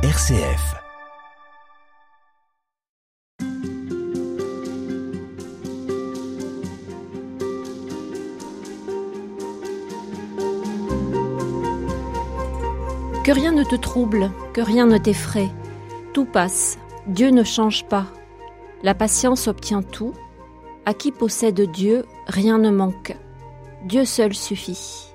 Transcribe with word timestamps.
RCF. 0.00 0.76
Que 13.24 13.32
rien 13.32 13.50
ne 13.50 13.64
te 13.64 13.74
trouble, 13.74 14.30
que 14.52 14.60
rien 14.60 14.86
ne 14.86 14.98
t'effraie. 14.98 15.48
Tout 16.14 16.24
passe, 16.26 16.78
Dieu 17.08 17.30
ne 17.30 17.42
change 17.42 17.84
pas. 17.86 18.06
La 18.84 18.94
patience 18.94 19.48
obtient 19.48 19.82
tout. 19.82 20.14
À 20.86 20.94
qui 20.94 21.10
possède 21.10 21.60
Dieu, 21.72 22.06
rien 22.28 22.58
ne 22.58 22.70
manque. 22.70 23.16
Dieu 23.82 24.04
seul 24.04 24.32
suffit. 24.32 25.12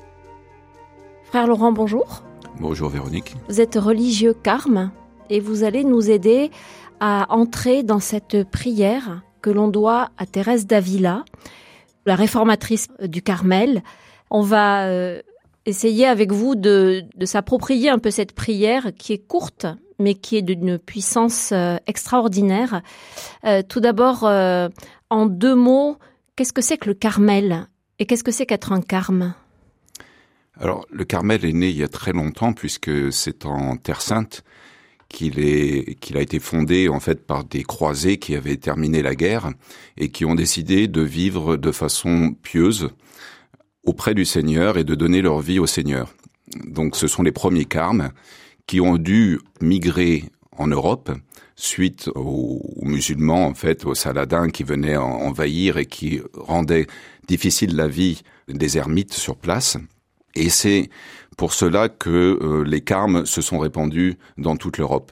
Frère 1.24 1.48
Laurent, 1.48 1.72
bonjour. 1.72 2.22
Bonjour 2.60 2.90
Véronique. 2.90 3.36
Vous 3.50 3.62
êtes 3.62 3.76
religieux 3.76 4.34
carme 4.34 4.92
et 5.30 5.40
vous 5.40 5.64
allez 5.64 5.84
nous 5.84 6.10
aider 6.10 6.52
à 7.00 7.26
entrer 7.30 7.84
dans 7.84 8.00
cette 8.00 8.44
prière 8.50 9.24
que 9.42 9.50
l'on 9.50 9.68
doit 9.68 10.10
à 10.18 10.26
Thérèse 10.26 10.68
d'Avila, 10.68 11.26
la 12.06 12.16
réformatrice 12.16 12.88
du 13.02 13.22
Carmel. 13.22 13.84
On 14.30 14.42
va 14.42 14.88
euh, 14.88 15.22
essayer 15.66 16.06
avec 16.06 16.32
vous 16.32 16.56
de, 16.56 17.04
s'approprier 17.24 17.90
un 17.90 18.00
peu 18.00 18.12
cette 18.12 18.34
prière 18.34 18.92
qui 18.98 19.14
est 19.14 19.28
courte, 19.28 19.66
mais 20.00 20.14
qui 20.14 20.38
est 20.38 20.42
d'une 20.42 20.78
puissance 20.78 21.52
euh, 21.52 21.78
extraordinaire. 21.88 22.82
Euh, 23.46 23.64
tout 23.68 23.80
d'abord, 23.80 24.24
en 24.24 25.26
deux 25.26 25.56
mots, 25.56 25.98
qu'est-ce 26.36 26.54
que 26.54 26.62
c'est 26.62 26.78
que 26.78 26.90
le 26.90 26.96
Carmel 26.96 27.68
et 28.00 28.06
qu'est-ce 28.06 28.24
que 28.24 28.32
c'est 28.32 28.46
qu'être 28.46 28.72
un 28.72 28.82
carme 28.82 29.34
Alors, 30.60 30.86
le 30.92 31.04
Carmel 31.04 31.46
est 31.46 31.54
né 31.54 31.70
il 31.70 31.78
y 31.78 31.84
a 31.84 31.88
très 31.88 32.14
longtemps 32.14 32.54
puisque 32.54 33.12
c'est 33.12 33.46
en 33.46 33.76
Terre 33.76 34.02
Sainte 34.02 34.44
qu'il 35.10 35.40
est 35.40 35.96
qu'il 36.00 36.18
a 36.18 36.22
été 36.22 36.40
fondé 36.40 36.90
en 36.90 37.00
fait 37.00 37.26
par 37.26 37.44
des 37.44 37.64
croisés 37.64 38.18
qui 38.18 38.36
avaient 38.36 38.58
terminé 38.58 39.02
la 39.02 39.16
guerre 39.16 39.52
et 39.98 40.10
qui 40.10 40.26
ont 40.26 40.36
décidé 40.36 40.88
de 40.88 41.02
vivre 41.02 41.58
de 41.58 41.72
façon 41.72 42.36
pieuse 42.42 42.90
auprès 43.84 44.14
du 44.14 44.26
Seigneur 44.26 44.78
et 44.78 44.84
de 44.84 44.96
donner 44.96 45.22
leur 45.22 45.40
vie 45.40 45.60
au 45.60 45.68
Seigneur. 45.68 46.14
Donc 46.66 46.96
ce 46.96 47.08
sont 47.08 47.24
les 47.24 47.32
premiers 47.32 47.66
carmes 47.66 48.12
qui 48.68 48.80
ont 48.80 48.98
dû 48.98 49.40
migrer 49.62 50.26
en 50.58 50.68
Europe 50.68 51.12
suite 51.56 52.10
aux, 52.16 52.62
musulmans, 52.82 53.46
en 53.46 53.54
fait, 53.54 53.86
aux 53.86 53.96
saladins 53.96 54.50
qui 54.50 54.64
venaient 54.64 54.98
envahir 54.98 55.78
et 55.78 55.86
qui 55.86 56.22
rendaient 56.34 56.88
difficile 57.28 57.76
la 57.76 57.88
vie 57.88 58.22
des 58.48 58.78
ermites 58.78 59.14
sur 59.14 59.38
place. 59.38 59.78
Et 60.36 60.50
c'est 60.50 60.90
pour 61.38 61.54
cela 61.54 61.90
que 61.90 62.40
euh, 62.42 62.64
les 62.64 62.82
carmes 62.82 63.26
se 63.26 63.42
sont 63.42 63.60
répandus 63.60 64.18
dans 64.38 64.56
toute 64.56 64.78
l'Europe. 64.78 65.12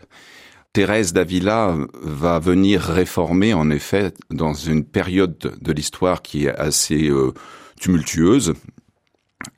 Thérèse 0.74 1.12
d'Avila 1.14 1.76
va 2.02 2.40
venir 2.40 2.82
réformer, 2.82 3.54
en 3.54 3.70
effet, 3.70 4.14
dans 4.30 4.54
une 4.54 4.86
période 4.86 5.58
de 5.60 5.72
l'histoire 5.74 6.22
qui 6.22 6.46
est 6.46 6.56
assez 6.56 7.10
euh, 7.10 7.34
tumultueuse. 7.80 8.54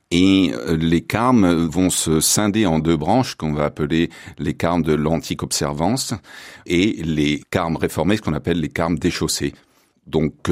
Et 0.09 0.51
euh, 0.53 0.75
les 0.75 1.01
carmes 1.01 1.65
vont 1.65 1.89
se 1.89 2.19
scinder 2.19 2.65
en 2.65 2.79
deux 2.79 2.97
branches 2.97 3.35
qu'on 3.35 3.53
va 3.53 3.65
appeler 3.65 4.09
les 4.39 4.55
carmes 4.55 4.81
de 4.81 4.93
l'antique 4.93 5.43
observance 5.43 6.13
et 6.65 6.93
les 7.03 7.43
carmes 7.51 7.77
réformés, 7.77 8.17
ce 8.17 8.21
qu'on 8.21 8.33
appelle 8.33 8.59
les 8.59 8.69
carmes 8.69 8.97
déchaussés. 8.97 9.53
Donc, 10.05 10.51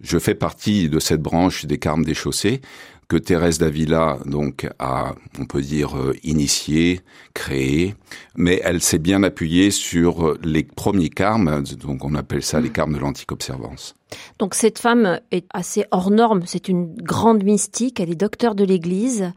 je 0.00 0.18
fais 0.20 0.36
partie 0.36 0.88
de 0.88 1.00
cette 1.00 1.20
branche 1.20 1.66
des 1.66 1.78
carmes 1.78 2.04
déchaussés 2.04 2.60
que 3.08 3.16
Thérèse 3.16 3.58
d'Avila 3.58 4.18
donc 4.24 4.68
a, 4.78 5.14
on 5.38 5.44
peut 5.46 5.62
dire, 5.62 5.96
euh, 5.96 6.14
initié, 6.24 7.00
créé, 7.34 7.94
mais 8.36 8.60
elle 8.64 8.80
s'est 8.80 8.98
bien 8.98 9.22
appuyée 9.22 9.70
sur 9.70 10.36
les 10.42 10.64
premiers 10.64 11.08
carmes, 11.08 11.62
donc 11.80 12.04
on 12.04 12.14
appelle 12.14 12.42
ça 12.42 12.60
les 12.60 12.70
carmes 12.70 12.94
de 12.94 12.98
l'antique 12.98 13.30
observance. 13.30 13.94
Donc 14.38 14.54
cette 14.54 14.78
femme 14.78 15.20
est 15.30 15.46
assez 15.52 15.84
hors 15.90 16.10
norme, 16.10 16.42
c'est 16.46 16.68
une 16.68 16.94
grande 16.94 17.44
mystique, 17.44 18.00
elle 18.00 18.10
est 18.10 18.16
docteur 18.16 18.54
de 18.54 18.64
l'Église. 18.64 19.32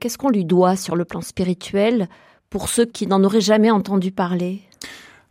Qu'est-ce 0.00 0.18
qu'on 0.18 0.30
lui 0.30 0.44
doit 0.44 0.74
sur 0.76 0.96
le 0.96 1.04
plan 1.04 1.20
spirituel 1.20 2.08
pour 2.50 2.68
ceux 2.68 2.86
qui 2.86 3.06
n'en 3.06 3.22
auraient 3.22 3.40
jamais 3.40 3.70
entendu 3.70 4.10
parler? 4.10 4.62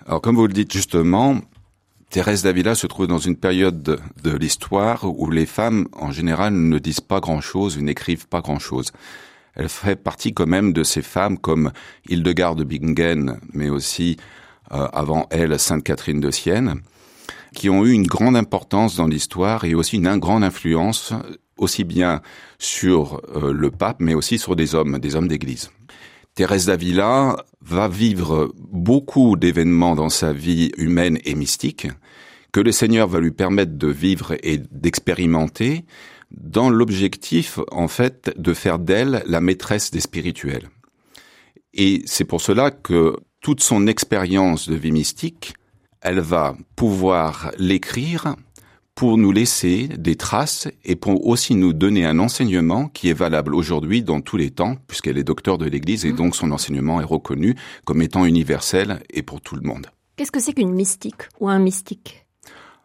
Alors 0.05 0.21
comme 0.21 0.35
vous 0.35 0.47
le 0.47 0.53
dites 0.53 0.71
justement, 0.71 1.37
Thérèse 2.11 2.43
d'Avila 2.43 2.75
se 2.75 2.87
trouve 2.87 3.07
dans 3.07 3.19
une 3.19 3.37
période 3.37 3.81
de, 4.21 4.31
l'histoire 4.35 5.05
où 5.05 5.31
les 5.31 5.45
femmes, 5.45 5.87
en 5.93 6.11
général, 6.11 6.53
ne 6.53 6.77
disent 6.77 6.99
pas 6.99 7.21
grand-chose, 7.21 7.77
n'écrivent 7.77 8.27
pas 8.27 8.41
grand-chose. 8.41 8.91
Elle 9.55 9.69
fait 9.69 9.95
partie 9.95 10.33
quand 10.33 10.45
même 10.45 10.73
de 10.73 10.83
ces 10.83 11.03
femmes 11.03 11.37
comme 11.37 11.71
Hildegarde 12.09 12.59
de 12.59 12.63
Bingen, 12.65 13.39
mais 13.53 13.69
aussi 13.69 14.17
euh, 14.73 14.89
avant 14.91 15.25
elle 15.31 15.57
Sainte 15.57 15.85
Catherine 15.85 16.19
de 16.19 16.31
Sienne, 16.31 16.81
qui 17.55 17.69
ont 17.69 17.85
eu 17.85 17.93
une 17.93 18.07
grande 18.07 18.35
importance 18.35 18.97
dans 18.97 19.07
l'histoire 19.07 19.63
et 19.63 19.73
aussi 19.73 19.95
une 19.95 20.17
grande 20.17 20.43
influence 20.43 21.13
aussi 21.57 21.85
bien 21.85 22.21
sur 22.59 23.21
euh, 23.35 23.53
le 23.53 23.71
pape, 23.71 23.97
mais 23.99 24.15
aussi 24.15 24.37
sur 24.37 24.57
des 24.57 24.75
hommes, 24.75 24.99
des 24.99 25.15
hommes 25.15 25.29
d'église. 25.29 25.71
Thérèse 26.41 26.65
d'Avila 26.65 27.35
va 27.61 27.87
vivre 27.87 28.51
beaucoup 28.57 29.35
d'événements 29.35 29.93
dans 29.93 30.09
sa 30.09 30.33
vie 30.33 30.71
humaine 30.75 31.19
et 31.23 31.35
mystique 31.35 31.87
que 32.51 32.59
le 32.59 32.71
Seigneur 32.71 33.07
va 33.07 33.19
lui 33.19 33.29
permettre 33.29 33.77
de 33.77 33.89
vivre 33.89 34.33
et 34.41 34.57
d'expérimenter 34.71 35.85
dans 36.31 36.71
l'objectif, 36.71 37.59
en 37.71 37.87
fait, 37.87 38.33
de 38.37 38.55
faire 38.55 38.79
d'elle 38.79 39.21
la 39.27 39.39
maîtresse 39.39 39.91
des 39.91 39.99
spirituels. 39.99 40.71
Et 41.75 42.01
c'est 42.07 42.25
pour 42.25 42.41
cela 42.41 42.71
que 42.71 43.17
toute 43.39 43.61
son 43.61 43.85
expérience 43.85 44.67
de 44.67 44.73
vie 44.73 44.91
mystique, 44.91 45.53
elle 46.01 46.21
va 46.21 46.57
pouvoir 46.75 47.51
l'écrire 47.59 48.35
pour 48.95 49.17
nous 49.17 49.31
laisser 49.31 49.87
des 49.87 50.15
traces 50.15 50.67
et 50.83 50.95
pour 50.95 51.25
aussi 51.27 51.55
nous 51.55 51.73
donner 51.73 52.05
un 52.05 52.19
enseignement 52.19 52.87
qui 52.87 53.09
est 53.09 53.13
valable 53.13 53.55
aujourd'hui 53.55 54.03
dans 54.03 54.21
tous 54.21 54.37
les 54.37 54.51
temps, 54.51 54.75
puisqu'elle 54.87 55.17
est 55.17 55.23
docteur 55.23 55.57
de 55.57 55.65
l'Église 55.65 56.05
et 56.05 56.11
donc 56.11 56.35
son 56.35 56.51
enseignement 56.51 57.01
est 57.01 57.05
reconnu 57.05 57.55
comme 57.85 58.01
étant 58.01 58.25
universel 58.25 59.01
et 59.09 59.23
pour 59.23 59.41
tout 59.41 59.55
le 59.55 59.61
monde. 59.61 59.87
Qu'est-ce 60.15 60.31
que 60.31 60.39
c'est 60.39 60.53
qu'une 60.53 60.73
mystique 60.73 61.23
ou 61.39 61.49
un 61.49 61.59
mystique? 61.59 62.25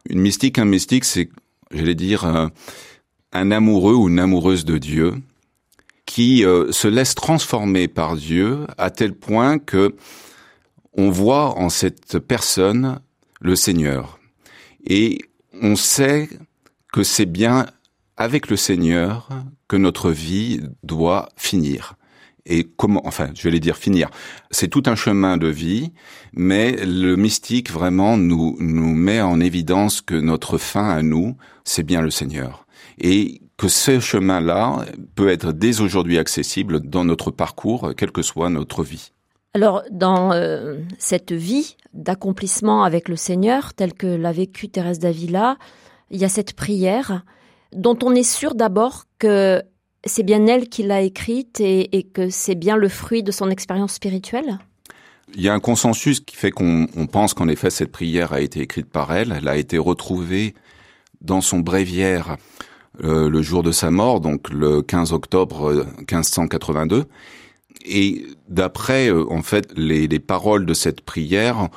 Une 0.08 0.20
mystique, 0.20 0.58
un 0.58 0.64
mystique, 0.64 1.04
c'est, 1.04 1.28
j'allais 1.72 1.96
dire, 1.96 2.24
un, 2.24 2.52
un, 3.32 3.50
amoureux 3.50 3.94
ou 3.94 4.08
une 4.08 4.20
amoureuse 4.20 4.64
de 4.64 4.78
Dieu 4.78 5.14
qui 6.06 6.44
euh, 6.44 6.70
se 6.70 6.86
laisse 6.86 7.16
transformer 7.16 7.88
par 7.88 8.16
Dieu 8.16 8.60
à 8.78 8.90
tel 8.90 9.12
point 9.12 9.58
que 9.58 9.96
on 10.96 11.10
voit 11.10 11.58
en 11.58 11.68
cette 11.68 12.18
personne 12.20 13.00
le 13.40 13.56
Seigneur. 13.56 14.18
Et 14.86 15.18
on 15.62 15.76
sait 15.76 16.28
que 16.92 17.02
c'est 17.02 17.26
bien 17.26 17.66
avec 18.16 18.48
le 18.48 18.56
Seigneur 18.56 19.28
que 19.68 19.76
notre 19.76 20.10
vie 20.10 20.60
doit 20.82 21.28
finir. 21.36 21.94
Et 22.46 22.64
comment, 22.64 23.06
enfin, 23.06 23.30
je 23.34 23.48
vais 23.48 23.58
dire 23.58 23.76
finir. 23.76 24.08
C'est 24.50 24.68
tout 24.68 24.84
un 24.86 24.94
chemin 24.94 25.36
de 25.36 25.48
vie, 25.48 25.92
mais 26.32 26.76
le 26.84 27.16
mystique 27.16 27.72
vraiment 27.72 28.16
nous, 28.16 28.56
met 28.60 29.20
en 29.20 29.40
évidence 29.40 30.00
que 30.00 30.14
notre 30.14 30.56
fin 30.56 30.88
à 30.88 31.02
nous, 31.02 31.36
c'est 31.64 31.82
bien 31.82 32.00
le 32.02 32.10
Seigneur. 32.10 32.66
Et 32.98 33.42
que 33.56 33.68
ce 33.68 33.98
chemin-là 33.98 34.84
peut 35.16 35.28
être 35.28 35.52
dès 35.52 35.80
aujourd'hui 35.80 36.18
accessible 36.18 36.80
dans 36.80 37.04
notre 37.04 37.30
parcours, 37.30 37.94
quelle 37.96 38.12
que 38.12 38.22
soit 38.22 38.48
notre 38.48 38.84
vie. 38.84 39.12
Alors, 39.56 39.84
dans 39.90 40.34
euh, 40.34 40.80
cette 40.98 41.32
vie 41.32 41.78
d'accomplissement 41.94 42.84
avec 42.84 43.08
le 43.08 43.16
Seigneur, 43.16 43.72
telle 43.72 43.94
que 43.94 44.06
l'a 44.06 44.30
vécue 44.30 44.68
Thérèse 44.68 44.98
d'Avila, 44.98 45.56
il 46.10 46.20
y 46.20 46.26
a 46.26 46.28
cette 46.28 46.52
prière 46.52 47.24
dont 47.72 47.98
on 48.02 48.14
est 48.14 48.22
sûr 48.22 48.54
d'abord 48.54 49.04
que 49.18 49.62
c'est 50.04 50.24
bien 50.24 50.46
elle 50.46 50.68
qui 50.68 50.82
l'a 50.82 51.00
écrite 51.00 51.58
et, 51.60 52.06
que 52.12 52.28
c'est 52.28 52.54
bien 52.54 52.76
le 52.76 52.90
fruit 52.90 53.22
de 53.22 53.32
son 53.32 53.48
expérience 53.48 53.94
spirituelle 53.94 54.58
il 55.34 55.40
y 55.40 55.48
a 55.48 55.54
un 55.54 55.60
consensus 55.60 56.20
qui 56.20 56.36
fait 56.36 56.50
qu'on 56.50 56.86
pense 57.10 57.32
qu'en 57.32 57.48
effet 57.48 57.70
cette 57.70 57.90
prière 57.90 58.34
a 58.34 58.40
été 58.42 58.60
écrite 58.60 58.86
par 58.86 59.12
elle. 59.12 59.34
Elle 59.36 59.48
a 59.48 59.56
été 59.56 59.76
retrouvée 59.76 60.54
dans 61.22 61.40
son 61.40 61.60
bréviaire 61.60 62.36
euh, 63.02 63.28
le 63.28 63.42
jour 63.42 63.62
de 63.62 63.72
sa 63.72 63.90
mort, 63.90 64.20
donc 64.20 64.50
le 64.50 64.82
15 64.82 65.12
octobre 65.12 65.84
1582. 65.98 67.06
Et 67.84 68.26
d'après, 68.48 69.08
euh, 69.08 69.30
en 69.30 69.42
fait, 69.42 69.72
les, 69.76 70.08
les, 70.08 70.18
paroles 70.18 70.66
de 70.66 70.74
cette 70.74 71.00
prière, 71.00 71.68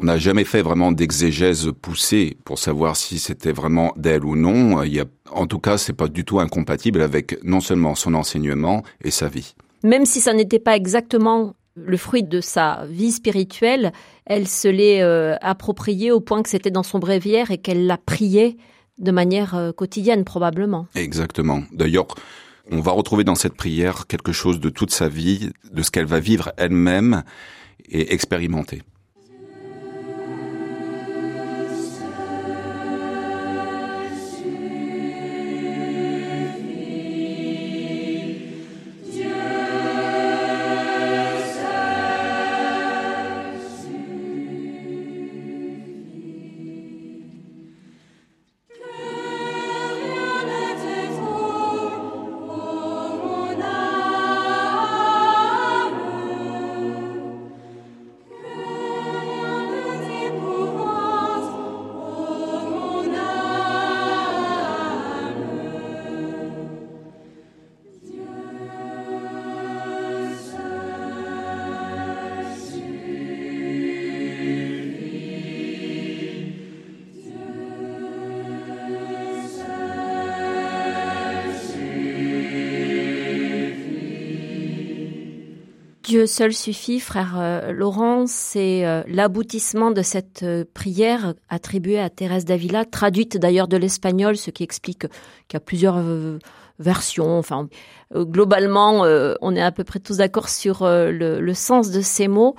on 0.00 0.04
n'a 0.04 0.18
jamais 0.18 0.44
fait 0.44 0.62
vraiment 0.62 0.92
d'exégèse 0.92 1.70
poussée 1.80 2.36
pour 2.44 2.58
savoir 2.58 2.96
si 2.96 3.18
c'était 3.18 3.52
vraiment 3.52 3.92
d'elle 3.96 4.24
ou 4.24 4.36
non. 4.36 4.82
Il 4.82 4.94
y 4.94 5.00
a, 5.00 5.04
en 5.30 5.46
tout 5.46 5.58
cas, 5.58 5.78
c'est 5.78 5.92
pas 5.92 6.08
du 6.08 6.24
tout 6.24 6.40
incompatible 6.40 7.02
avec 7.02 7.42
non 7.44 7.60
seulement 7.60 7.94
son 7.94 8.14
enseignement 8.14 8.82
et 9.04 9.10
sa 9.10 9.28
vie. 9.28 9.54
Même 9.84 10.06
si 10.06 10.20
ça 10.20 10.32
n'était 10.32 10.58
pas 10.58 10.76
exactement 10.76 11.54
le 11.74 11.96
fruit 11.96 12.22
de 12.22 12.40
sa 12.40 12.84
vie 12.88 13.12
spirituelle, 13.12 13.92
elle 14.26 14.46
se 14.46 14.68
l'est 14.68 15.02
euh, 15.02 15.36
appropriée 15.40 16.12
au 16.12 16.20
point 16.20 16.42
que 16.42 16.48
c'était 16.48 16.70
dans 16.70 16.82
son 16.82 16.98
bréviaire 16.98 17.50
et 17.50 17.58
qu'elle 17.58 17.86
l'a 17.86 17.98
prié 17.98 18.56
de 18.98 19.10
manière 19.10 19.54
euh, 19.54 19.72
quotidienne 19.72 20.24
probablement. 20.24 20.86
Exactement. 20.94 21.62
D'ailleurs, 21.72 22.08
on 22.70 22.80
va 22.80 22.92
retrouver 22.92 23.24
dans 23.24 23.34
cette 23.34 23.54
prière 23.54 24.06
quelque 24.06 24.32
chose 24.32 24.60
de 24.60 24.68
toute 24.68 24.90
sa 24.90 25.08
vie, 25.08 25.50
de 25.72 25.82
ce 25.82 25.90
qu'elle 25.90 26.06
va 26.06 26.20
vivre 26.20 26.52
elle-même 26.56 27.22
et 27.88 28.12
expérimenté. 28.12 28.82
Dieu 86.12 86.26
seul 86.26 86.52
suffit, 86.52 87.00
frère 87.00 87.36
euh, 87.38 87.72
Laurent, 87.72 88.26
c'est 88.26 88.84
euh, 88.84 89.02
l'aboutissement 89.06 89.90
de 89.90 90.02
cette 90.02 90.42
euh, 90.42 90.62
prière 90.74 91.32
attribuée 91.48 91.98
à 91.98 92.10
Thérèse 92.10 92.44
d'Avila, 92.44 92.84
traduite 92.84 93.38
d'ailleurs 93.38 93.66
de 93.66 93.78
l'espagnol, 93.78 94.36
ce 94.36 94.50
qui 94.50 94.62
explique 94.62 95.06
qu'il 95.48 95.54
y 95.54 95.56
a 95.56 95.60
plusieurs 95.60 96.04
versions. 96.78 97.38
Enfin, 97.38 97.66
globalement, 98.14 99.06
on 99.40 99.56
est 99.56 99.62
à 99.62 99.72
peu 99.72 99.84
près 99.84 100.00
tous 100.00 100.18
d'accord 100.18 100.50
sur 100.50 100.84
le, 100.84 101.40
le, 101.40 101.54
sens 101.54 101.90
de 101.90 102.02
ces 102.02 102.28
mots. 102.28 102.56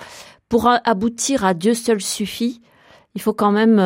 Pour 0.50 0.68
aboutir 0.68 1.46
à 1.46 1.54
Dieu 1.54 1.76
seul 1.76 2.02
suffit, 2.02 2.60
il 3.14 3.22
faut 3.22 3.34
quand 3.34 3.52
même 3.52 3.78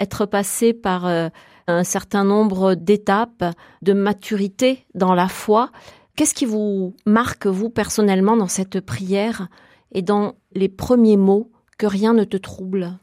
être 0.00 0.26
passé 0.26 0.74
par 0.74 1.06
un 1.06 1.84
certain 1.84 2.24
nombre 2.24 2.74
d'étapes 2.74 3.44
de 3.82 3.92
maturité 3.92 4.84
dans 4.94 5.14
la 5.14 5.28
foi 5.28 5.70
Qu'est-ce 6.16 6.34
qui 6.34 6.44
vous 6.44 6.94
marque, 7.06 7.46
vous, 7.46 7.70
personnellement, 7.70 8.36
dans 8.36 8.48
cette 8.48 8.80
prière 8.80 9.48
et 9.92 10.02
dans 10.02 10.34
les 10.52 10.68
premiers 10.68 11.16
mots 11.16 11.50
que 11.78 11.86
rien 11.86 12.12
ne 12.12 12.24
te 12.24 12.36
trouble? 12.36 12.98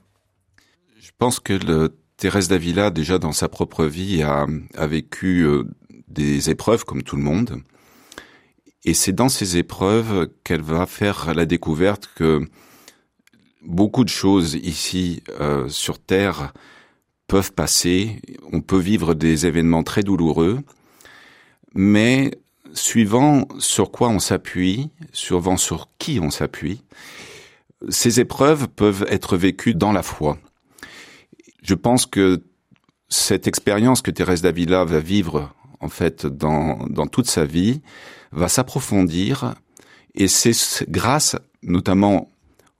Je 1.00 1.12
pense 1.18 1.40
que 1.40 1.92
Thérèse 2.18 2.50
d'Avila, 2.50 2.92
déjà 2.92 3.18
dans 3.18 3.32
sa 3.32 3.50
propre 3.50 3.86
vie, 3.86 4.22
a, 4.22 4.46
a 4.76 4.88
vécu 4.88 5.42
euh, 5.42 5.64
des 6.08 6.50
épreuves 6.50 6.86
comme 6.86 7.04
tout 7.04 7.16
le 7.16 7.24
monde. 7.24 7.62
Et 8.86 8.94
c'est 8.94 9.14
dans 9.14 9.30
ces 9.30 9.58
épreuves 9.58 10.30
qu'elle 10.44 10.62
va 10.62 10.86
faire 10.86 11.34
la 11.34 11.46
découverte 11.46 12.10
que 12.16 12.42
beaucoup 13.62 14.04
de 14.04 14.10
choses 14.10 14.56
ici 14.56 15.22
euh, 15.40 15.68
sur 15.68 16.00
Terre 16.00 16.54
peuvent 17.28 17.54
passer. 17.54 18.22
On 18.52 18.62
peut 18.62 18.80
vivre 18.80 19.14
des 19.14 19.46
événements 19.46 19.84
très 19.84 20.04
douloureux, 20.04 20.60
mais 21.74 22.32
suivant 22.74 23.48
sur 23.60 23.92
quoi 23.92 24.10
on 24.10 24.20
s'appuie, 24.20 24.90
suivant 25.12 25.58
sur 25.58 25.90
qui 25.98 26.20
on 26.20 26.30
s'appuie, 26.30 26.84
ces 27.90 28.20
épreuves 28.20 28.68
peuvent 28.68 29.06
être 29.10 29.38
vécues 29.38 29.74
dans 29.74 29.92
la 29.92 30.04
foi. 30.04 30.38
Je 31.64 31.76
pense 31.76 32.06
que 32.06 32.44
cette 33.10 33.48
expérience 33.48 34.02
que 34.02 34.12
Thérèse 34.12 34.42
d'Avila 34.42 34.86
va 34.86 35.00
vivre 35.00 35.54
en 35.80 35.90
fait 35.90 36.26
dans, 36.26 36.86
dans 36.90 37.08
toute 37.08 37.28
sa 37.28 37.46
vie 37.46 37.82
va 38.32 38.48
s'approfondir 38.48 39.56
et 40.14 40.28
c'est 40.28 40.54
grâce 40.90 41.36
notamment 41.64 42.32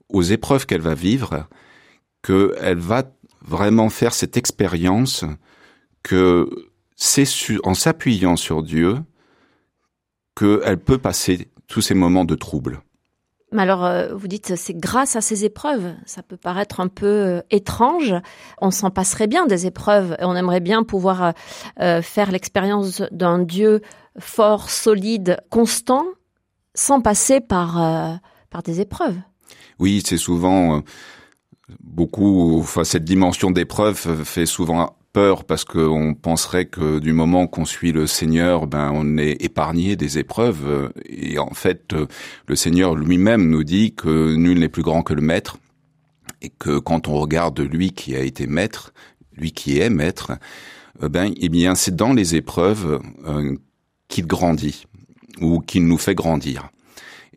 aux 0.08 0.22
épreuves 0.22 0.66
qu'elle 0.66 0.80
va 0.80 0.94
vivre 0.94 1.48
qu'elle 2.22 2.78
va 2.78 3.04
vraiment 3.42 3.88
faire 3.88 4.14
cette 4.14 4.36
expérience 4.36 5.24
que 6.02 6.48
c'est 6.96 7.24
en 7.64 7.74
s'appuyant 7.74 8.36
sur 8.36 8.62
Dieu 8.62 8.98
qu'elle 10.34 10.78
peut 10.78 10.98
passer 10.98 11.48
tous 11.66 11.80
ces 11.80 11.94
moments 11.94 12.24
de 12.24 12.34
trouble. 12.34 12.82
Mais 13.52 13.62
alors, 13.62 13.84
euh, 13.84 14.14
vous 14.14 14.28
dites, 14.28 14.54
c'est 14.54 14.76
grâce 14.76 15.16
à 15.16 15.20
ces 15.20 15.44
épreuves. 15.44 15.92
Ça 16.06 16.22
peut 16.22 16.36
paraître 16.36 16.78
un 16.78 16.86
peu 16.86 17.06
euh, 17.06 17.40
étrange. 17.50 18.14
On 18.60 18.70
s'en 18.70 18.90
passerait 18.90 19.26
bien 19.26 19.46
des 19.46 19.66
épreuves 19.66 20.16
et 20.20 20.24
on 20.24 20.36
aimerait 20.36 20.60
bien 20.60 20.84
pouvoir 20.84 21.32
euh, 21.80 22.00
faire 22.00 22.30
l'expérience 22.30 23.02
d'un 23.10 23.40
Dieu 23.40 23.80
fort, 24.18 24.70
solide, 24.70 25.38
constant, 25.50 26.04
sans 26.74 27.00
passer 27.00 27.40
par, 27.40 28.20
par 28.50 28.62
des 28.62 28.80
épreuves. 28.80 29.16
Oui, 29.78 30.02
c'est 30.04 30.16
souvent 30.16 30.82
beaucoup, 31.80 32.58
enfin, 32.60 32.84
cette 32.84 33.04
dimension 33.04 33.50
d'épreuve 33.50 34.24
fait 34.24 34.46
souvent 34.46 34.96
peur 35.12 35.44
parce 35.44 35.64
qu'on 35.64 36.14
penserait 36.14 36.66
que 36.66 36.98
du 36.98 37.12
moment 37.12 37.46
qu'on 37.46 37.64
suit 37.64 37.92
le 37.92 38.06
Seigneur, 38.06 38.66
ben 38.66 38.90
on 38.94 39.18
est 39.18 39.42
épargné 39.42 39.96
des 39.96 40.18
épreuves. 40.18 40.92
Et 41.06 41.38
en 41.38 41.54
fait, 41.54 41.94
le 42.46 42.56
Seigneur 42.56 42.94
lui-même 42.94 43.48
nous 43.48 43.64
dit 43.64 43.94
que 43.94 44.34
nul 44.34 44.60
n'est 44.60 44.68
plus 44.68 44.82
grand 44.82 45.02
que 45.02 45.14
le 45.14 45.22
Maître 45.22 45.58
et 46.42 46.50
que 46.50 46.78
quand 46.78 47.08
on 47.08 47.18
regarde 47.18 47.60
lui 47.60 47.92
qui 47.92 48.14
a 48.16 48.20
été 48.20 48.46
Maître, 48.46 48.92
lui 49.36 49.52
qui 49.52 49.78
est 49.78 49.90
Maître, 49.90 50.32
euh, 51.02 51.08
ben 51.08 51.32
eh 51.36 51.48
bien 51.48 51.74
c'est 51.74 51.96
dans 51.96 52.12
les 52.12 52.34
épreuves 52.34 53.00
euh, 53.26 53.56
qu'il 54.08 54.26
grandit 54.26 54.84
ou 55.40 55.60
qu'il 55.60 55.86
nous 55.86 55.98
fait 55.98 56.14
grandir. 56.14 56.70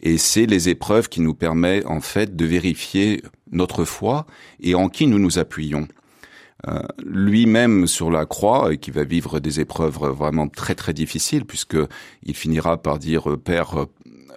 Et 0.01 0.17
c'est 0.17 0.45
les 0.45 0.67
épreuves 0.67 1.07
qui 1.07 1.21
nous 1.21 1.33
permettent 1.33 1.85
en 1.85 2.01
fait 2.01 2.35
de 2.35 2.45
vérifier 2.45 3.23
notre 3.51 3.85
foi 3.85 4.25
et 4.59 4.75
en 4.75 4.89
qui 4.89 5.07
nous 5.07 5.19
nous 5.19 5.39
appuyons. 5.39 5.87
Euh, 6.69 6.81
lui-même 7.03 7.87
sur 7.87 8.09
la 8.09 8.25
croix 8.25 8.71
et 8.71 8.77
qui 8.77 8.89
va 8.89 9.03
vivre 9.03 9.41
des 9.41 9.59
épreuves 9.59 9.97
vraiment 9.97 10.47
très 10.47 10.75
très 10.75 10.93
difficiles 10.93 11.43
puisque 11.43 11.75
il 12.23 12.35
finira 12.35 12.81
par 12.81 12.99
dire 12.99 13.37
Père 13.43 13.87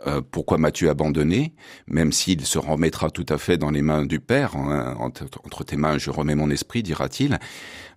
euh, 0.09 0.21
pourquoi 0.33 0.59
m'as-tu 0.59 0.89
abandonné? 0.89 1.55
Même 1.87 2.11
s'il 2.11 2.45
se 2.45 2.59
remettra 2.59 3.11
tout 3.11 3.27
à 3.29 3.39
fait 3.39 3.59
dans 3.59 3.71
les 3.71 3.81
mains 3.81 4.05
du 4.05 4.19
Père, 4.19 4.57
hein, 4.57 4.97
entre, 4.99 5.65
tes 5.65 5.77
mains 5.77 5.99
je 5.99 6.11
remets 6.11 6.35
mon 6.35 6.51
esprit, 6.51 6.83
dira-t-il. 6.83 7.39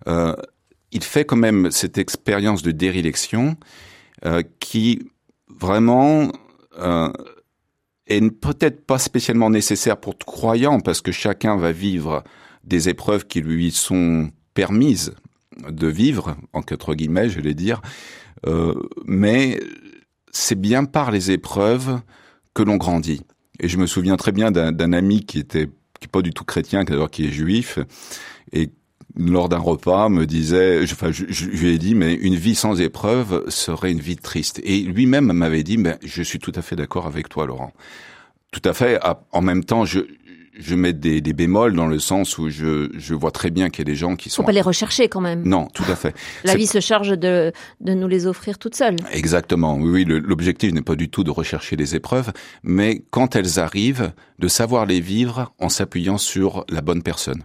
Euh, 0.06 0.36
il 0.92 1.02
fait 1.02 1.24
quand 1.24 1.36
même 1.36 1.72
cette 1.72 1.98
expérience 1.98 2.62
de 2.62 2.70
dérélection 2.70 3.56
qui 4.58 5.08
vraiment 5.48 6.30
est 8.06 8.30
peut-être 8.30 8.84
pas 8.84 8.98
spécialement 8.98 9.50
nécessaire 9.50 9.96
pour 9.96 10.16
tout 10.16 10.26
croyant 10.26 10.80
parce 10.80 11.00
que 11.00 11.10
chacun 11.10 11.56
va 11.56 11.72
vivre 11.72 12.22
des 12.64 12.88
épreuves 12.88 13.26
qui 13.26 13.40
lui 13.40 13.70
sont 13.70 14.30
permises 14.54 15.14
de 15.68 15.86
vivre, 15.86 16.36
en 16.52 16.62
quatre 16.62 16.94
guillemets, 16.94 17.28
je 17.28 17.40
vais 17.40 17.54
dire, 17.54 17.80
euh, 18.46 18.74
mais 19.04 19.60
c'est 20.32 20.58
bien 20.58 20.84
par 20.84 21.10
les 21.10 21.30
épreuves 21.30 22.00
que 22.54 22.62
l'on 22.62 22.76
grandit. 22.76 23.22
Et 23.58 23.68
je 23.68 23.76
me 23.76 23.86
souviens 23.86 24.16
très 24.16 24.32
bien 24.32 24.50
d'un 24.50 24.92
ami 24.92 25.24
qui 25.24 25.38
était 25.38 25.68
qui 26.00 26.08
pas 26.08 26.22
du 26.22 26.32
tout 26.32 26.44
chrétien, 26.44 26.84
qui 26.84 27.26
est 27.26 27.30
juif, 27.30 27.78
et 28.52 28.70
lors 29.16 29.50
d'un 29.50 29.58
repas 29.58 30.08
me 30.08 30.24
disait, 30.24 30.80
enfin, 30.84 31.10
je, 31.10 31.24
je, 31.28 31.46
lui 31.46 31.74
ai 31.74 31.78
dit, 31.78 31.94
mais 31.94 32.14
une 32.14 32.36
vie 32.36 32.54
sans 32.54 32.80
épreuve 32.80 33.44
serait 33.48 33.90
une 33.90 34.00
vie 34.00 34.16
triste. 34.16 34.60
Et 34.64 34.78
lui-même 34.78 35.32
m'avait 35.32 35.62
dit, 35.62 35.76
mais 35.76 35.98
je 36.02 36.22
suis 36.22 36.38
tout 36.38 36.52
à 36.54 36.62
fait 36.62 36.76
d'accord 36.76 37.06
avec 37.06 37.28
toi, 37.28 37.46
Laurent. 37.46 37.72
Tout 38.50 38.62
à 38.64 38.72
fait. 38.72 38.98
En 39.30 39.42
même 39.42 39.64
temps, 39.64 39.84
je, 39.84 40.00
je 40.60 40.74
mets 40.74 40.92
des, 40.92 41.20
des, 41.20 41.32
bémols 41.32 41.74
dans 41.74 41.86
le 41.86 41.98
sens 41.98 42.38
où 42.38 42.48
je, 42.48 42.90
je 42.96 43.14
vois 43.14 43.30
très 43.30 43.50
bien 43.50 43.70
qu'il 43.70 43.80
y 43.80 43.88
a 43.88 43.92
des 43.92 43.96
gens 43.96 44.16
qui 44.16 44.30
sont... 44.30 44.42
Faut 44.42 44.46
pas 44.46 44.52
les 44.52 44.60
rechercher 44.60 45.08
quand 45.08 45.20
même. 45.20 45.42
Non, 45.44 45.68
tout 45.74 45.84
à 45.88 45.96
fait. 45.96 46.14
La 46.44 46.54
vie 46.54 46.66
se 46.66 46.80
charge 46.80 47.18
de, 47.18 47.52
de 47.80 47.94
nous 47.94 48.08
les 48.08 48.26
offrir 48.26 48.58
toutes 48.58 48.74
seules. 48.74 48.96
Exactement. 49.12 49.76
Oui, 49.76 50.04
l'objectif 50.04 50.72
n'est 50.72 50.82
pas 50.82 50.96
du 50.96 51.08
tout 51.08 51.24
de 51.24 51.30
rechercher 51.30 51.76
les 51.76 51.94
épreuves, 51.94 52.32
mais 52.62 53.02
quand 53.10 53.36
elles 53.36 53.58
arrivent, 53.58 54.12
de 54.38 54.48
savoir 54.48 54.86
les 54.86 55.00
vivre 55.00 55.52
en 55.58 55.68
s'appuyant 55.68 56.18
sur 56.18 56.64
la 56.68 56.80
bonne 56.80 57.02
personne. 57.02 57.44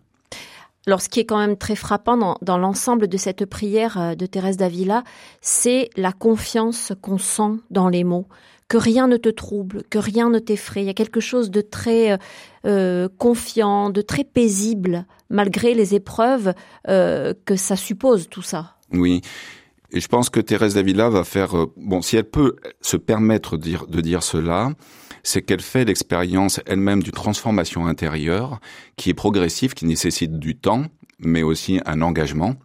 Alors, 0.88 1.01
ce 1.01 1.10
qui 1.10 1.19
est 1.19 1.25
quand 1.25 1.39
même 1.39 1.57
très 1.57 1.75
frappant 1.75 2.15
dans, 2.15 2.38
dans 2.41 2.60
l'ensemble 2.60 3.07
de 3.07 3.17
cette 3.17 3.45
prière 3.45 4.00
euh, 4.00 4.15
de 4.15 4.25
Thérèse 4.27 4.57
d'Avila, 4.57 5.03
c'est 5.41 5.89
la 5.98 6.12
confiance 6.12 6.93
qu'on 7.01 7.17
sent 7.17 7.60
dans 7.72 7.89
les 7.89 8.03
mots 8.03 8.27
que 8.67 8.77
rien 8.77 9.07
ne 9.07 9.17
te 9.17 9.29
trouble, 9.29 9.84
que 9.89 9.98
rien 9.98 10.29
ne 10.29 10.39
t'effraie. 10.39 10.81
Il 10.81 10.88
y 10.88 10.89
a 10.89 10.93
quelque 10.93 11.19
chose 11.19 11.51
de 11.51 11.62
très 11.62 12.12
euh, 12.12 12.17
euh, 12.65 13.10
confiant, 13.17 13.89
de 13.89 14.01
très 14.01 14.24
paisible, 14.24 15.05
malgré 15.29 15.74
les 15.74 15.93
épreuves 15.93 16.53
euh, 16.88 17.34
que 17.45 17.55
ça 17.55 17.75
suppose, 17.75 18.27
tout 18.29 18.41
ça. 18.41 18.75
Oui. 18.91 19.22
Et 19.91 20.00
je 20.00 20.07
pense 20.07 20.29
que 20.29 20.39
Thérèse 20.39 20.74
Davila 20.74 21.10
va 21.10 21.24
faire, 21.24 21.67
bon, 21.77 22.01
si 22.01 22.17
elle 22.17 22.29
peut 22.29 22.55
se 22.81 22.98
permettre 22.98 23.55
de 23.55 23.62
dire, 23.62 23.88
de 23.88 24.01
dire 24.01 24.24
cela, 24.24 24.72
c'est 25.24 25.41
qu'elle 25.41 25.62
fait 25.62 25.86
l'expérience 25.86 26.60
elle-même 26.65 27.01
d'une 27.01 27.13
transformation 27.13 27.88
intérieure 27.88 28.60
qui 28.95 29.10
est 29.10 29.13
progressive, 29.13 29.74
qui 29.74 29.86
nécessite 29.86 30.38
du 30.38 30.55
temps, 30.55 30.86
mais 31.19 31.43
aussi 31.43 31.79
un 31.86 32.01
engagement. 32.01 32.55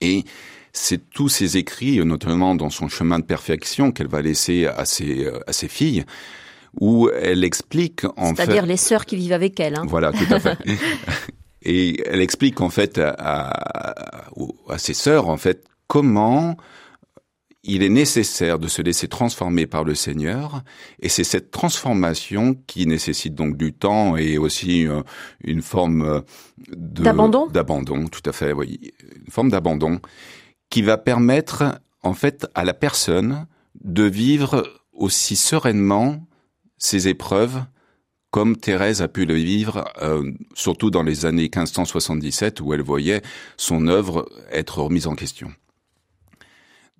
Et 0.00 0.24
c'est 0.72 1.10
tous 1.10 1.28
ces 1.28 1.56
écrits, 1.56 2.04
notamment 2.04 2.54
dans 2.54 2.70
son 2.70 2.88
chemin 2.88 3.18
de 3.18 3.24
perfection 3.24 3.92
qu'elle 3.92 4.08
va 4.08 4.22
laisser 4.22 4.66
à 4.66 4.84
ses, 4.84 5.24
euh, 5.24 5.38
à 5.46 5.52
ses 5.52 5.68
filles, 5.68 6.04
où 6.80 7.08
elle 7.10 7.44
explique 7.44 8.04
en 8.16 8.34
fait... 8.34 8.42
C'est-à-dire 8.42 8.66
les 8.66 8.76
sœurs 8.76 9.06
qui 9.06 9.16
vivent 9.16 9.32
avec 9.32 9.58
elle. 9.60 9.76
Hein. 9.76 9.84
Voilà, 9.86 10.12
tout 10.12 10.32
à 10.32 10.40
fait. 10.40 10.58
Et 11.62 12.02
elle 12.06 12.20
explique 12.20 12.60
en 12.60 12.70
fait 12.70 12.98
à, 12.98 13.10
à, 13.18 14.24
à 14.68 14.78
ses 14.78 14.94
sœurs 14.94 15.28
en 15.28 15.36
fait 15.36 15.64
comment 15.88 16.56
il 17.64 17.82
est 17.82 17.88
nécessaire 17.88 18.58
de 18.58 18.66
se 18.66 18.80
laisser 18.82 19.08
transformer 19.08 19.66
par 19.66 19.84
le 19.84 19.94
Seigneur, 19.94 20.62
et 21.00 21.08
c'est 21.08 21.24
cette 21.24 21.50
transformation 21.50 22.56
qui 22.66 22.86
nécessite 22.86 23.34
donc 23.34 23.56
du 23.56 23.72
temps 23.72 24.16
et 24.16 24.38
aussi 24.38 24.86
euh, 24.86 25.02
une 25.44 25.60
forme 25.60 26.02
euh, 26.02 26.20
d'abandon. 26.68 27.46
D'abandon, 27.48 28.06
tout 28.06 28.22
à 28.24 28.32
fait, 28.32 28.52
oui, 28.52 28.92
une 29.14 29.30
forme 29.30 29.50
d'abandon 29.50 30.00
qui 30.70 30.82
va 30.82 30.98
permettre 30.98 31.80
en 32.02 32.14
fait 32.14 32.46
à 32.54 32.64
la 32.64 32.74
personne 32.74 33.46
de 33.80 34.04
vivre 34.04 34.80
aussi 34.92 35.36
sereinement 35.36 36.26
ses 36.78 37.08
épreuves 37.08 37.62
comme 38.30 38.56
Thérèse 38.56 39.00
a 39.00 39.08
pu 39.08 39.24
le 39.24 39.34
vivre, 39.34 39.84
euh, 40.02 40.30
surtout 40.54 40.90
dans 40.90 41.02
les 41.02 41.24
années 41.24 41.44
1577 41.44 42.60
où 42.60 42.74
elle 42.74 42.82
voyait 42.82 43.22
son 43.56 43.86
œuvre 43.88 44.28
être 44.50 44.82
remise 44.82 45.06
en 45.06 45.14
question. 45.14 45.50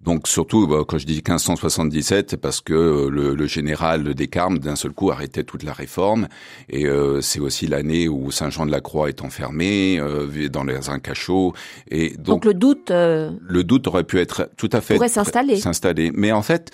Donc 0.02 0.28
surtout, 0.28 0.66
bah, 0.66 0.84
quand 0.86 0.98
je 0.98 1.06
dis 1.06 1.16
1577, 1.16 2.30
c'est 2.30 2.36
parce 2.36 2.60
que 2.60 2.72
euh, 2.72 3.34
le, 3.34 3.46
général 3.46 4.14
des 4.14 4.28
Carmes, 4.28 4.58
d'un 4.58 4.76
seul 4.76 4.92
coup, 4.92 5.10
arrêtait 5.10 5.42
toute 5.42 5.64
la 5.64 5.72
réforme. 5.72 6.28
Et 6.68 6.86
euh, 6.86 7.20
c'est 7.20 7.40
aussi 7.40 7.66
l'année 7.66 8.08
où 8.08 8.30
Saint 8.30 8.50
Jean 8.50 8.64
de 8.64 8.70
la 8.70 8.80
Croix 8.80 9.08
est 9.08 9.22
enfermé, 9.22 9.98
euh, 9.98 10.48
dans 10.48 10.90
un 10.90 10.98
cachot. 11.00 11.52
Et 11.90 12.10
donc, 12.10 12.42
donc 12.42 12.44
le 12.44 12.54
doute... 12.54 12.90
le 12.90 13.62
doute 13.62 13.86
aurait 13.88 14.04
pu 14.04 14.18
être 14.20 14.50
tout 14.56 14.70
à 14.72 14.80
fait... 14.80 14.94
Pourrait 14.94 15.08
s'installer. 15.08 15.56
S'installer. 15.56 16.12
Mais 16.14 16.30
en 16.30 16.42
fait, 16.42 16.70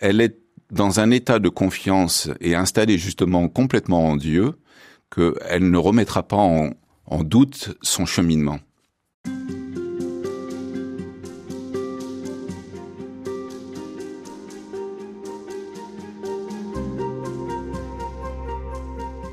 elle 0.00 0.20
est 0.20 0.36
dans 0.72 0.98
un 0.98 1.12
état 1.12 1.38
de 1.38 1.48
confiance 1.48 2.28
et 2.40 2.56
installée 2.56 2.98
justement 2.98 3.48
complètement 3.48 4.08
en 4.08 4.16
Dieu, 4.16 4.54
qu'elle 5.14 5.70
ne 5.70 5.78
remettra 5.78 6.24
pas 6.24 6.36
en 6.36 7.22
doute 7.22 7.76
son 7.80 8.04
cheminement. 8.04 8.58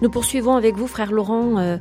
Nous 0.04 0.10
poursuivons 0.10 0.56
avec 0.58 0.76
vous, 0.76 0.88
frère 0.88 1.14
Laurent, 1.14 1.58
euh, 1.60 1.78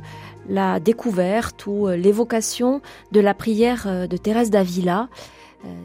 la 0.47 0.79
découverte 0.79 1.67
ou 1.67 1.89
euh, 1.89 1.97
l'évocation 1.97 2.81
de 3.11 3.19
la 3.19 3.33
prière 3.33 3.83
euh, 3.85 4.07
de 4.07 4.15
Thérèse 4.15 4.49
d'Avila. 4.49 5.09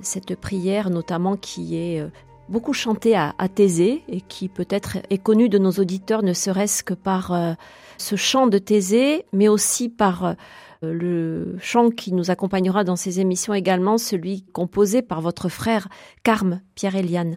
cette 0.03 0.37
prière 0.37 0.89
notamment 0.89 1.37
qui 1.37 1.77
est 1.77 2.01
beaucoup 2.49 2.73
chantée 2.73 3.17
à, 3.17 3.35
à, 3.39 3.49
Thésée 3.49 4.05
et 4.09 4.21
qui 4.21 4.49
peut-être 4.49 4.99
est 5.11 5.19
connue 5.19 5.49
de 5.49 5.59
nos 5.59 5.73
auditeurs 5.73 6.23
ne 6.23 6.33
serait-ce 6.33 6.85
que 6.85 6.95
par 6.95 7.57
ce 7.97 8.15
chant 8.15 8.47
de 8.47 8.59
Thésée, 8.59 9.25
mais 9.33 9.49
aussi 9.49 9.89
par 9.89 10.37
le 10.83 11.57
chant 11.61 11.91
qui 11.91 12.13
nous 12.13 12.31
accompagnera 12.31 12.83
dans 12.85 12.97
ces 12.97 13.19
émissions 13.19 13.55
également, 13.55 13.99
celui 13.99 14.43
composé 14.53 15.03
par 15.03 15.21
votre 15.21 15.49
frère 15.49 15.89
Carme, 16.25 16.61
Pierre-Éliane. 16.75 17.37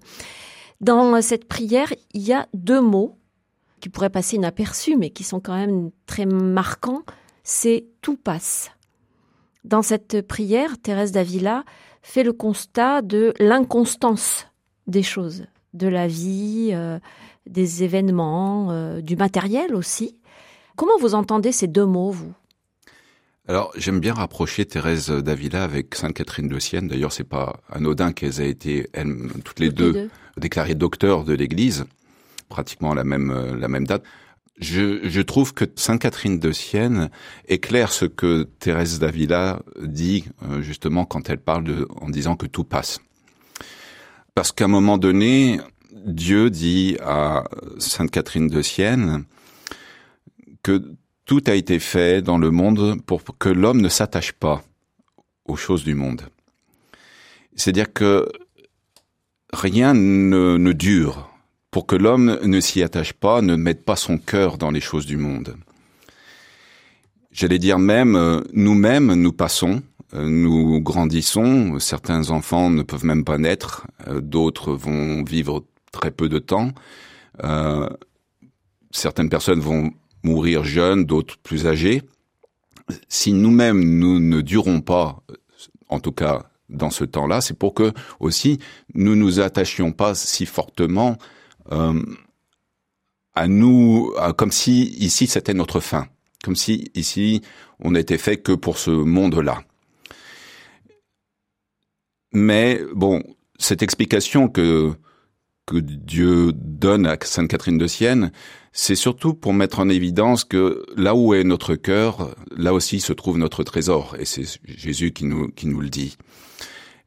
Dans 0.80 1.22
cette 1.22 1.48
prière, 1.48 1.94
il 2.14 2.24
y 2.24 2.34
a 2.34 2.48
deux 2.56 2.82
mots 2.82 3.21
qui 3.82 3.90
pourraient 3.90 4.10
passer 4.10 4.38
inaperçus, 4.38 4.96
mais 4.96 5.10
qui 5.10 5.24
sont 5.24 5.42
quand 5.42 5.56
même 5.56 5.92
très 6.06 6.26
marquants, 6.26 7.04
c'est 7.44 7.88
tout 8.02 8.16
passe. 8.16 8.72
Dans 9.66 9.82
cette 9.82 10.26
prière, 10.26 10.78
Thérèse 10.82 11.12
d'Avila 11.12 11.66
fait 12.02 12.24
le 12.24 12.34
constat 12.34 13.02
de 13.02 13.34
l'inconstance 13.40 14.48
des 14.88 15.04
choses, 15.04 15.46
de 15.74 15.88
la 15.88 16.08
vie, 16.08 16.70
euh, 16.72 17.00
des 17.48 17.84
événements, 17.84 18.72
euh, 18.72 19.02
du 19.02 19.16
matériel 19.16 19.76
aussi. 19.76 20.18
Comment 20.76 20.98
vous 21.00 21.16
entendez 21.16 21.52
ces 21.52 21.68
deux 21.68 21.86
mots, 21.86 22.12
vous? 22.12 22.34
Alors, 23.48 23.72
j'aime 23.76 24.00
bien 24.00 24.14
rapprocher 24.14 24.66
Thérèse 24.66 25.10
d'Avila 25.10 25.64
avec 25.64 25.94
Sainte 25.96 26.14
Catherine 26.14 26.48
de 26.48 26.60
Sienne. 26.60 26.88
D'ailleurs, 26.88 27.12
c'est 27.12 27.24
pas 27.24 27.60
anodin 27.70 28.14
qu'elles 28.14 28.40
aient 28.40 28.50
été, 28.50 28.88
toutes 29.44 29.60
les 29.60 29.72
deux, 29.72 30.10
déclarées 30.38 30.76
docteurs 30.76 31.24
de 31.24 31.34
l'Église 31.34 31.86
pratiquement 32.52 32.94
la 32.94 33.04
même 33.04 33.32
euh, 33.32 33.58
la 33.58 33.68
même 33.68 33.88
date. 33.88 34.04
Je, 34.60 35.00
je 35.08 35.22
trouve 35.22 35.56
que 35.56 35.66
Sainte 35.76 36.02
Catherine 36.02 36.38
de 36.38 36.52
Sienne 36.52 37.10
éclaire 37.48 37.92
ce 37.92 38.06
que 38.06 38.44
Thérèse 38.60 39.00
d'Avila 39.00 39.64
dit 39.82 40.26
euh, 40.44 40.62
justement 40.62 41.06
quand 41.06 41.32
elle 41.32 41.40
parle 41.40 41.64
de, 41.64 41.88
en 42.00 42.10
disant 42.10 42.36
que 42.36 42.46
tout 42.46 42.64
passe. 42.64 43.00
Parce 44.36 44.52
qu'à 44.52 44.66
un 44.66 44.68
moment 44.68 45.00
donné, 45.00 45.60
Dieu 46.06 46.52
dit 46.52 46.98
à 47.02 47.46
Sainte 47.80 48.12
Catherine 48.12 48.50
de 48.50 48.62
Sienne 48.62 49.24
que 50.62 50.96
tout 51.26 51.42
a 51.48 51.56
été 51.56 51.80
fait 51.80 52.22
dans 52.22 52.38
le 52.38 52.52
monde 52.52 53.02
pour 53.06 53.24
que 53.40 53.50
l'homme 53.50 53.82
ne 53.82 53.90
s'attache 53.90 54.34
pas 54.34 54.64
aux 55.46 55.56
choses 55.56 55.84
du 55.84 55.96
monde. 55.96 56.22
C'est-à-dire 57.56 57.92
que 57.92 58.28
rien 59.54 59.94
ne, 59.94 60.58
ne 60.58 60.72
dure 60.72 61.31
pour 61.72 61.88
que 61.88 61.96
l'homme 61.96 62.38
ne 62.44 62.60
s'y 62.60 62.84
attache 62.84 63.14
pas, 63.14 63.42
ne 63.42 63.56
mette 63.56 63.86
pas 63.86 63.96
son 63.96 64.18
cœur 64.18 64.58
dans 64.58 64.72
les 64.72 64.82
choses 64.82 65.06
du 65.06 65.16
monde. 65.18 65.56
J'allais 67.32 67.60
dire 67.60 67.80
même, 67.80 68.18
euh, 68.18 68.42
nous-mêmes, 68.52 69.14
nous 69.14 69.32
passons, 69.32 69.82
euh, 70.14 70.28
nous 70.28 70.82
grandissons, 70.82 71.80
certains 71.80 72.30
enfants 72.30 72.70
ne 72.70 72.84
peuvent 72.84 73.06
même 73.06 73.24
pas 73.24 73.38
naître, 73.38 73.88
euh, 74.08 74.20
d'autres 74.20 74.74
vont 74.74 75.24
vivre 75.24 75.66
très 75.94 76.12
peu 76.12 76.30
de 76.30 76.40
temps, 76.40 76.72
certaines 78.92 79.30
personnes 79.30 79.60
vont 79.60 79.92
mourir 80.24 80.64
jeunes, 80.64 81.06
d'autres 81.06 81.38
plus 81.38 81.68
âgées. 81.68 82.02
Si 83.10 83.34
nous-mêmes, 83.34 83.84
nous 83.84 84.20
ne 84.20 84.42
durons 84.42 84.82
pas, 84.82 85.22
en 85.90 86.00
tout 86.00 86.12
cas 86.12 86.50
dans 86.70 86.92
ce 86.92 87.04
temps-là, 87.04 87.42
c'est 87.42 87.58
pour 87.58 87.74
que 87.74 87.92
aussi 88.20 88.60
nous 88.94 89.16
nous 89.16 89.40
attachions 89.40 89.92
pas 89.92 90.16
si 90.16 90.46
fortement 90.46 91.18
à 91.72 93.48
nous, 93.48 94.14
comme 94.38 94.52
si 94.52 94.84
ici 95.00 95.28
c'était 95.28 95.54
notre 95.54 95.80
fin, 95.80 96.08
comme 96.44 96.56
si 96.56 96.92
ici 96.96 97.42
on 97.80 97.92
n'était 97.92 98.18
fait 98.18 98.38
que 98.38 98.52
pour 98.52 98.78
ce 98.78 98.92
monde-là. 98.92 99.64
Mais 102.34 102.82
bon, 102.94 103.24
cette 103.58 103.84
explication 103.84 104.48
que 104.48 104.94
que 105.68 105.78
Dieu 105.78 106.52
donne 106.54 107.06
à 107.06 107.18
Sainte 107.22 107.48
Catherine 107.48 107.78
de 107.78 107.88
Sienne, 107.88 108.32
c'est 108.74 108.96
surtout 108.96 109.34
pour 109.34 109.54
mettre 109.54 109.80
en 109.80 109.90
évidence 109.90 110.44
que 110.44 110.84
là 110.98 111.16
où 111.16 111.34
est 111.34 111.44
notre 111.44 111.76
cœur, 111.76 112.36
là 112.56 112.74
aussi 112.74 113.00
se 113.00 113.14
trouve 113.14 113.38
notre 113.38 113.64
trésor, 113.64 114.16
et 114.20 114.26
c'est 114.26 114.46
Jésus 114.66 115.14
qui 115.14 115.26
nous 115.26 115.50
qui 115.50 115.68
nous 115.68 115.80
le 115.80 115.90
dit. 115.90 116.18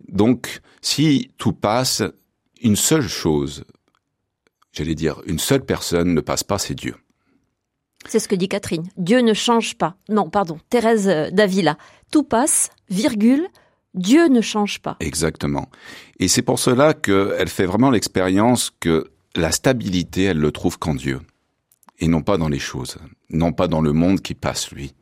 Donc, 0.09 0.61
si 0.83 1.33
tout 1.39 1.53
passe, 1.53 2.03
une 2.63 2.77
seule 2.77 3.09
chose 3.09 3.65
j'allais 4.75 4.95
dire, 4.95 5.23
une 5.27 5.39
seule 5.39 5.65
personne 5.65 6.15
ne 6.15 6.21
passe 6.21 6.45
pas, 6.45 6.59
c'est 6.59 6.75
Dieu. 6.75 6.95
C'est 8.07 8.19
ce 8.19 8.29
que 8.29 8.35
dit 8.35 8.49
Catherine. 8.49 8.89
Dieu 8.97 9.21
ne 9.21 9.33
change 9.33 9.77
pas. 9.77 9.97
Non, 10.09 10.29
pardon, 10.29 10.59
Thérèse 10.69 11.07
d'Avila. 11.33 11.79
Tout 12.11 12.25
passe, 12.25 12.69
virgule, 12.91 13.47
Dieu 13.95 14.27
ne 14.29 14.41
change 14.41 14.81
pas. 14.81 14.97
Exactement. 15.01 15.69
Et 16.19 16.29
c'est 16.29 16.43
pour 16.43 16.59
cela 16.59 16.95
qu'elle 16.95 17.49
fait 17.49 17.67
vraiment 17.67 17.91
l'expérience 17.91 18.73
que 18.81 19.11
la 19.37 19.53
stabilité, 19.53 20.25
elle 20.25 20.39
le 20.39 20.53
trouve 20.53 20.79
qu'en 20.79 20.95
Dieu. 20.95 21.21
Et 21.99 22.09
non 22.09 22.23
pas 22.23 22.37
dans 22.37 22.49
les 22.49 22.59
choses. 22.59 22.99
Non 23.31 23.53
pas 23.53 23.69
dans 23.69 23.81
le 23.81 23.93
monde 23.93 24.21
qui 24.21 24.35
passe, 24.35 24.71
lui. 24.71 24.95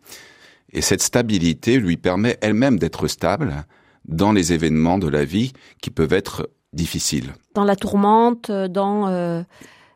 Et 0.72 0.82
cette 0.82 1.02
stabilité 1.02 1.78
lui 1.78 1.96
permet 1.96 2.38
elle-même 2.40 2.78
d'être 2.78 3.08
stable 3.08 3.66
dans 4.04 4.32
les 4.32 4.52
événements 4.52 4.98
de 4.98 5.08
la 5.08 5.24
vie 5.24 5.52
qui 5.80 5.90
peuvent 5.90 6.12
être 6.12 6.50
difficile. 6.72 7.34
Dans 7.54 7.64
la 7.64 7.76
tourmente, 7.76 8.50
dans 8.50 9.08
euh, 9.08 9.42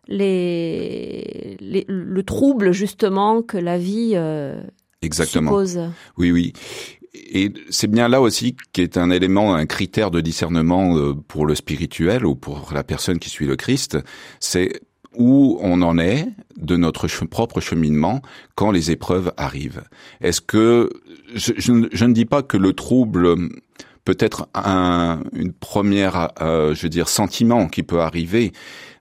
les, 0.08 1.56
le 1.60 2.22
trouble 2.22 2.72
justement 2.72 3.42
que 3.42 3.56
la 3.56 3.78
vie 3.78 4.12
euh, 4.14 4.62
Exactement. 5.02 5.50
suppose. 5.50 5.80
Oui, 6.18 6.30
oui. 6.30 6.52
Et 7.14 7.52
c'est 7.70 7.86
bien 7.86 8.08
là 8.08 8.20
aussi 8.20 8.56
qui 8.72 8.82
est 8.82 8.98
un 8.98 9.10
élément, 9.10 9.54
un 9.54 9.66
critère 9.66 10.10
de 10.10 10.20
discernement 10.20 10.96
euh, 10.96 11.14
pour 11.14 11.46
le 11.46 11.54
spirituel 11.54 12.26
ou 12.26 12.34
pour 12.34 12.72
la 12.74 12.84
personne 12.84 13.18
qui 13.18 13.30
suit 13.30 13.46
le 13.46 13.56
Christ, 13.56 13.98
c'est 14.38 14.80
où 15.16 15.58
on 15.62 15.80
en 15.80 15.98
est 15.98 16.28
de 16.58 16.76
notre 16.76 17.08
propre 17.24 17.60
cheminement 17.60 18.20
quand 18.54 18.70
les 18.70 18.90
épreuves 18.90 19.32
arrivent. 19.38 19.84
Est-ce 20.20 20.42
que 20.42 20.90
je, 21.34 21.54
je, 21.56 22.04
ne 22.04 22.12
dis 22.12 22.26
pas 22.26 22.42
que 22.42 22.58
le 22.58 22.74
trouble 22.74 23.34
peut-être 24.06 24.48
un, 24.54 25.20
une 25.34 25.52
première, 25.52 26.30
euh, 26.40 26.74
je 26.74 26.82
veux 26.82 26.88
dire, 26.88 27.08
sentiment 27.10 27.66
qui 27.66 27.82
peut 27.82 28.00
arriver. 28.00 28.52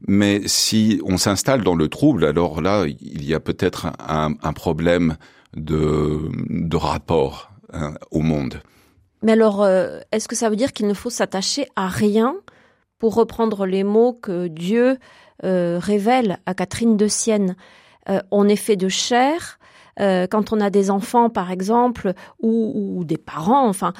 Mais 0.08 0.42
si 0.48 1.00
on 1.06 1.18
s'installe 1.18 1.64
dans 1.64 1.76
le 1.76 1.88
trouble, 1.88 2.26
alors 2.26 2.62
là, 2.62 2.86
il 2.88 3.24
y 3.24 3.34
a 3.34 3.40
peut-être 3.40 3.88
un, 4.00 4.54
problème 4.54 5.16
de, 5.56 6.20
de 6.50 6.76
rapport 6.76 7.52
hein, 7.72 7.94
au 8.12 8.20
monde. 8.20 8.62
Mais 9.22 9.34
alors, 9.34 9.64
euh, 9.64 10.00
est-ce 10.12 10.28
que 10.28 10.36
ça 10.36 10.50
veut 10.50 10.56
dire 10.56 10.74
qu'il 10.74 10.88
ne 10.88 10.94
faut 10.94 11.10
s'attacher 11.10 11.68
à 11.76 11.88
rien 11.88 12.36
pour 13.00 13.16
reprendre 13.16 13.66
les 13.66 13.84
mots 13.84 14.14
que 14.14 14.48
Dieu 14.48 14.98
euh, 15.44 15.80
révèle 15.80 16.40
à 16.46 16.54
Catherine 16.54 16.98
de 16.98 17.08
Sienne? 17.08 17.56
Euh, 18.10 18.20
On 18.32 18.48
est 18.48 18.56
fait 18.56 18.76
de 18.76 18.90
chair, 18.90 19.60
euh, 20.00 20.28
quand 20.28 20.52
on 20.52 20.60
a 20.60 20.70
des 20.70 20.92
enfants, 20.92 21.30
par 21.30 21.52
exemple, 21.52 22.14
ou, 22.42 23.04
des 23.06 23.18
parents, 23.18 23.68
enfin, 23.68 23.94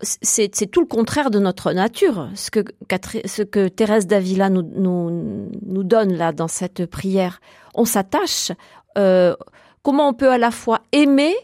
c'est 0.00 0.70
tout 0.70 0.80
le 0.80 0.86
contraire 0.86 1.30
de 1.30 1.38
notre 1.38 1.72
nature. 1.72 2.28
Ce 2.34 2.50
que, 2.50 2.64
ce 3.24 3.42
que 3.42 3.68
Thérèse 3.68 4.06
Davila 4.06 4.48
nous, 4.48 4.62
nous, 4.62 5.50
nous 5.66 5.84
donne 5.84 6.14
là 6.14 6.32
dans 6.32 6.48
cette 6.48 6.86
prière, 6.86 7.40
on 7.74 7.84
s'attache. 7.84 8.52
Euh, 8.96 9.34
comment 9.82 10.08
on 10.08 10.14
peut 10.14 10.30
à 10.30 10.38
la 10.38 10.50
fois 10.50 10.80
aimer 10.92 11.34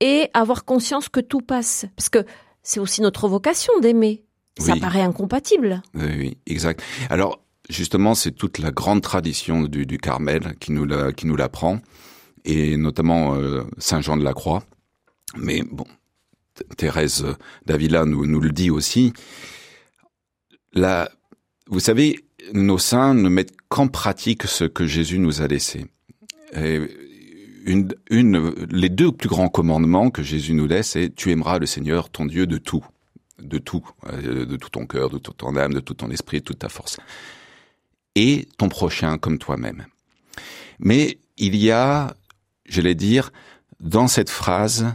et 0.00 0.28
avoir 0.34 0.64
conscience 0.64 1.08
que 1.08 1.20
tout 1.20 1.40
passe 1.40 1.86
Parce 1.96 2.08
que 2.08 2.24
c'est 2.62 2.80
aussi 2.80 3.00
notre 3.02 3.28
vocation 3.28 3.72
d'aimer. 3.80 4.24
Ça 4.58 4.76
paraît 4.76 5.00
incompatible. 5.00 5.80
Oui, 5.94 6.08
oui, 6.18 6.38
exact. 6.46 6.82
Alors, 7.08 7.40
justement, 7.70 8.14
c'est 8.14 8.32
toute 8.32 8.58
la 8.58 8.72
grande 8.72 9.00
tradition 9.00 9.62
du, 9.62 9.86
du 9.86 9.96
Carmel 9.96 10.54
qui 10.58 10.72
nous 10.72 10.84
l'apprend 11.36 11.78
et 12.44 12.76
notamment 12.76 13.34
euh, 13.34 13.62
Saint 13.78 14.00
Jean 14.00 14.16
de 14.16 14.24
la 14.24 14.32
Croix. 14.32 14.64
Mais 15.36 15.62
bon, 15.70 15.86
Thérèse 16.76 17.24
d'Avila 17.66 18.04
nous, 18.04 18.40
le 18.40 18.50
dit 18.50 18.70
aussi. 18.70 19.12
Là, 20.72 21.10
vous 21.66 21.80
savez, 21.80 22.24
nos 22.52 22.78
saints 22.78 23.14
ne 23.14 23.28
mettent 23.28 23.56
qu'en 23.68 23.88
pratique 23.88 24.44
ce 24.44 24.64
que 24.64 24.86
Jésus 24.86 25.18
nous 25.18 25.42
a 25.42 25.46
laissé. 25.46 25.86
Et 26.54 26.80
une, 27.64 27.94
une, 28.10 28.54
les 28.70 28.88
deux 28.88 29.12
plus 29.12 29.28
grands 29.28 29.48
commandements 29.48 30.10
que 30.10 30.22
Jésus 30.22 30.54
nous 30.54 30.66
laisse, 30.66 30.90
c'est 30.90 31.14
tu 31.14 31.30
aimeras 31.30 31.58
le 31.58 31.66
Seigneur, 31.66 32.08
ton 32.10 32.26
Dieu, 32.26 32.46
de 32.46 32.58
tout, 32.58 32.84
de 33.38 33.58
tout, 33.58 33.88
euh, 34.06 34.46
de 34.46 34.56
tout 34.56 34.70
ton 34.70 34.86
cœur, 34.86 35.10
de 35.10 35.18
toute 35.18 35.36
ton 35.36 35.56
âme, 35.56 35.74
de 35.74 35.80
tout 35.80 35.94
ton 35.94 36.10
esprit, 36.10 36.40
de 36.40 36.44
toute 36.44 36.58
ta 36.58 36.68
force, 36.68 36.98
et 38.14 38.48
ton 38.58 38.68
prochain 38.68 39.18
comme 39.18 39.38
toi-même. 39.38 39.86
Mais 40.78 41.18
il 41.36 41.56
y 41.56 41.70
a 41.70 42.14
j'allais 42.70 42.94
dire, 42.94 43.32
dans 43.80 44.08
cette 44.08 44.30
phrase, 44.30 44.94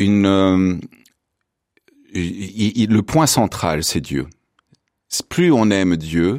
euh, 0.00 0.80
le 2.14 3.00
point 3.00 3.26
central, 3.26 3.84
c'est 3.84 4.00
Dieu. 4.00 4.26
Plus 5.28 5.52
on 5.52 5.70
aime 5.70 5.96
Dieu, 5.96 6.38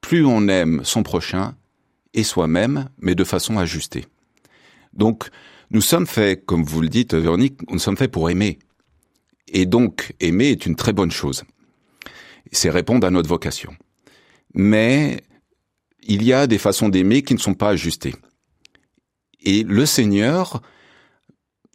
plus 0.00 0.24
on 0.24 0.46
aime 0.48 0.82
son 0.84 1.02
prochain 1.02 1.56
et 2.14 2.22
soi-même, 2.22 2.88
mais 2.98 3.14
de 3.14 3.24
façon 3.24 3.58
ajustée. 3.58 4.04
Donc, 4.92 5.28
nous 5.70 5.80
sommes 5.80 6.06
faits, 6.06 6.44
comme 6.46 6.64
vous 6.64 6.80
le 6.80 6.88
dites, 6.88 7.14
Véronique, 7.14 7.58
nous 7.70 7.78
sommes 7.78 7.96
faits 7.96 8.10
pour 8.10 8.30
aimer. 8.30 8.58
Et 9.48 9.66
donc, 9.66 10.14
aimer 10.20 10.50
est 10.50 10.66
une 10.66 10.76
très 10.76 10.92
bonne 10.92 11.10
chose. 11.10 11.44
C'est 12.52 12.70
répondre 12.70 13.06
à 13.06 13.10
notre 13.10 13.28
vocation. 13.28 13.74
Mais 14.54 15.20
il 16.02 16.22
y 16.22 16.32
a 16.32 16.46
des 16.46 16.58
façons 16.58 16.88
d'aimer 16.88 17.22
qui 17.22 17.34
ne 17.34 17.38
sont 17.38 17.54
pas 17.54 17.70
ajustées. 17.70 18.14
Et 19.40 19.62
le 19.62 19.86
Seigneur 19.86 20.62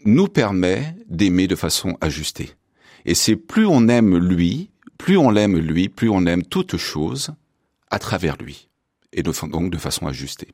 nous 0.05 0.27
permet 0.27 0.95
d'aimer 1.07 1.47
de 1.47 1.55
façon 1.55 1.97
ajustée. 2.01 2.51
Et 3.05 3.15
c'est 3.15 3.35
plus 3.35 3.65
on 3.65 3.87
aime 3.87 4.17
lui, 4.17 4.69
plus 4.97 5.17
on 5.17 5.29
l'aime 5.29 5.57
lui, 5.57 5.89
plus 5.89 6.09
on 6.09 6.25
aime 6.25 6.43
toute 6.43 6.77
chose 6.77 7.31
à 7.89 7.99
travers 7.99 8.37
lui. 8.37 8.69
Et 9.11 9.23
donc 9.23 9.69
de 9.69 9.77
façon 9.77 10.07
ajustée. 10.07 10.49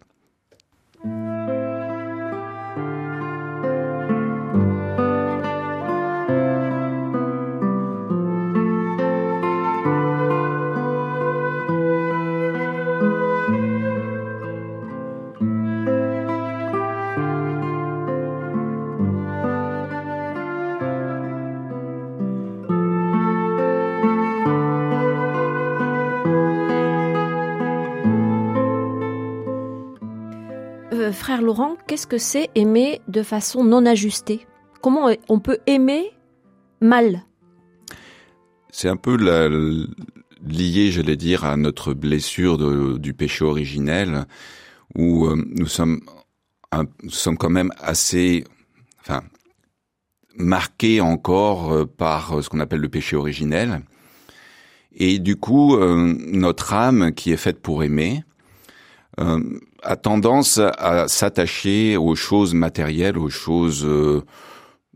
Laurent, 31.42 31.78
qu'est-ce 31.88 32.08
que 32.08 32.18
c'est 32.18 32.50
aimer 32.56 33.02
de 33.08 33.24
façon 33.24 33.64
non 33.64 33.86
ajustée? 33.86 34.46
Comment 34.82 35.10
on 35.28 35.40
peut 35.40 35.60
aimer 35.68 36.12
mal? 36.82 37.24
C'est 38.72 38.90
un 38.90 38.98
peu 38.98 39.16
lié, 40.46 40.92
j'allais 40.92 41.16
dire, 41.16 41.44
à 41.44 41.58
notre 41.58 41.94
blessure 41.94 43.00
du 43.00 43.14
péché 43.14 43.44
originel, 43.44 44.26
où 44.96 45.26
euh, 45.26 45.36
nous 45.56 45.68
sommes, 45.68 46.02
quand 46.72 47.50
même 47.50 47.72
assez, 47.80 48.44
enfin, 49.02 49.24
marqués 50.36 51.02
encore 51.02 51.72
euh, 51.72 51.86
par 51.86 52.38
euh, 52.38 52.42
ce 52.42 52.50
qu'on 52.50 52.60
appelle 52.60 52.82
le 52.82 52.90
péché 52.90 53.16
originel. 53.16 53.82
Et 54.96 55.20
du 55.20 55.36
coup, 55.36 55.78
notre 55.78 56.74
âme 56.74 57.14
qui 57.14 57.32
est 57.32 57.38
faite 57.38 57.62
pour 57.62 57.84
aimer, 57.84 58.24
a 59.84 59.96
tendance 59.96 60.58
à 60.60 61.08
s'attacher 61.08 61.98
aux 61.98 62.16
choses 62.16 62.54
matérielles, 62.54 63.18
aux 63.18 63.30
choses 63.30 63.86
euh, 63.86 64.24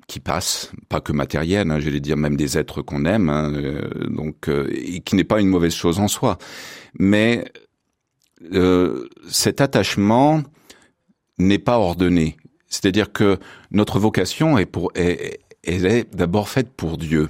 qui 0.07 0.19
passent, 0.19 0.71
pas 0.89 1.01
que 1.01 1.13
matérielles, 1.13 1.71
hein, 1.71 1.79
j'allais 1.79 1.99
dire 1.99 2.17
même 2.17 2.35
des 2.35 2.57
êtres 2.57 2.81
qu'on 2.81 3.05
aime, 3.05 3.29
hein, 3.29 3.53
euh, 3.53 3.89
donc 4.09 4.49
et 4.69 5.01
qui 5.01 5.15
n'est 5.15 5.23
pas 5.23 5.41
une 5.41 5.49
mauvaise 5.49 5.73
chose 5.73 5.99
en 5.99 6.07
soi. 6.07 6.37
Mais 6.99 7.45
cet 9.29 9.61
attachement 9.61 10.43
n'est 11.37 11.59
pas 11.59 11.79
ordonné. 11.79 12.35
C'est-à-dire 12.67 13.13
que 13.13 13.37
notre 13.71 13.99
vocation 13.99 14.57
est 14.57 14.65
pour, 14.65 14.91
est, 14.95 15.39
elle 15.63 15.85
est 15.85 16.15
d'abord 16.15 16.49
faite 16.49 16.69
pour 16.75 16.97
Dieu. 16.97 17.29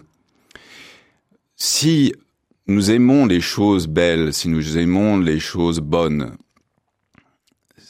Si 1.56 2.14
nous 2.68 2.92
aimons 2.92 3.26
les 3.26 3.42
choses 3.42 3.88
belles, 3.88 4.34
si 4.34 4.48
nous 4.48 4.78
aimons 4.78 5.18
les 5.18 5.40
choses 5.40 5.80
bonnes, 5.80 6.36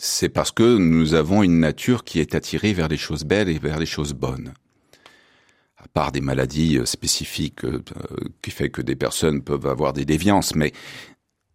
c'est 0.05 0.27
parce 0.27 0.51
que 0.51 0.77
nous 0.77 1.13
avons 1.13 1.43
une 1.43 1.61
nature 1.61 2.03
qui 2.03 2.19
est 2.19 2.35
attirée 2.35 2.73
vers 2.73 2.89
les 2.89 2.97
choses 2.97 3.23
belles 3.23 3.47
et 3.47 3.57
vers 3.57 3.79
les 3.79 3.85
choses 3.85 4.11
bonnes. 4.11 4.53
À 5.77 5.87
part 5.87 6.11
des 6.11 6.19
maladies 6.19 6.77
euh, 6.77 6.85
spécifiques 6.85 7.63
euh, 7.63 7.81
qui 8.41 8.51
fait 8.51 8.69
que 8.69 8.81
des 8.81 8.97
personnes 8.97 9.41
peuvent 9.41 9.65
avoir 9.65 9.93
des 9.93 10.03
déviances, 10.03 10.55
mais 10.55 10.73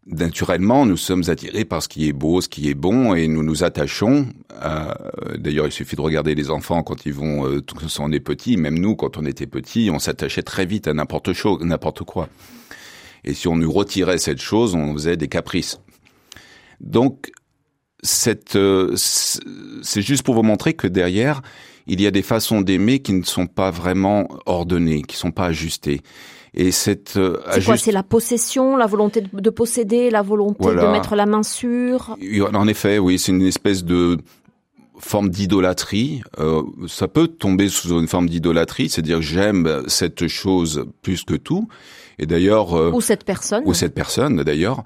naturellement, 0.07 0.87
nous 0.87 0.97
sommes 0.97 1.25
attirés 1.29 1.67
par 1.67 1.83
ce 1.83 1.89
qui 1.89 2.09
est 2.09 2.15
beau, 2.15 2.41
ce 2.41 2.49
qui 2.49 2.71
est 2.71 2.75
bon, 2.75 3.15
et 3.15 3.29
nous 3.29 3.43
nous 3.43 3.65
attachons. 3.65 4.29
D'ailleurs, 5.37 5.67
il 5.67 5.73
suffit 5.73 5.97
de 5.97 6.01
regarder 6.01 6.35
les 6.35 6.49
enfants 6.49 6.83
quand 6.83 7.05
ils 7.05 7.13
vont, 7.13 7.47
euh, 7.47 7.61
quand 7.61 8.01
on 8.01 8.11
est 8.13 8.21
petit. 8.21 8.57
Même 8.57 8.79
nous, 8.79 8.97
quand 8.97 9.19
on 9.19 9.27
était 9.27 9.47
petit, 9.47 9.91
on 9.93 9.99
s'attachait 9.99 10.43
très 10.43 10.65
vite 10.65 10.89
à 10.89 10.95
n'importe 10.95 11.35
n'importe 11.61 12.03
quoi. 12.03 12.31
Et 13.25 13.35
si 13.35 13.47
on 13.47 13.57
nous 13.57 13.71
retirait 13.71 14.17
cette 14.17 14.41
chose, 14.41 14.75
on 14.75 14.95
faisait 14.95 15.19
des 15.19 15.29
caprices. 15.29 15.81
Donc, 16.81 17.31
euh, 18.55 18.95
c'est 18.97 20.03
juste 20.03 20.23
pour 20.23 20.35
vous 20.35 20.43
montrer 20.43 20.75
que 20.75 20.87
derrière, 20.87 21.43
il 21.87 22.01
y 22.01 22.07
a 22.07 22.11
des 22.11 22.23
façons 22.23 22.61
d'aimer 22.61 23.01
qui 23.01 23.13
ne 23.13 23.25
sont 23.25 23.47
pas 23.47 23.71
vraiment 23.71 24.29
ordonnées, 24.47 25.03
qui 25.03 25.17
sont 25.17 25.33
pas 25.33 25.47
ajustées. 25.47 26.03
Et 26.55 26.71
cette 26.73 27.17
euh, 27.17 27.39
c'est 27.53 27.65
quoi 27.65 27.77
C'est 27.77 27.93
la 27.93 28.03
possession, 28.03 28.77
la 28.77 28.87
volonté 28.87 29.23
de, 29.33 29.51
posséder, 29.51 30.11
la 30.11 30.23
volonté 30.23 30.67
de 30.67 30.93
mettre 30.93 31.15
la 31.15 31.27
main 31.27 31.43
sur? 31.43 32.17
En 32.53 32.69
effet, 32.69 32.99
oui, 32.99 33.19
c'est 33.19 33.33
une 33.33 33.43
espèce 33.43 33.85
de 33.85 34.19
forme 34.99 35.31
d'idolâtrie. 35.31 36.23
Euh, 36.39 36.63
ça 36.89 37.09
peut 37.09 37.29
tomber 37.29 37.69
sous 37.69 37.99
une 37.99 38.09
forme 38.09 38.29
d'idolâtrie, 38.29 38.89
c'est-à-dire 38.89 39.23
j'aime 39.23 39.85
cette 39.87 40.27
chose 40.27 40.87
plus 41.03 41.23
que 41.23 41.35
tout. 41.35 41.69
Et 42.19 42.27
d'ailleurs, 42.27 42.75
euh, 42.75 42.91
ou 42.91 43.01
cette 43.01 43.25
personne, 43.25 43.63
ou 43.65 43.75
cette 43.75 43.95
personne 43.95 44.43
d'ailleurs. 44.43 44.83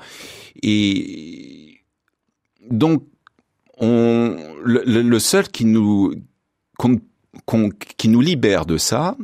Et 0.63 1.52
donc, 2.71 3.05
on, 3.79 4.37
le, 4.65 5.19
seul 5.19 5.49
qui 5.49 5.65
nous, 5.65 6.15
qui 7.97 8.09
nous 8.09 8.21
libère 8.21 8.67
de 8.67 8.77
ça, 8.77 9.17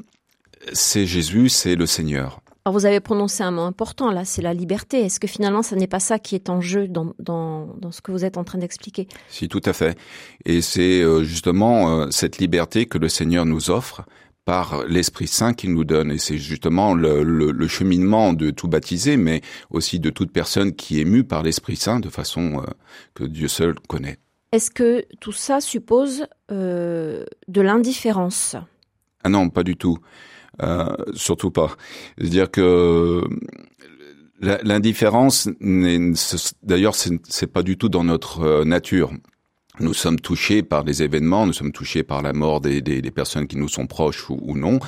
c'est 0.73 1.07
Jésus, 1.07 1.49
c'est 1.49 1.77
le 1.77 1.87
Seigneur. 1.87 2.41
Alors 2.65 2.79
vous 2.79 2.85
avez 2.85 3.01
prononcé 3.01 3.43
un 3.43 3.51
mot 3.51 3.63
important 3.63 4.11
là, 4.11 4.27
c'est 4.27 4.43
la 4.43 4.53
liberté. 4.53 5.01
Est-ce 5.01 5.21
que 5.21 5.27
finalement, 5.27 5.63
ça 5.63 5.75
n'est 5.75 5.87
pas 5.87 6.01
ça 6.01 6.19
qui 6.19 6.35
est 6.35 6.51
en 6.51 6.61
jeu 6.61 6.87
dans, 6.87 7.15
dans, 7.19 7.75
dans 7.79 7.93
ce 7.93 8.03
que 8.03 8.13
vous 8.13 8.27
êtes 8.27 8.37
en 8.37 8.45
train 8.45 8.59
d'expliquer? 8.59 9.09
Si, 9.31 9.49
tout 9.49 9.63
à 9.65 9.73
fait. 9.73 9.97
Et 10.45 10.61
c'est 10.61 11.01
euh, 11.01 11.23
justement 11.23 11.89
euh, 12.01 12.11
cette 12.11 12.37
liberté 12.37 12.85
que 12.85 12.99
le 12.99 13.09
Seigneur 13.09 13.47
nous 13.47 13.71
offre 13.71 14.05
par 14.49 14.87
l'Esprit 14.87 15.27
Saint 15.27 15.53
qu'il 15.53 15.75
nous 15.75 15.85
donne. 15.85 16.11
Et 16.11 16.17
c'est 16.17 16.39
justement 16.39 16.95
le, 16.95 17.23
le, 17.23 17.69
cheminement 17.69 18.33
de 18.33 18.49
tout 18.49 18.67
baptisé, 18.67 19.19
mais 19.19 19.43
aussi 19.69 20.01
de 20.01 20.09
toute 20.09 20.33
personne 20.33 20.75
qui 20.75 21.03
est 21.03 21.05
mue 21.05 21.23
par 21.23 21.43
l'Esprit 21.43 21.77
Saint 21.77 22.01
de 22.01 22.09
façon 22.09 22.63
euh, 22.63 22.71
que 23.13 23.25
Dieu 23.25 23.47
seul 23.47 23.75
connaît. 23.89 24.17
Est-ce 24.53 24.71
que 24.71 25.05
tout 25.21 25.33
ça 25.33 25.61
suppose 25.61 26.25
euh, 26.51 27.27
de 27.49 27.61
l'indifférence? 27.61 28.57
Ah 29.23 29.29
non, 29.29 29.51
pas 29.51 29.65
du 29.65 29.77
tout. 29.77 29.99
Euh, 30.63 30.97
surtout 31.13 31.51
pas. 31.51 31.77
C'est-à-dire 32.17 32.51
que 32.51 33.23
l'indifférence, 34.41 35.51
d'ailleurs, 36.63 36.95
c'est 36.95 37.53
pas 37.53 37.63
du 37.63 37.77
tout 37.77 37.91
dans 37.91 38.05
notre 38.05 38.65
nature. 38.65 39.13
Nous 39.81 39.95
sommes 39.95 40.19
touchés 40.19 40.63
par 40.63 40.85
des 40.85 41.03
événements, 41.03 41.47
nous 41.47 41.53
sommes 41.53 41.73
touchés 41.73 42.03
par 42.03 42.23
la 42.23 42.33
mort 42.33 42.61
des, 42.61 42.81
des, 42.81 43.01
des 43.03 43.11
personnes 43.11 43.47
qui 43.47 43.57
nous 43.57 43.69
sont 43.69 43.87
proches 43.87 44.29
ou, 44.31 44.39
ou 44.43 44.57
non. 44.57 44.79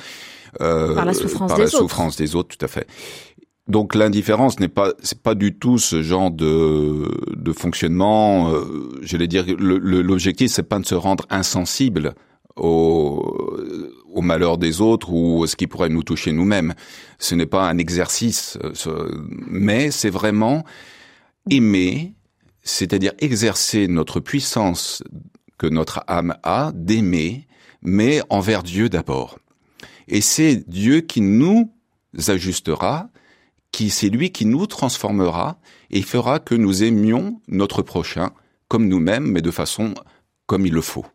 Euh, 0.59 0.95
par 0.95 1.05
la 1.05 1.13
souffrance, 1.13 1.49
par 1.49 1.57
des, 1.57 1.63
la 1.63 1.67
autres. 1.69 1.77
souffrance 1.77 2.17
des 2.17 2.35
autres, 2.35 2.55
tout 2.57 2.65
à 2.65 2.67
fait. 2.67 2.87
Donc 3.67 3.95
l'indifférence 3.95 4.59
n'est 4.59 4.67
pas 4.67 4.91
c'est 5.01 5.21
pas 5.21 5.33
du 5.35 5.55
tout 5.57 5.77
ce 5.77 6.01
genre 6.01 6.29
de 6.31 7.07
de 7.35 7.53
fonctionnement. 7.53 8.51
Euh, 8.51 8.89
J'allais 9.01 9.27
dire 9.27 9.45
l'objectif 9.57 10.51
c'est 10.51 10.63
pas 10.63 10.79
de 10.79 10.85
se 10.85 10.95
rendre 10.95 11.25
insensible 11.29 12.13
au 12.57 13.55
au 14.13 14.21
malheur 14.21 14.57
des 14.57 14.81
autres 14.81 15.13
ou 15.13 15.43
à 15.43 15.47
ce 15.47 15.55
qui 15.55 15.67
pourrait 15.67 15.87
nous 15.89 16.03
toucher 16.03 16.33
nous-mêmes. 16.33 16.73
Ce 17.17 17.33
n'est 17.33 17.45
pas 17.45 17.69
un 17.69 17.77
exercice, 17.77 18.57
mais 19.47 19.89
c'est 19.91 20.09
vraiment 20.09 20.65
aimer, 21.49 22.13
c'est-à-dire 22.63 23.13
exercer 23.19 23.87
notre 23.87 24.19
puissance 24.19 25.03
que 25.57 25.67
notre 25.67 26.03
âme 26.07 26.35
a 26.43 26.71
d'aimer, 26.73 27.47
mais 27.81 28.21
envers 28.29 28.63
Dieu 28.63 28.89
d'abord. 28.89 29.39
Et 30.07 30.21
c'est 30.21 30.67
Dieu 30.67 31.01
qui 31.01 31.21
nous 31.21 31.71
ajustera, 32.27 33.09
qui 33.71 33.89
c'est 33.89 34.09
lui 34.09 34.31
qui 34.31 34.45
nous 34.45 34.67
transformera 34.67 35.59
et 35.89 36.01
fera 36.01 36.39
que 36.39 36.55
nous 36.55 36.83
aimions 36.83 37.41
notre 37.47 37.81
prochain 37.81 38.31
comme 38.67 38.87
nous-mêmes, 38.87 39.25
mais 39.25 39.41
de 39.41 39.51
façon 39.51 39.93
comme 40.45 40.65
il 40.65 40.73
le 40.73 40.81
faut. 40.81 41.05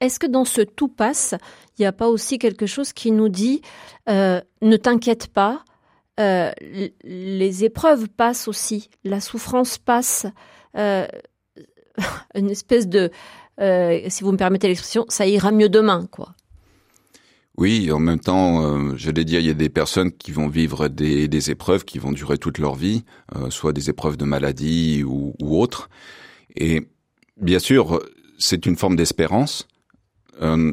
Est-ce 0.00 0.18
que 0.18 0.26
dans 0.26 0.44
ce 0.44 0.60
tout 0.60 0.88
passe, 0.88 1.34
il 1.78 1.82
n'y 1.82 1.86
a 1.86 1.92
pas 1.92 2.08
aussi 2.08 2.38
quelque 2.38 2.66
chose 2.66 2.92
qui 2.92 3.10
nous 3.10 3.28
dit 3.28 3.62
euh, 4.08 4.40
ne 4.60 4.76
t'inquiète 4.76 5.28
pas, 5.28 5.64
euh, 6.20 6.52
les 7.02 7.64
épreuves 7.64 8.08
passent 8.08 8.48
aussi, 8.48 8.90
la 9.04 9.20
souffrance 9.20 9.78
passe, 9.78 10.26
euh, 10.76 11.06
une 12.34 12.50
espèce 12.50 12.88
de, 12.88 13.10
euh, 13.60 14.00
si 14.08 14.24
vous 14.24 14.32
me 14.32 14.36
permettez 14.36 14.68
l'expression, 14.68 15.04
ça 15.08 15.26
ira 15.26 15.52
mieux 15.52 15.68
demain, 15.68 16.06
quoi. 16.10 16.34
Oui, 17.56 17.92
en 17.92 18.00
même 18.00 18.18
temps, 18.18 18.64
euh, 18.64 18.94
je 18.96 19.10
l'ai 19.12 19.24
dit, 19.24 19.36
il 19.36 19.46
y 19.46 19.50
a 19.50 19.54
des 19.54 19.68
personnes 19.68 20.10
qui 20.10 20.32
vont 20.32 20.48
vivre 20.48 20.88
des, 20.88 21.28
des 21.28 21.50
épreuves 21.52 21.84
qui 21.84 22.00
vont 22.00 22.10
durer 22.10 22.36
toute 22.36 22.58
leur 22.58 22.74
vie, 22.74 23.04
euh, 23.36 23.48
soit 23.50 23.72
des 23.72 23.90
épreuves 23.90 24.16
de 24.16 24.24
maladie 24.24 25.04
ou, 25.04 25.34
ou 25.40 25.60
autres. 25.60 25.88
Et 26.56 26.88
bien 27.40 27.60
sûr, 27.60 28.00
c'est 28.38 28.66
une 28.66 28.76
forme 28.76 28.96
d'espérance 28.96 29.68
euh, 30.42 30.72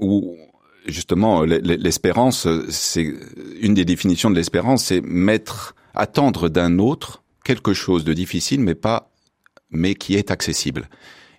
où 0.00 0.38
justement 0.86 1.42
l'espérance, 1.42 2.48
c'est 2.70 3.14
une 3.60 3.74
des 3.74 3.84
définitions 3.84 4.30
de 4.30 4.36
l'espérance, 4.36 4.86
c'est 4.86 5.02
mettre, 5.02 5.74
attendre 5.94 6.48
d'un 6.48 6.78
autre 6.78 7.22
quelque 7.44 7.74
chose 7.74 8.04
de 8.04 8.14
difficile, 8.14 8.60
mais 8.60 8.74
pas, 8.74 9.09
mais 9.70 9.94
qui 9.94 10.14
est 10.14 10.30
accessible. 10.30 10.88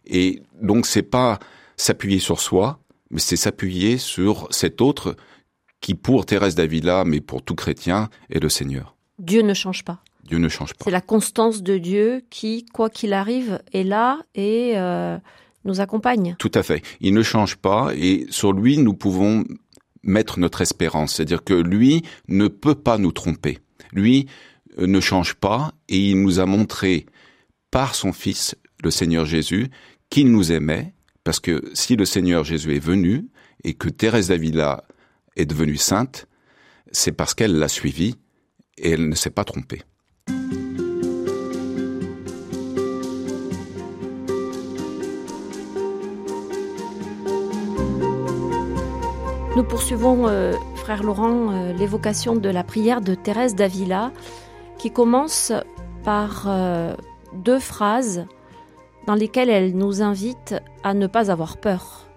Et 0.06 0.42
donc 0.62 0.86
c'est 0.86 1.04
pas 1.04 1.40
s'appuyer 1.78 2.20
sur 2.20 2.40
soi, 2.40 2.80
mais 3.10 3.20
c'est 3.20 3.36
s'appuyer 3.36 3.98
sur 3.98 4.48
cet 4.52 4.82
autre 4.82 5.16
qui, 5.82 5.96
pour 5.96 6.26
Thérèse 6.26 6.56
d'Avila, 6.56 7.04
mais 7.06 7.22
pour 7.22 7.42
tout 7.42 7.56
chrétien, 7.56 8.10
est 8.30 8.40
le 8.40 8.50
Seigneur. 8.50 8.96
Dieu 9.20 9.42
ne 9.42 9.54
change 9.54 9.84
pas. 9.84 10.04
Dieu 10.24 10.38
ne 10.38 10.48
change 10.48 10.74
pas. 10.74 10.86
C'est 10.86 10.92
la 10.92 11.02
constance 11.02 11.64
de 11.64 11.78
Dieu 11.78 12.24
qui, 12.30 12.66
quoi 12.66 12.90
qu'il 12.90 13.14
arrive, 13.14 13.60
est 13.74 13.84
là 13.84 14.20
et 14.36 14.74
euh, 14.76 15.18
nous 15.66 15.82
accompagne. 15.82 16.36
Tout 16.40 16.52
à 16.54 16.64
fait. 16.64 16.84
Il 17.02 17.14
ne 17.14 17.24
change 17.24 17.58
pas 17.58 17.92
et 17.96 18.28
sur 18.30 18.54
lui, 18.54 18.78
nous 18.78 18.94
pouvons 18.94 19.44
mettre 20.04 20.40
notre 20.40 20.62
espérance. 20.62 21.16
C'est-à-dire 21.16 21.44
que 21.44 21.54
lui 21.54 22.04
ne 22.28 22.48
peut 22.48 22.76
pas 22.76 22.98
nous 22.98 23.12
tromper. 23.12 23.60
Lui 23.92 24.28
euh, 24.80 24.88
ne 24.88 25.00
change 25.00 25.34
pas 25.34 25.74
et 25.90 26.12
il 26.12 26.22
nous 26.22 26.40
a 26.40 26.46
montré 26.46 27.06
par 27.72 27.96
son 27.96 28.14
Fils, 28.14 28.56
le 28.84 28.92
Seigneur 28.92 29.26
Jésus, 29.26 29.70
qu'il 30.10 30.32
nous 30.32 30.52
aimait 30.52 30.94
parce 31.24 31.40
que 31.40 31.64
si 31.74 31.96
le 31.96 32.06
Seigneur 32.06 32.44
Jésus 32.44 32.76
est 32.76 32.80
venu 32.80 33.28
et 33.64 33.74
que 33.74 33.90
Thérèse 33.90 34.28
d'Avila 34.28 34.84
est 35.36 35.46
devenue 35.46 35.78
sainte, 35.78 36.28
c'est 36.92 37.12
parce 37.12 37.34
qu'elle 37.34 37.58
l'a 37.58 37.68
suivi 37.68 38.16
et 38.78 38.92
elle 38.92 39.08
ne 39.08 39.16
s'est 39.16 39.30
pas 39.30 39.44
trompée. 39.44 39.82
Nous 49.56 49.64
poursuivons, 49.64 50.28
euh, 50.28 50.54
frère 50.76 51.04
Laurent, 51.04 51.52
euh, 51.52 51.74
l'évocation 51.74 52.36
de 52.36 52.50
la 52.50 52.64
prière 52.64 53.02
de 53.02 53.16
Thérèse 53.16 53.54
d'Avila 53.54 54.12
qui 54.80 54.92
commence 54.92 55.52
par 56.04 56.46
euh, 56.48 56.96
deux 57.34 57.60
phrases 57.60 58.26
dans 59.08 59.16
lesquelles 59.16 59.50
elle 59.50 59.76
nous 59.76 60.02
invite 60.02 60.56
à 60.84 60.94
ne 60.94 61.08
pas 61.08 61.32
avoir 61.32 61.58
peur, 61.58 62.08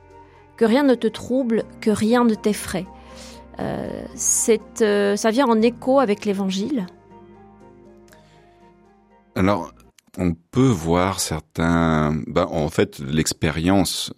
que 0.57 0.65
rien 0.65 0.83
ne 0.83 0.95
te 0.95 1.07
trouble, 1.07 1.65
que 1.81 1.91
rien 1.91 2.25
ne 2.25 2.35
t'effraie. 2.35 2.87
Euh, 3.61 4.05
euh, 4.81 5.17
ça 5.17 5.31
vient 5.31 5.47
en 5.47 5.63
écho 5.63 6.01
avec 6.01 6.25
l'Évangile. 6.25 6.87
Alors, 9.37 9.73
on 10.19 10.35
peut 10.35 10.61
voir 10.69 11.21
certains. 11.21 12.15
Ben, 12.27 12.47
en 12.51 12.69
fait, 12.69 12.99
l'expérience 12.99 14.13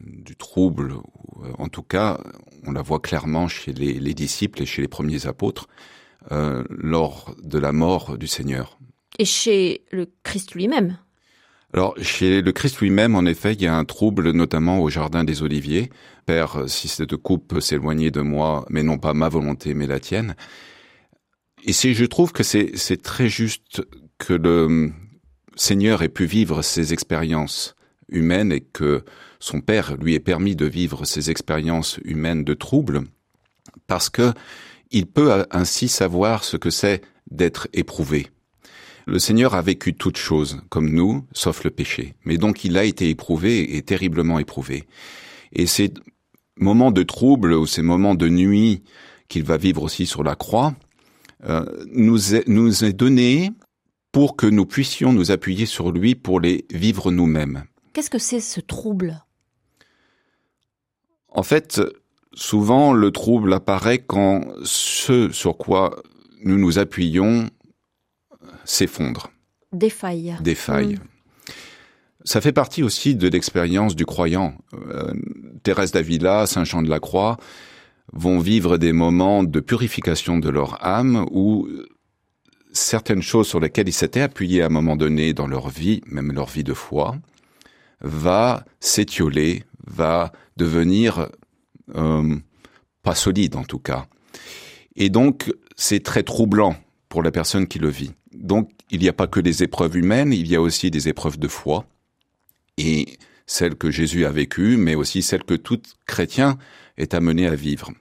du 0.00 0.36
trouble, 0.36 0.94
en 1.58 1.68
tout 1.68 1.82
cas, 1.82 2.18
on 2.66 2.72
la 2.72 2.82
voit 2.82 3.00
clairement 3.00 3.48
chez 3.48 3.72
les, 3.72 3.94
les 3.94 4.14
disciples 4.14 4.62
et 4.62 4.66
chez 4.66 4.82
les 4.82 4.88
premiers 4.88 5.26
apôtres 5.26 5.68
euh, 6.30 6.62
lors 6.70 7.34
de 7.42 7.58
la 7.58 7.72
mort 7.72 8.16
du 8.16 8.28
Seigneur. 8.28 8.78
Chez 9.24 9.84
le 9.90 10.10
Christ 10.22 10.54
lui-même. 10.54 10.98
Alors, 11.74 11.94
chez 12.02 12.42
le 12.42 12.52
Christ 12.52 12.78
lui-même, 12.80 13.14
en 13.14 13.24
effet, 13.24 13.54
il 13.54 13.62
y 13.62 13.66
a 13.66 13.74
un 13.74 13.84
trouble, 13.84 14.30
notamment 14.32 14.80
au 14.80 14.90
Jardin 14.90 15.24
des 15.24 15.42
Oliviers. 15.42 15.90
Père, 16.26 16.64
si 16.66 16.86
cette 16.86 17.16
coupe 17.16 17.48
peut 17.48 17.60
s'éloigner 17.60 18.10
de 18.10 18.20
moi, 18.20 18.66
mais 18.68 18.82
non 18.82 18.98
pas 18.98 19.14
ma 19.14 19.30
volonté, 19.30 19.72
mais 19.72 19.86
la 19.86 19.98
tienne. 19.98 20.36
Et 21.64 21.72
c'est, 21.72 21.94
je 21.94 22.04
trouve 22.04 22.32
que 22.32 22.42
c'est, 22.42 23.02
très 23.02 23.28
juste 23.28 23.82
que 24.18 24.34
le 24.34 24.92
Seigneur 25.56 26.02
ait 26.02 26.08
pu 26.08 26.26
vivre 26.26 26.62
ces 26.62 26.92
expériences 26.92 27.74
humaines 28.08 28.52
et 28.52 28.60
que 28.60 29.04
son 29.40 29.60
Père 29.60 29.96
lui 29.96 30.14
ait 30.14 30.20
permis 30.20 30.56
de 30.56 30.66
vivre 30.66 31.04
ces 31.04 31.30
expériences 31.30 31.98
humaines 32.04 32.44
de 32.44 32.54
trouble, 32.54 33.04
parce 33.86 34.10
que 34.10 34.32
il 34.90 35.06
peut 35.06 35.46
ainsi 35.50 35.88
savoir 35.88 36.44
ce 36.44 36.58
que 36.58 36.68
c'est 36.68 37.00
d'être 37.30 37.68
éprouvé. 37.72 38.28
Le 39.06 39.18
Seigneur 39.18 39.54
a 39.54 39.62
vécu 39.62 39.94
toutes 39.94 40.16
choses, 40.16 40.60
comme 40.68 40.90
nous, 40.90 41.24
sauf 41.32 41.64
le 41.64 41.70
péché. 41.70 42.14
Mais 42.24 42.38
donc 42.38 42.64
il 42.64 42.78
a 42.78 42.84
été 42.84 43.08
éprouvé 43.08 43.76
et 43.76 43.82
terriblement 43.82 44.38
éprouvé. 44.38 44.84
Et 45.52 45.66
ces 45.66 45.92
moments 46.56 46.90
de 46.90 47.02
trouble 47.02 47.52
ou 47.52 47.66
ces 47.66 47.82
moments 47.82 48.14
de 48.14 48.28
nuit 48.28 48.82
qu'il 49.28 49.44
va 49.44 49.56
vivre 49.56 49.82
aussi 49.82 50.06
sur 50.06 50.22
la 50.22 50.34
croix, 50.34 50.74
euh, 51.44 51.64
nous, 51.92 52.34
est, 52.34 52.46
nous 52.48 52.84
est 52.84 52.92
donné 52.92 53.50
pour 54.12 54.36
que 54.36 54.46
nous 54.46 54.66
puissions 54.66 55.12
nous 55.12 55.30
appuyer 55.30 55.66
sur 55.66 55.90
lui 55.90 56.14
pour 56.14 56.38
les 56.38 56.66
vivre 56.70 57.10
nous-mêmes. 57.10 57.64
Qu'est-ce 57.92 58.10
que 58.10 58.18
c'est 58.18 58.40
ce 58.40 58.60
trouble? 58.60 59.24
En 61.28 61.42
fait, 61.42 61.80
souvent 62.34 62.92
le 62.92 63.10
trouble 63.10 63.52
apparaît 63.54 63.98
quand 63.98 64.42
ce 64.64 65.30
sur 65.32 65.56
quoi 65.56 66.02
nous 66.44 66.58
nous 66.58 66.78
appuyons 66.78 67.48
s'effondre. 68.64 69.30
Défaille. 69.72 70.36
Défaille. 70.40 70.94
Mmh. 70.94 70.98
Ça 72.24 72.40
fait 72.40 72.52
partie 72.52 72.82
aussi 72.82 73.16
de 73.16 73.28
l'expérience 73.28 73.96
du 73.96 74.06
croyant. 74.06 74.54
Euh, 74.74 75.12
Thérèse 75.62 75.92
d'Avila, 75.92 76.46
Saint 76.46 76.64
Jean 76.64 76.82
de 76.82 76.90
la 76.90 77.00
Croix 77.00 77.36
vont 78.12 78.38
vivre 78.38 78.78
des 78.78 78.92
moments 78.92 79.42
de 79.42 79.60
purification 79.60 80.38
de 80.38 80.48
leur 80.48 80.84
âme 80.84 81.26
où 81.30 81.68
certaines 82.72 83.22
choses 83.22 83.48
sur 83.48 83.60
lesquelles 83.60 83.88
ils 83.88 83.92
s'étaient 83.92 84.20
appuyés 84.20 84.62
à 84.62 84.66
un 84.66 84.70
moment 84.70 84.96
donné 84.96 85.34
dans 85.34 85.46
leur 85.46 85.68
vie, 85.68 86.00
même 86.06 86.32
leur 86.32 86.48
vie 86.48 86.64
de 86.64 86.74
foi, 86.74 87.16
va 88.00 88.64
s'étioler, 88.80 89.64
va 89.86 90.32
devenir 90.56 91.28
euh, 91.94 92.36
pas 93.02 93.14
solide 93.14 93.56
en 93.56 93.64
tout 93.64 93.78
cas. 93.78 94.06
Et 94.96 95.08
donc 95.08 95.52
c'est 95.76 96.02
très 96.02 96.22
troublant 96.22 96.76
pour 97.08 97.22
la 97.22 97.30
personne 97.30 97.66
qui 97.66 97.78
le 97.78 97.88
vit. 97.88 98.12
Donc 98.34 98.70
il 98.90 99.00
n'y 99.00 99.08
a 99.08 99.12
pas 99.12 99.26
que 99.26 99.40
des 99.40 99.62
épreuves 99.62 99.96
humaines, 99.96 100.32
il 100.32 100.48
y 100.48 100.56
a 100.56 100.60
aussi 100.60 100.90
des 100.90 101.08
épreuves 101.08 101.38
de 101.38 101.48
foi. 101.48 101.86
Et 102.78 103.18
celle 103.46 103.74
que 103.76 103.90
Jésus 103.90 104.24
a 104.24 104.30
vécue, 104.30 104.76
mais 104.76 104.94
aussi 104.94 105.22
celle 105.22 105.44
que 105.44 105.54
tout 105.54 105.80
chrétien 106.06 106.58
est 106.96 107.14
amené 107.14 107.46
à 107.46 107.54
vivre. 107.54 107.92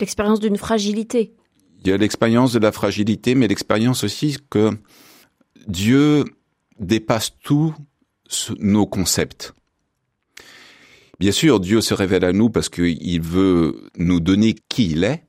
L'expérience 0.00 0.40
d'une 0.40 0.56
fragilité. 0.56 1.34
Il 1.80 1.88
y 1.88 1.92
a 1.92 1.96
l'expérience 1.96 2.52
de 2.52 2.58
la 2.58 2.72
fragilité, 2.72 3.34
mais 3.34 3.48
l'expérience 3.48 4.04
aussi 4.04 4.36
que 4.50 4.70
Dieu 5.66 6.24
dépasse 6.78 7.36
tous 7.42 7.74
nos 8.58 8.86
concepts. 8.86 9.54
Bien 11.18 11.32
sûr, 11.32 11.58
Dieu 11.58 11.80
se 11.80 11.94
révèle 11.94 12.24
à 12.24 12.32
nous 12.32 12.48
parce 12.48 12.68
qu'il 12.68 13.20
veut 13.20 13.90
nous 13.96 14.20
donner 14.20 14.54
qui 14.68 14.92
il 14.92 15.04
est, 15.04 15.24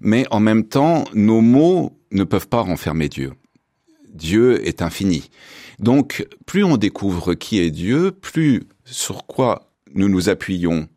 mais 0.00 0.26
en 0.30 0.40
même 0.40 0.64
temps, 0.64 1.04
nos 1.14 1.40
mots 1.40 1.98
ne 2.12 2.24
peuvent 2.24 2.48
pas 2.48 2.60
renfermer 2.60 3.08
Dieu. 3.08 3.32
Dieu 4.12 4.66
est 4.66 4.82
infini. 4.82 5.30
Donc, 5.78 6.26
plus 6.46 6.64
on 6.64 6.76
découvre 6.76 7.34
qui 7.34 7.60
est 7.60 7.70
Dieu, 7.70 8.10
plus 8.10 8.64
sur 8.84 9.26
quoi 9.26 9.70
nous 9.94 10.08
nous 10.08 10.28
appuyons, 10.28 10.88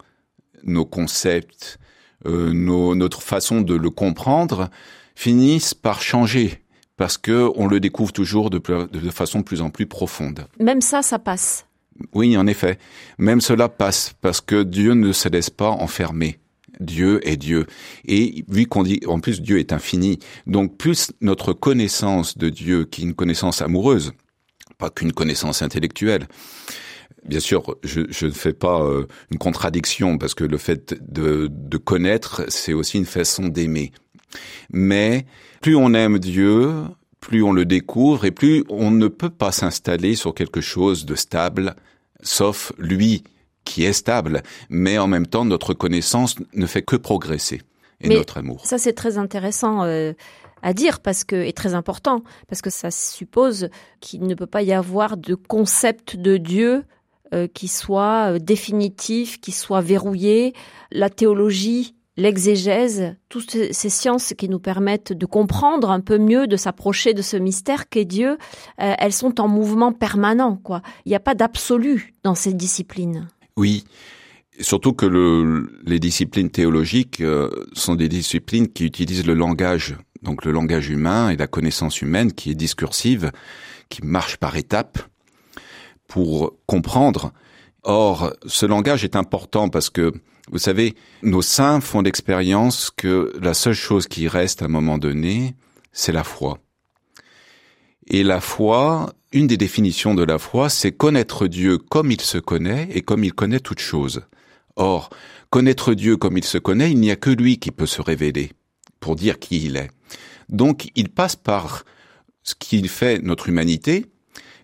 nos 0.64 0.86
concepts, 0.86 1.80
euh, 2.26 2.54
notre 2.54 3.22
façon 3.22 3.62
de 3.62 3.76
le 3.76 3.90
comprendre, 3.90 4.70
finissent 5.16 5.74
par 5.74 6.02
changer 6.02 6.62
parce 6.98 7.18
que 7.18 7.52
on 7.56 7.68
le 7.68 7.80
découvre 7.80 8.12
toujours 8.12 8.50
de, 8.50 8.60
de 8.60 9.10
façon 9.10 9.40
de 9.40 9.44
plus 9.44 9.62
en 9.62 9.72
plus 9.72 9.88
profonde. 9.88 10.46
Même 10.60 10.82
ça, 10.82 11.02
ça 11.02 11.18
passe. 11.20 11.66
Oui, 12.14 12.38
en 12.38 12.48
effet. 12.48 12.78
Même 13.18 13.42
cela 13.42 13.70
passe 13.70 14.14
parce 14.22 14.42
que 14.42 14.64
Dieu 14.64 14.94
ne 14.94 15.12
se 15.12 15.30
laisse 15.30 15.50
pas 15.50 15.70
enfermer. 15.70 16.41
Dieu 16.82 17.26
est 17.28 17.38
Dieu. 17.38 17.66
Et 18.06 18.44
vu 18.48 18.66
qu'on 18.66 18.84
dit, 18.84 19.00
en 19.08 19.20
plus, 19.20 19.42
Dieu 19.42 19.60
est 19.60 19.74
infini. 19.74 20.20
Donc, 20.48 20.78
plus 20.78 21.12
notre 21.22 21.54
connaissance 21.54 22.38
de 22.38 22.50
Dieu, 22.50 22.86
qui 22.86 23.02
est 23.02 23.06
une 23.06 23.14
connaissance 23.14 23.62
amoureuse, 23.62 24.12
pas 24.78 24.90
qu'une 24.90 25.14
connaissance 25.14 25.62
intellectuelle. 25.62 26.28
Bien 27.26 27.40
sûr, 27.40 27.76
je, 27.84 28.26
ne 28.26 28.32
fais 28.32 28.54
pas 28.54 28.82
euh, 28.82 29.06
une 29.30 29.38
contradiction 29.38 30.18
parce 30.18 30.34
que 30.34 30.44
le 30.44 30.58
fait 30.58 30.96
de 31.00 31.78
connaître, 31.78 32.46
c'est 32.50 32.74
aussi 32.74 32.98
une 32.98 33.06
façon 33.06 33.48
d'aimer. 33.48 33.92
Mais 34.72 35.26
plus 35.62 35.76
on 35.76 35.94
aime 35.94 36.20
Dieu, 36.20 36.72
plus 37.20 37.44
on 37.44 37.54
le 37.54 37.66
découvre 37.66 38.26
et 38.26 38.32
plus 38.32 38.64
on 38.70 38.92
ne 38.92 39.08
peut 39.08 39.30
pas 39.30 39.52
s'installer 39.52 40.16
sur 40.16 40.34
quelque 40.34 40.62
chose 40.62 41.06
de 41.06 41.16
stable, 41.16 41.76
sauf 42.22 42.74
lui 42.78 43.24
qui 43.72 43.86
est 43.86 43.94
stable, 43.94 44.44
mais 44.70 44.98
en 44.98 45.08
même 45.08 45.26
temps 45.26 45.46
notre 45.46 45.74
connaissance 45.74 46.36
ne 46.54 46.66
fait 46.66 46.82
que 46.82 46.98
progresser 46.98 47.62
et 48.02 48.10
notre 48.10 48.38
amour. 48.38 48.66
Ça 48.66 48.78
c'est 48.78 48.92
très 48.92 49.18
intéressant 49.18 49.86
euh, 49.86 50.12
à 50.62 50.74
dire 50.74 51.00
parce 51.00 51.24
que 51.24 51.38
et 51.38 51.54
très 51.54 51.74
important 51.74 52.22
parce 52.50 52.62
que 52.62 52.70
ça 52.70 52.92
suppose 52.92 53.70
qu'il 54.02 54.24
ne 54.24 54.36
peut 54.36 54.46
pas 54.46 54.62
y 54.62 54.74
avoir 54.74 55.16
de 55.16 55.36
concept 55.36 56.18
de 56.18 56.36
Dieu 56.36 56.84
euh, 57.34 57.48
qui 57.48 57.70
soit 57.70 58.34
euh, 58.34 58.40
définitif, 58.40 59.40
qui 59.40 59.54
soit 59.54 59.80
verrouillé. 59.80 60.54
La 60.92 61.10
théologie 61.10 61.96
l'exégèse, 62.18 63.16
toutes 63.30 63.72
ces 63.72 63.90
sciences 63.90 64.34
qui 64.38 64.50
nous 64.50 64.60
permettent 64.60 65.14
de 65.14 65.26
comprendre 65.26 65.90
un 65.90 66.02
peu 66.02 66.18
mieux, 66.18 66.46
de 66.46 66.58
s'approcher 66.58 67.14
de 67.14 67.22
ce 67.22 67.38
mystère 67.38 67.88
qu'est 67.88 68.04
Dieu, 68.04 68.38
elles 68.78 69.14
sont 69.14 69.40
en 69.40 69.48
mouvement 69.48 69.94
permanent. 69.94 70.58
Quoi. 70.58 70.82
Il 71.06 71.10
n'y 71.10 71.16
a 71.16 71.22
pas 71.22 71.36
d'absolu 71.36 72.14
dans 72.24 72.36
ces 72.36 72.54
disciplines. 72.54 73.30
Oui, 73.58 73.84
surtout 74.60 74.94
que 74.94 75.06
le, 75.06 75.70
les 75.86 76.00
disciplines 76.00 76.50
théologiques 76.50 77.22
euh, 77.22 77.50
sont 77.74 77.96
des 77.96 78.10
disciplines 78.10 78.68
qui 78.68 78.86
utilisent 78.86 79.26
le 79.26 79.34
langage, 79.34 79.96
donc 80.22 80.46
le 80.46 80.52
langage 80.52 80.90
humain 80.90 81.30
et 81.30 81.38
la 81.38 81.48
connaissance 81.48 82.02
humaine 82.02 82.32
qui 82.32 82.52
est 82.52 82.56
discursive, 82.56 83.32
qui 83.90 84.06
marche 84.06 84.38
par 84.38 84.56
étapes 84.56 85.00
pour 86.08 86.58
comprendre. 86.66 87.34
Or, 87.84 88.34
ce 88.46 88.66
langage 88.66 89.04
est 89.04 89.16
important 89.16 89.70
parce 89.70 89.90
que, 89.90 90.14
vous 90.52 90.60
savez, 90.60 90.96
nos 91.24 91.42
saints 91.42 91.82
font 91.82 92.02
l'expérience 92.02 92.92
que 92.96 93.34
la 93.42 93.54
seule 93.54 93.74
chose 93.74 94.08
qui 94.08 94.28
reste 94.28 94.62
à 94.62 94.66
un 94.66 94.70
moment 94.70 94.98
donné, 94.98 95.56
c'est 95.92 96.12
la 96.12 96.24
foi. 96.24 96.60
Et 98.08 98.24
la 98.24 98.42
foi, 98.42 99.14
une 99.32 99.48
des 99.48 99.58
définitions 99.58 100.14
de 100.14 100.24
la 100.24 100.38
foi, 100.38 100.70
c'est 100.70 100.92
connaître 100.92 101.48
Dieu 101.48 101.78
comme 101.78 102.12
il 102.12 102.22
se 102.22 102.38
connaît 102.38 102.90
et 102.92 103.02
comme 103.02 103.24
il 103.24 103.34
connaît 103.34 103.60
toutes 103.60 103.80
choses. 103.80 104.24
Or, 104.76 105.10
connaître 105.50 105.94
Dieu 105.94 106.18
comme 106.18 106.38
il 106.38 106.44
se 106.44 106.58
connaît, 106.58 106.92
il 106.92 107.00
n'y 107.00 107.12
a 107.12 107.16
que 107.16 107.30
lui 107.30 107.58
qui 107.58 107.72
peut 107.72 107.86
se 107.86 108.02
révéler 108.02 108.52
pour 109.00 109.16
dire 109.16 109.40
qui 109.40 109.66
il 109.66 109.78
est. 109.78 109.90
Donc, 110.50 110.90
il 110.96 111.10
passe 111.10 111.36
par 111.36 111.86
ce 112.44 112.56
qu'il 112.56 112.90
fait 112.90 113.20
notre 113.24 113.48
humanité, 113.48 114.06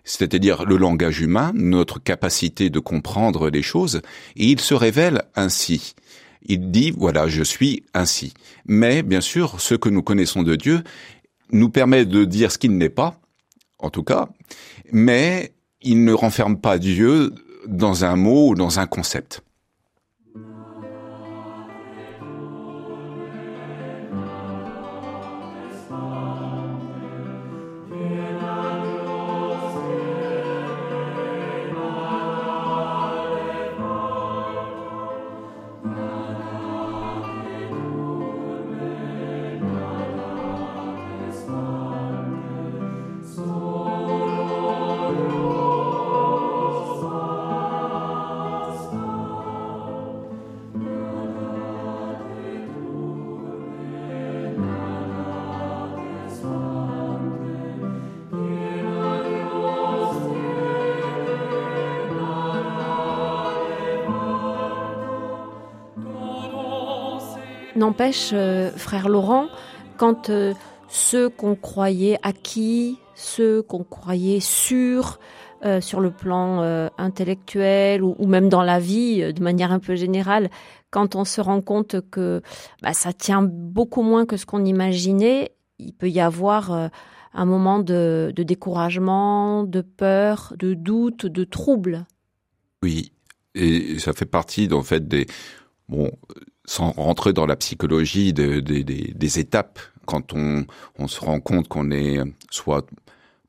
c'est-à-dire 0.04 0.64
le 0.64 0.76
langage 0.76 1.20
humain, 1.20 1.52
notre 1.54 2.02
capacité 2.02 2.70
de 2.70 2.78
comprendre 2.78 3.50
les 3.50 3.62
choses, 3.62 4.00
et 4.36 4.46
il 4.46 4.60
se 4.60 4.74
révèle 4.74 5.22
ainsi. 5.34 5.94
Il 6.46 6.70
dit, 6.70 6.90
voilà, 6.90 7.28
je 7.28 7.42
suis 7.42 7.84
ainsi. 7.94 8.34
Mais, 8.66 9.02
bien 9.02 9.20
sûr, 9.20 9.60
ce 9.60 9.74
que 9.74 9.88
nous 9.88 10.02
connaissons 10.02 10.42
de 10.42 10.56
Dieu 10.56 10.82
nous 11.52 11.68
permet 11.70 12.04
de 12.04 12.24
dire 12.24 12.52
ce 12.52 12.58
qu'il 12.58 12.76
n'est 12.76 12.88
pas, 12.90 13.20
en 13.78 13.90
tout 13.90 14.02
cas, 14.02 14.28
mais 14.92 15.52
il 15.82 16.04
ne 16.04 16.12
renferme 16.12 16.58
pas 16.58 16.78
Dieu 16.78 17.34
dans 17.66 18.04
un 18.04 18.16
mot 18.16 18.50
ou 18.50 18.54
dans 18.54 18.80
un 18.80 18.86
concept. 18.86 19.42
N'empêche, 67.88 68.32
euh, 68.34 68.70
frère 68.72 69.08
Laurent, 69.08 69.46
quand 69.96 70.28
euh, 70.28 70.52
ceux 70.90 71.30
qu'on 71.30 71.56
croyait 71.56 72.18
acquis, 72.22 72.98
ceux 73.14 73.62
qu'on 73.62 73.82
croyait 73.82 74.40
sûrs, 74.40 75.18
euh, 75.64 75.80
sur 75.80 76.00
le 76.00 76.10
plan 76.10 76.60
intellectuel 76.98 78.02
ou, 78.02 78.26
même 78.26 78.50
dans 78.50 78.62
la 78.62 78.78
vie 78.78 79.32
de 79.32 79.42
manière 79.42 79.72
un 79.72 79.78
peu 79.78 79.94
générale, 79.94 80.50
quand 80.90 81.14
on 81.16 81.24
se 81.24 81.40
rend 81.40 81.62
compte 81.62 82.02
que 82.10 82.42
bah, 82.82 82.92
ça 82.92 83.14
tient 83.14 83.40
beaucoup 83.40 84.02
moins 84.02 84.26
que 84.26 84.36
ce 84.36 84.44
qu'on 84.44 84.66
imaginait, 84.66 85.52
il 85.78 85.94
peut 85.94 86.10
y 86.10 86.20
avoir 86.20 86.90
un 87.32 87.44
moment 87.46 87.78
de, 87.78 88.34
découragement, 88.36 89.64
de 89.64 89.80
peur, 89.80 90.52
de 90.58 90.74
doute, 90.74 91.24
de 91.24 91.44
trouble. 91.44 92.04
Oui, 92.82 93.12
et 93.54 93.98
ça 93.98 94.12
fait 94.12 94.26
partie 94.26 94.68
en 94.74 94.82
fait 94.82 95.08
des 95.08 95.26
bon 95.88 96.10
sans 96.68 96.92
rentrer 96.92 97.32
dans 97.32 97.46
la 97.46 97.56
psychologie 97.56 98.34
de, 98.34 98.60
des 98.60 99.38
étapes, 99.38 99.78
quand 100.04 100.34
on, 100.34 100.66
se 101.08 101.20
rend 101.20 101.40
compte 101.40 101.66
qu'on 101.66 101.90
est 101.90 102.18
soit 102.50 102.86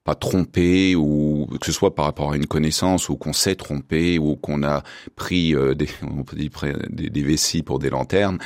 pas 0.06 0.16
trompé 0.16 0.96
ou 0.96 1.48
que 1.60 1.66
ce 1.66 1.74
soit 1.74 1.94
par 1.96 2.06
rapport 2.06 2.32
à 2.32 2.38
une 2.38 2.48
connaissance 2.48 3.10
ou 3.10 3.18
qu'on 3.18 3.34
s'est 3.34 3.56
trompé 3.56 4.18
ou 4.20 4.38
qu'on 4.38 4.64
a 4.64 4.84
pris 5.18 5.54
euh, 5.54 5.76
des, 5.76 5.90
on 6.02 6.24
peut 6.24 6.38
dire, 6.38 6.50
des 6.90 7.22
vessies 7.22 7.62
pour 7.62 7.80
des 7.80 7.90
lanternes, 7.90 8.40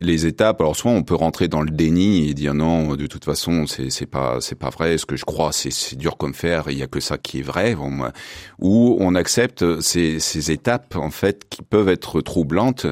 les 0.00 0.26
étapes. 0.26 0.60
Alors 0.60 0.76
soit 0.76 0.90
on 0.90 1.02
peut 1.02 1.14
rentrer 1.14 1.48
dans 1.48 1.62
le 1.62 1.70
déni 1.70 2.28
et 2.28 2.34
dire 2.34 2.54
non, 2.54 2.94
de 2.94 3.06
toute 3.06 3.24
façon 3.24 3.66
c'est 3.66 3.90
c'est 3.90 4.06
pas 4.06 4.38
c'est 4.40 4.58
pas 4.58 4.70
vrai. 4.70 4.98
Ce 4.98 5.06
que 5.06 5.16
je 5.16 5.24
crois 5.24 5.52
c'est 5.52 5.70
c'est 5.70 5.96
dur 5.96 6.16
comme 6.16 6.34
fer. 6.34 6.64
Il 6.68 6.78
y 6.78 6.82
a 6.82 6.86
que 6.86 7.00
ça 7.00 7.18
qui 7.18 7.40
est 7.40 7.42
vrai. 7.42 7.74
Bon, 7.74 8.10
ou 8.58 8.96
on 9.00 9.14
accepte 9.14 9.80
ces 9.80 10.20
ces 10.20 10.50
étapes 10.50 10.96
en 10.96 11.10
fait 11.10 11.48
qui 11.48 11.62
peuvent 11.62 11.88
être 11.88 12.20
troublantes 12.20 12.86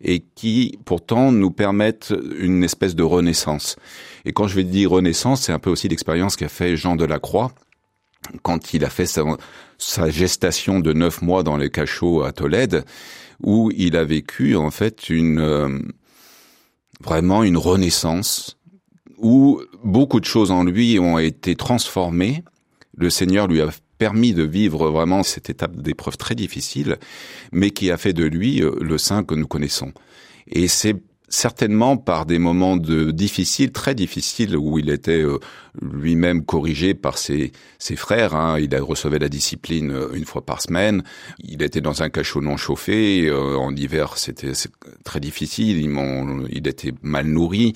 et 0.00 0.20
qui 0.20 0.78
pourtant 0.84 1.32
nous 1.32 1.50
permettent 1.50 2.12
une 2.38 2.64
espèce 2.64 2.94
de 2.94 3.04
renaissance. 3.04 3.76
Et 4.24 4.32
quand 4.32 4.48
je 4.48 4.56
vais 4.56 4.64
dire 4.64 4.90
renaissance, 4.90 5.42
c'est 5.42 5.52
un 5.52 5.58
peu 5.58 5.70
aussi 5.70 5.88
l'expérience 5.88 6.36
qu'a 6.36 6.48
fait 6.48 6.76
Jean 6.76 6.96
de 6.96 7.04
la 7.04 7.18
Croix 7.18 7.52
quand 8.42 8.74
il 8.74 8.84
a 8.84 8.90
fait 8.90 9.06
sa, 9.06 9.24
sa 9.78 10.10
gestation 10.10 10.80
de 10.80 10.92
neuf 10.92 11.22
mois 11.22 11.42
dans 11.42 11.56
les 11.56 11.70
cachots 11.70 12.22
à 12.22 12.32
Tolède, 12.32 12.84
où 13.42 13.70
il 13.74 13.96
a 13.96 14.04
vécu 14.04 14.56
en 14.56 14.70
fait 14.70 15.08
une 15.08 15.40
euh, 15.40 15.78
vraiment 17.02 17.42
une 17.42 17.56
renaissance 17.56 18.58
où 19.18 19.60
beaucoup 19.84 20.20
de 20.20 20.24
choses 20.24 20.50
en 20.50 20.64
lui 20.64 20.98
ont 20.98 21.18
été 21.18 21.54
transformées. 21.54 22.42
Le 22.96 23.10
Seigneur 23.10 23.46
lui 23.46 23.60
a 23.60 23.70
permis 23.98 24.34
de 24.34 24.42
vivre 24.42 24.90
vraiment 24.90 25.22
cette 25.22 25.48
étape 25.48 25.76
d'épreuve 25.76 26.16
très 26.16 26.34
difficile, 26.34 26.98
mais 27.52 27.70
qui 27.70 27.90
a 27.90 27.96
fait 27.96 28.12
de 28.12 28.24
lui 28.24 28.62
euh, 28.62 28.74
le 28.80 28.98
saint 28.98 29.22
que 29.22 29.34
nous 29.34 29.46
connaissons. 29.46 29.92
Et 30.48 30.66
c'est 30.66 30.96
certainement 31.32 31.96
par 31.96 32.26
des 32.26 32.38
moments 32.38 32.76
de 32.76 33.10
difficiles, 33.10 33.72
très 33.72 33.94
difficiles, 33.94 34.54
où 34.54 34.78
il 34.78 34.90
était 34.90 35.22
euh, 35.22 35.38
lui-même 35.80 36.44
corrigé 36.44 36.92
par 36.92 37.16
ses, 37.16 37.52
ses 37.78 37.96
frères. 37.96 38.34
Hein. 38.34 38.60
Il 38.60 38.76
recevait 38.76 39.18
la 39.18 39.30
discipline 39.30 39.90
euh, 39.90 40.12
une 40.12 40.26
fois 40.26 40.44
par 40.44 40.60
semaine. 40.60 41.02
Il 41.42 41.62
était 41.62 41.80
dans 41.80 42.02
un 42.02 42.10
cachot 42.10 42.42
non 42.42 42.58
chauffé. 42.58 43.26
Euh, 43.26 43.56
en 43.56 43.74
hiver, 43.74 44.18
c'était 44.18 44.52
très 45.04 45.20
difficile. 45.20 45.78
Il, 45.78 46.46
il 46.50 46.68
était 46.68 46.92
mal 47.02 47.26
nourri. 47.26 47.72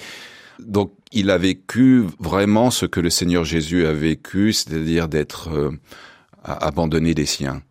Donc, 0.58 0.92
il 1.12 1.30
a 1.30 1.38
vécu 1.38 2.04
vraiment 2.20 2.70
ce 2.70 2.84
que 2.84 3.00
le 3.00 3.08
Seigneur 3.08 3.44
Jésus 3.44 3.86
a 3.86 3.92
vécu, 3.92 4.52
c'est-à-dire 4.52 5.08
d'être 5.08 5.72
abandonné 6.44 7.14
des 7.14 7.26
siens. 7.26 7.62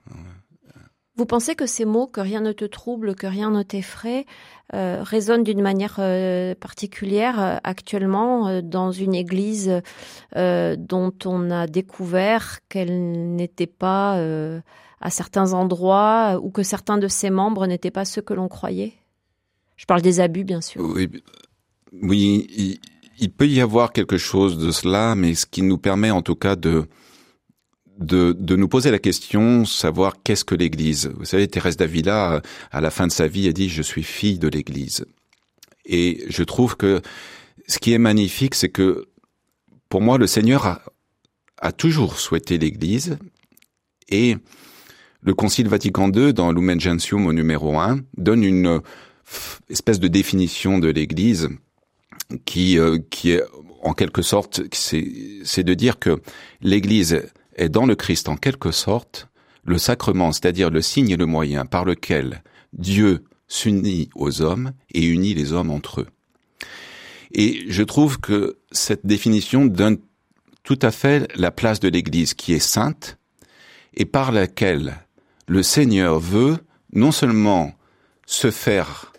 Vous 1.18 1.26
pensez 1.26 1.56
que 1.56 1.66
ces 1.66 1.86
mots, 1.86 2.08
que 2.08 2.20
rien 2.20 2.42
ne 2.42 2.52
te 2.52 2.66
trouble, 2.66 3.16
que 3.16 3.26
rien 3.26 3.50
ne 3.50 3.64
t'effraie, 3.64 4.26
euh, 4.74 5.02
résonnent 5.02 5.44
d'une 5.44 5.62
manière 5.62 5.96
euh, 6.00 6.56
particulière 6.56 7.40
euh, 7.40 7.58
actuellement 7.64 8.62
dans 8.62 8.92
une 8.92 9.16
église 9.16 9.82
dont 10.36 11.14
on 11.24 11.52
a 11.52 11.68
découvert 11.68 12.60
qu'elle 12.68 13.36
n'était 13.36 13.68
pas 13.68 14.20
à 15.02 15.10
certains 15.10 15.54
endroits 15.54 16.40
ou 16.42 16.50
que 16.50 16.64
certains 16.64 16.98
de 16.98 17.08
ses 17.08 17.30
membres 17.30 17.66
n'étaient 17.66 17.92
pas 17.92 18.06
ceux 18.06 18.22
que 18.22 18.34
l'on 18.34 18.50
croyait? 18.50 18.94
Je 19.78 19.86
parle 19.86 20.02
des 20.02 20.20
abus, 20.20 20.44
bien 20.44 20.62
sûr. 20.62 20.82
Oui, 20.82 21.10
oui 22.02 22.80
il 23.20 23.32
peut 23.32 23.48
y 23.48 23.62
avoir 23.62 23.94
quelque 23.94 24.18
chose 24.18 24.58
de 24.58 24.72
cela, 24.72 25.16
mais 25.16 25.36
ce 25.36 25.46
qui 25.46 25.62
nous 25.62 25.78
permet 25.78 26.12
en 26.12 26.22
tout 26.22 26.36
cas 26.36 26.56
de 26.56 26.88
de, 27.98 28.36
de, 28.38 28.56
nous 28.56 28.68
poser 28.68 28.92
la 28.92 29.00
question, 29.00 29.66
savoir 29.66 30.22
qu'est-ce 30.24 30.46
que 30.46 30.56
l'Église. 30.56 31.12
Vous 31.18 31.26
savez, 31.26 31.48
Thérèse 31.48 31.78
d'Avila, 31.78 32.42
à 32.72 32.82
la 32.82 32.92
fin 32.92 33.08
de 33.08 33.12
sa 33.12 33.28
vie, 33.28 33.48
a 33.48 33.54
dit, 33.54 33.70
je 33.70 33.82
suis 33.82 34.04
fille 34.04 34.40
de 34.40 34.48
l'Église. 34.48 35.06
Et 35.86 36.26
je 36.30 36.44
trouve 36.44 36.78
que 36.78 37.02
ce 37.68 37.80
qui 37.80 37.94
est 37.94 37.98
magnifique, 37.98 38.56
c'est 38.56 38.70
que 38.70 39.08
pour 39.90 40.02
moi, 40.02 40.18
le 40.18 40.28
Seigneur 40.28 40.66
a, 40.66 40.82
a 41.60 41.72
toujours 41.72 42.20
souhaité 42.20 42.58
l'Église 42.58 43.18
et 44.10 44.38
le 45.22 45.34
Concile 45.34 45.68
Vatican 45.68 46.12
II, 46.12 46.34
dans 46.34 46.52
Lumen 46.52 46.80
Gentium 46.80 47.26
au 47.26 47.34
numéro 47.34 47.80
1, 47.80 48.00
donne 48.18 48.44
une 48.44 48.82
espèce 49.70 50.00
de 50.00 50.08
définition 50.08 50.78
de 50.78 50.88
l'Église 50.88 51.50
qui, 52.46 52.78
euh, 52.78 53.00
qui 53.10 53.32
est 53.32 53.42
en 53.82 53.94
quelque 53.94 54.22
sorte, 54.22 54.62
c'est 54.72 55.64
de 55.64 55.74
dire 55.74 56.00
que 56.00 56.22
l'Église 56.62 57.24
est 57.56 57.70
dans 57.70 57.86
le 57.86 57.96
Christ 57.96 58.30
en 58.30 58.36
quelque 58.36 58.72
sorte 58.72 59.28
le 59.64 59.78
sacrement, 59.78 60.32
c'est-à-dire 60.32 60.70
le 60.70 60.82
signe 60.82 61.10
et 61.10 61.18
le 61.18 61.26
moyen 61.26 61.66
par 61.66 61.86
lequel 61.86 62.44
Dieu 62.74 63.24
s'unit 63.48 64.10
aux 64.16 64.42
hommes 64.42 64.72
et 64.94 65.06
unit 65.06 65.34
les 65.34 65.54
hommes 65.54 65.72
entre 65.72 66.02
eux. 66.02 66.08
Et 67.32 67.66
je 67.68 67.84
trouve 67.84 68.20
que 68.20 68.58
cette 68.72 69.06
définition 69.06 69.66
donne 69.66 69.98
tout 70.64 70.80
à 70.82 70.92
fait 70.92 71.32
la 71.36 71.52
place 71.52 71.80
de 71.80 71.90
l'Église 71.90 72.34
qui 72.34 72.54
est 72.54 72.60
sainte 72.60 73.18
et 73.96 74.06
par 74.06 74.32
laquelle 74.32 74.96
le 75.48 75.64
Seigneur 75.64 76.20
veut 76.20 76.58
non 76.94 77.12
seulement 77.12 77.74
se 78.26 78.52
faire 78.52 79.14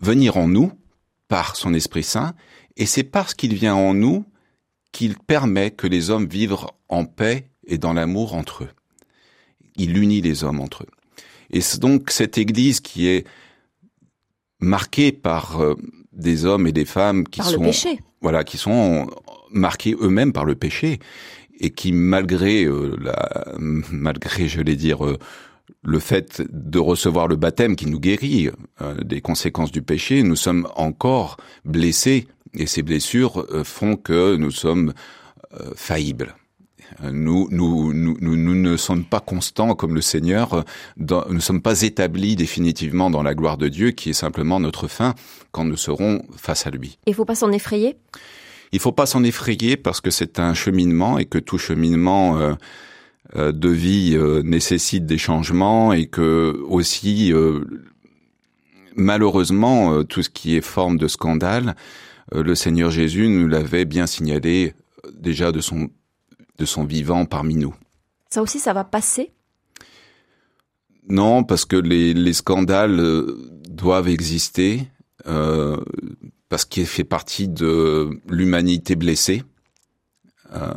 venir 0.00 0.36
en 0.36 0.48
nous 0.48 0.72
par 1.28 1.56
son 1.56 1.74
Esprit 1.74 2.02
Saint, 2.02 2.34
et 2.76 2.86
c'est 2.86 3.04
parce 3.04 3.34
qu'il 3.34 3.54
vient 3.54 3.74
en 3.74 3.94
nous 3.94 4.24
qu'il 4.92 5.18
permet 5.18 5.70
que 5.70 5.86
les 5.86 6.10
hommes 6.10 6.26
vivent 6.26 6.56
en 6.88 7.04
paix 7.04 7.50
et 7.66 7.78
dans 7.78 7.92
l'amour 7.92 8.34
entre 8.34 8.64
eux. 8.64 8.70
Il 9.76 9.96
unit 9.96 10.20
les 10.20 10.44
hommes 10.44 10.60
entre 10.60 10.84
eux. 10.84 10.90
Et 11.50 11.60
c'est 11.60 11.80
donc 11.80 12.10
cette 12.10 12.38
Église 12.38 12.80
qui 12.80 13.08
est 13.08 13.26
marquée 14.60 15.12
par 15.12 15.60
euh, 15.60 15.74
des 16.12 16.44
hommes 16.44 16.66
et 16.66 16.72
des 16.72 16.84
femmes 16.84 17.26
qui 17.26 17.42
sont 17.42 17.70
voilà 18.20 18.44
qui 18.44 18.58
sont 18.58 19.08
marqués 19.50 19.96
eux-mêmes 20.00 20.32
par 20.32 20.44
le 20.44 20.54
péché 20.54 20.98
et 21.58 21.70
qui 21.70 21.92
malgré 21.92 22.64
euh, 22.64 22.96
la 23.00 23.54
malgré 23.58 24.48
je 24.48 24.62
vais 24.62 24.76
dire 24.76 25.04
euh, 25.04 25.18
le 25.82 25.98
fait 25.98 26.42
de 26.50 26.78
recevoir 26.78 27.26
le 27.26 27.36
baptême 27.36 27.74
qui 27.74 27.86
nous 27.86 28.00
guérit 28.00 28.50
des 29.02 29.22
conséquences 29.22 29.70
du 29.70 29.80
péché, 29.80 30.22
nous 30.22 30.36
sommes 30.36 30.68
encore 30.74 31.38
blessés 31.64 32.26
et 32.54 32.66
ces 32.66 32.82
blessures 32.82 33.46
font 33.64 33.96
que 33.96 34.36
nous 34.36 34.50
sommes 34.50 34.92
faillibles. 35.74 36.34
Nous, 37.02 37.48
nous, 37.50 37.92
nous, 37.92 38.16
nous, 38.20 38.54
ne 38.54 38.76
sommes 38.76 39.04
pas 39.04 39.20
constants 39.20 39.74
comme 39.74 39.94
le 39.94 40.00
Seigneur, 40.00 40.64
dans, 40.96 41.24
nous 41.28 41.34
ne 41.34 41.40
sommes 41.40 41.62
pas 41.62 41.82
établis 41.82 42.36
définitivement 42.36 43.10
dans 43.10 43.22
la 43.22 43.34
gloire 43.34 43.56
de 43.56 43.68
Dieu, 43.68 43.92
qui 43.92 44.10
est 44.10 44.14
simplement 44.14 44.60
notre 44.60 44.88
fin 44.88 45.14
quand 45.52 45.64
nous 45.64 45.76
serons 45.76 46.22
face 46.36 46.66
à 46.66 46.70
lui. 46.70 46.98
Il 47.06 47.10
ne 47.10 47.14
faut 47.14 47.24
pas 47.24 47.36
s'en 47.36 47.52
effrayer? 47.52 47.96
Il 48.72 48.76
ne 48.76 48.80
faut 48.80 48.92
pas 48.92 49.06
s'en 49.06 49.24
effrayer 49.24 49.76
parce 49.76 50.00
que 50.00 50.10
c'est 50.10 50.38
un 50.38 50.54
cheminement 50.54 51.18
et 51.18 51.24
que 51.24 51.38
tout 51.38 51.58
cheminement 51.58 52.38
euh, 52.38 52.54
euh, 53.36 53.52
de 53.52 53.68
vie 53.68 54.14
euh, 54.14 54.42
nécessite 54.42 55.06
des 55.06 55.18
changements 55.18 55.92
et 55.92 56.06
que 56.06 56.60
aussi, 56.68 57.32
malheureusement, 58.96 60.04
tout 60.04 60.22
ce 60.22 60.30
qui 60.30 60.56
est 60.56 60.60
forme 60.60 60.98
de 60.98 61.08
scandale, 61.08 61.76
le 62.32 62.54
Seigneur 62.54 62.90
Jésus 62.90 63.28
nous 63.28 63.48
l'avait 63.48 63.84
bien 63.84 64.06
signalé 64.06 64.74
déjà 65.12 65.52
de 65.52 65.60
son 65.60 65.90
de 66.60 66.66
son 66.66 66.84
vivant 66.84 67.24
parmi 67.24 67.56
nous. 67.56 67.74
Ça 68.28 68.42
aussi, 68.42 68.60
ça 68.60 68.72
va 68.72 68.84
passer? 68.84 69.32
Non, 71.08 71.42
parce 71.42 71.64
que 71.64 71.76
les, 71.76 72.32
scandales 72.32 73.00
euh, 73.00 73.36
doivent 73.68 74.08
exister, 74.08 74.86
euh, 75.26 75.76
parce 76.48 76.64
qu'il 76.64 76.86
fait 76.86 77.04
partie 77.04 77.48
de 77.48 78.10
l'humanité 78.28 78.94
blessée. 78.94 79.42
Euh, 80.54 80.74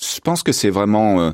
je 0.00 0.20
pense 0.20 0.42
que 0.42 0.52
c'est 0.52 0.70
vraiment 0.70 1.32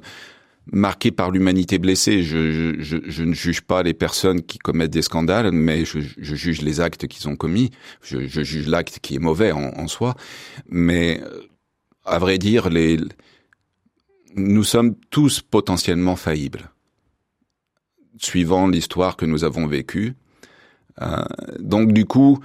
marqué 0.73 1.11
par 1.11 1.31
l'humanité 1.31 1.79
blessée. 1.79 2.23
Je, 2.23 3.23
ne 3.23 3.33
juge 3.33 3.63
pas 3.63 3.83
les 3.83 3.95
personnes 3.95 4.43
qui 4.43 4.59
commettent 4.59 4.91
des 4.91 5.03
scandales, 5.03 5.53
mais 5.53 5.85
je, 5.85 6.01
juge 6.19 6.63
les 6.63 6.81
actes 6.81 7.07
qu'ils 7.07 7.29
ont 7.29 7.37
commis. 7.37 7.71
Je, 8.03 8.27
juge 8.27 8.67
l'acte 8.69 8.99
qui 9.01 9.17
est 9.17 9.21
mauvais 9.21 9.53
en, 9.53 9.73
en, 9.77 9.89
soi. 9.89 10.15
Mais 10.69 11.21
à 12.05 12.19
vrai 12.19 12.39
dire, 12.39 12.69
les, 12.69 12.99
nous 14.35 14.65
sommes 14.65 14.95
tous 15.11 15.41
potentiellement 15.41 16.17
faillibles, 16.17 16.71
suivant 18.19 18.69
l'histoire 18.69 19.17
que 19.17 19.27
nous 19.27 19.45
avons 19.45 19.67
vécue. 19.67 20.15
Euh, 21.01 21.25
donc 21.61 21.93
du 21.93 22.05
coup, 22.05 22.41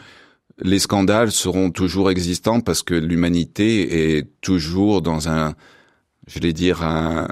les 0.59 0.79
scandales 0.79 1.31
seront 1.31 1.71
toujours 1.71 2.11
existants 2.11 2.61
parce 2.61 2.83
que 2.83 2.93
l'humanité 2.93 4.17
est 4.17 4.27
toujours 4.41 5.01
dans 5.01 5.29
un, 5.29 5.55
je 6.27 6.39
vais 6.39 6.53
dire, 6.53 6.83
un, 6.83 7.27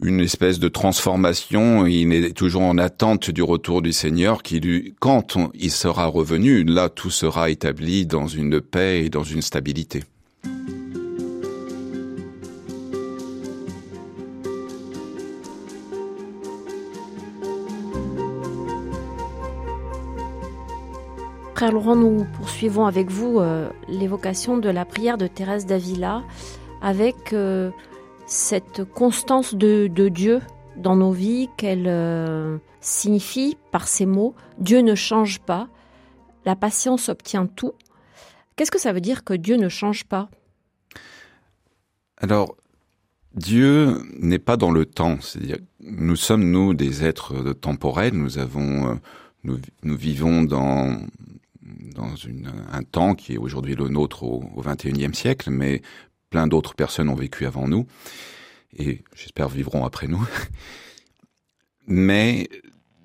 une 0.00 0.20
espèce 0.20 0.58
de 0.58 0.68
transformation. 0.68 1.86
Il 1.86 2.12
est 2.12 2.36
toujours 2.36 2.62
en 2.62 2.78
attente 2.78 3.30
du 3.30 3.42
retour 3.42 3.82
du 3.82 3.92
Seigneur 3.92 4.42
qui, 4.42 4.60
lui, 4.60 4.94
quand 5.00 5.36
il 5.54 5.70
sera 5.70 6.06
revenu, 6.06 6.64
là, 6.64 6.88
tout 6.88 7.10
sera 7.10 7.50
établi 7.50 8.06
dans 8.06 8.26
une 8.26 8.60
paix 8.60 9.04
et 9.04 9.10
dans 9.10 9.24
une 9.24 9.42
stabilité. 9.42 10.02
Frère 21.54 21.72
Laurent, 21.72 21.96
nous 21.96 22.26
poursuivons 22.36 22.84
avec 22.84 23.10
vous 23.10 23.38
euh, 23.38 23.70
l'évocation 23.88 24.58
de 24.58 24.68
la 24.68 24.84
prière 24.84 25.16
de 25.16 25.26
Thérèse 25.26 25.64
d'Avila 25.64 26.22
avec 26.82 27.32
euh, 27.32 27.70
cette 28.26 28.84
constance 28.84 29.54
de, 29.54 29.88
Dieu 30.08 30.40
dans 30.76 30.96
nos 30.96 31.12
vies 31.12 31.48
qu'elle 31.56 31.86
euh, 31.86 32.58
signifie 32.80 33.56
par 33.70 33.86
ces 33.86 34.06
mots 34.06 34.34
Dieu 34.58 34.80
ne 34.80 34.94
change 34.94 35.40
pas, 35.40 35.68
la 36.44 36.56
patience 36.56 37.08
obtient 37.08 37.46
tout. 37.46 37.72
Qu'est-ce 38.56 38.70
que 38.70 38.80
ça 38.80 38.92
veut 38.92 39.00
dire 39.00 39.24
que 39.24 39.34
Dieu 39.34 39.56
ne 39.56 39.68
change 39.68 40.04
pas? 40.04 40.28
Alors, 42.18 42.56
Dieu 43.34 44.00
n'est 44.18 44.38
pas 44.38 44.56
dans 44.56 44.70
le 44.70 44.86
temps, 44.86 45.20
c'est-à-dire 45.20 45.58
nous 45.80 46.16
sommes 46.16 46.50
nous 46.50 46.72
des 46.72 47.04
êtres 47.04 47.52
temporels, 47.52 48.14
nous 48.14 48.38
avons 48.38 49.00
nous, 49.42 49.58
nous 49.82 49.96
vivons 49.96 50.42
dans 50.42 51.00
dans 51.94 52.12
un 52.72 52.82
temps 52.82 53.14
qui 53.14 53.34
est 53.34 53.38
aujourd'hui 53.38 53.74
le 53.74 53.88
nôtre 53.88 54.24
au, 54.24 54.44
21e 54.62 55.14
siècle, 55.14 55.50
mais 55.50 55.82
plein 56.34 56.48
d'autres 56.48 56.74
personnes 56.74 57.08
ont 57.08 57.14
vécu 57.14 57.46
avant 57.46 57.68
nous 57.68 57.86
et 58.76 59.02
j'espère 59.14 59.48
vivront 59.48 59.84
après 59.84 60.08
nous. 60.08 60.26
Mais 61.86 62.48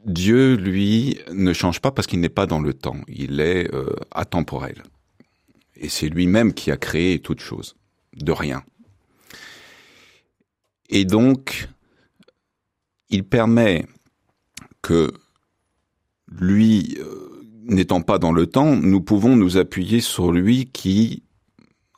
Dieu, 0.04 0.56
lui, 0.56 1.20
ne 1.32 1.54
change 1.54 1.80
pas 1.80 1.92
parce 1.92 2.08
qu'il 2.08 2.22
n'est 2.22 2.28
pas 2.28 2.48
dans 2.48 2.60
le 2.60 2.74
temps. 2.74 2.98
Il 3.08 3.40
est 3.40 3.72
euh, 3.72 3.94
atemporel. 4.10 4.82
Et 5.76 5.90
c'est 5.90 6.10
lui-même 6.10 6.56
qui 6.56 6.72
a 6.72 6.78
créé 6.78 7.20
toute 7.20 7.40
chose, 7.40 7.76
de 8.16 8.32
rien. 8.32 8.64
Et 10.90 11.06
donc, 11.06 11.70
il 13.12 13.24
permet 13.24 13.86
que 14.82 15.14
lui, 16.32 16.98
euh, 17.00 17.46
n'étant 17.62 18.02
pas 18.02 18.18
dans 18.18 18.32
le 18.32 18.48
temps, 18.48 18.76
nous 18.76 19.02
pouvons 19.02 19.36
nous 19.36 19.58
appuyer 19.58 20.02
sur 20.02 20.32
lui 20.32 20.66
qui, 20.66 21.22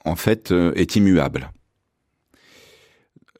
en 0.05 0.15
fait, 0.15 0.51
euh, 0.51 0.73
est 0.75 0.95
immuable. 0.95 1.51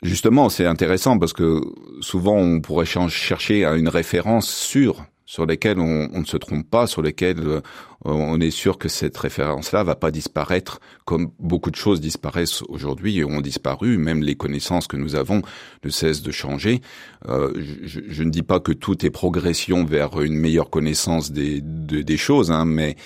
Justement, 0.01 0.49
c'est 0.49 0.65
intéressant 0.65 1.19
parce 1.19 1.33
que 1.33 1.61
souvent 1.99 2.37
on 2.37 2.59
pourrait 2.59 2.87
chercher 2.87 3.65
à 3.65 3.75
une 3.75 3.87
référence 3.87 4.49
sûre 4.49 5.05
sur 5.31 5.45
lesquelles 5.45 5.79
on, 5.79 6.09
ne 6.09 6.25
se 6.25 6.35
trompe 6.35 6.69
pas, 6.69 6.87
sur 6.87 7.01
lesquelles 7.01 7.39
euh, 7.39 7.61
on 8.03 8.41
est 8.41 8.51
sûr 8.51 8.77
que 8.77 8.89
cette 8.89 9.15
référence-là 9.15 9.83
va 9.83 9.95
pas 9.95 10.11
disparaître 10.11 10.81
comme 11.05 11.31
beaucoup 11.39 11.71
de 11.71 11.75
choses 11.77 12.01
disparaissent 12.01 12.63
aujourd'hui 12.63 13.19
et 13.19 13.23
ont 13.23 13.39
disparu. 13.39 13.97
Même 13.97 14.23
les 14.23 14.35
connaissances 14.35 14.87
que 14.87 14.97
nous 14.97 15.15
avons 15.15 15.41
ne 15.85 15.89
cessent 15.89 16.23
de 16.23 16.31
changer. 16.31 16.81
Euh, 17.29 17.53
je, 17.83 18.23
ne 18.23 18.29
dis 18.29 18.43
pas 18.43 18.59
que 18.59 18.73
tout 18.73 19.05
est 19.05 19.11
progression 19.11 19.85
vers 19.85 20.19
une 20.19 20.35
meilleure 20.35 20.69
connaissance 20.69 21.31
des, 21.31 22.17
choses, 22.17 22.51
hein, 22.51 22.65
mais 22.65 22.97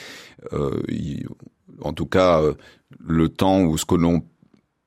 en 1.82 1.94
tout 1.94 2.06
cas, 2.06 2.42
le 3.00 3.30
temps 3.30 3.62
où 3.62 3.78
ce 3.78 3.86
que 3.86 3.96
l'on 3.96 4.24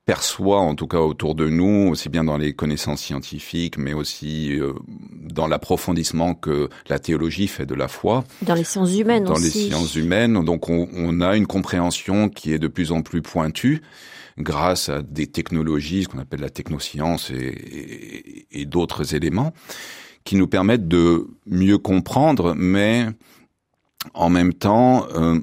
perçoit, 0.09 0.59
en 0.59 0.73
tout 0.73 0.87
cas 0.87 0.97
autour 0.97 1.35
de 1.35 1.47
nous, 1.49 1.87
aussi 1.91 2.09
bien 2.09 2.23
dans 2.23 2.37
les 2.37 2.53
connaissances 2.53 3.01
scientifiques, 3.01 3.77
mais 3.77 3.93
aussi 3.93 4.59
euh, 4.59 4.73
dans 4.87 5.45
l'approfondissement 5.45 6.33
que 6.33 6.67
la 6.87 6.97
théologie 6.97 7.47
fait 7.47 7.67
de 7.67 7.75
la 7.75 7.87
foi. 7.87 8.23
Dans 8.41 8.55
les 8.55 8.63
sciences 8.63 8.97
humaines 8.97 9.25
dans 9.25 9.33
aussi. 9.33 9.43
les 9.43 9.67
sciences 9.67 9.93
humaines. 9.93 10.43
Donc 10.43 10.67
on, 10.67 10.89
on, 10.95 11.21
a 11.21 11.37
une 11.37 11.45
compréhension 11.45 12.27
qui 12.27 12.51
est 12.53 12.57
de 12.57 12.67
plus 12.67 12.91
en 12.91 13.03
plus 13.03 13.21
pointue 13.21 13.83
grâce 14.39 14.89
à 14.89 15.03
des 15.03 15.27
technologies, 15.27 16.05
ce 16.05 16.07
qu'on 16.07 16.17
appelle 16.17 16.41
la 16.41 16.49
technoscience 16.49 17.29
et, 17.29 17.35
et, 17.35 18.61
et 18.61 18.65
d'autres 18.65 19.13
éléments 19.13 19.53
qui 20.23 20.37
nous 20.37 20.47
permettent 20.47 20.87
de 20.87 21.27
mieux 21.45 21.77
comprendre, 21.77 22.55
mais 22.57 23.05
en 24.13 24.29
même 24.29 24.53
temps, 24.53 25.07
euh, 25.15 25.39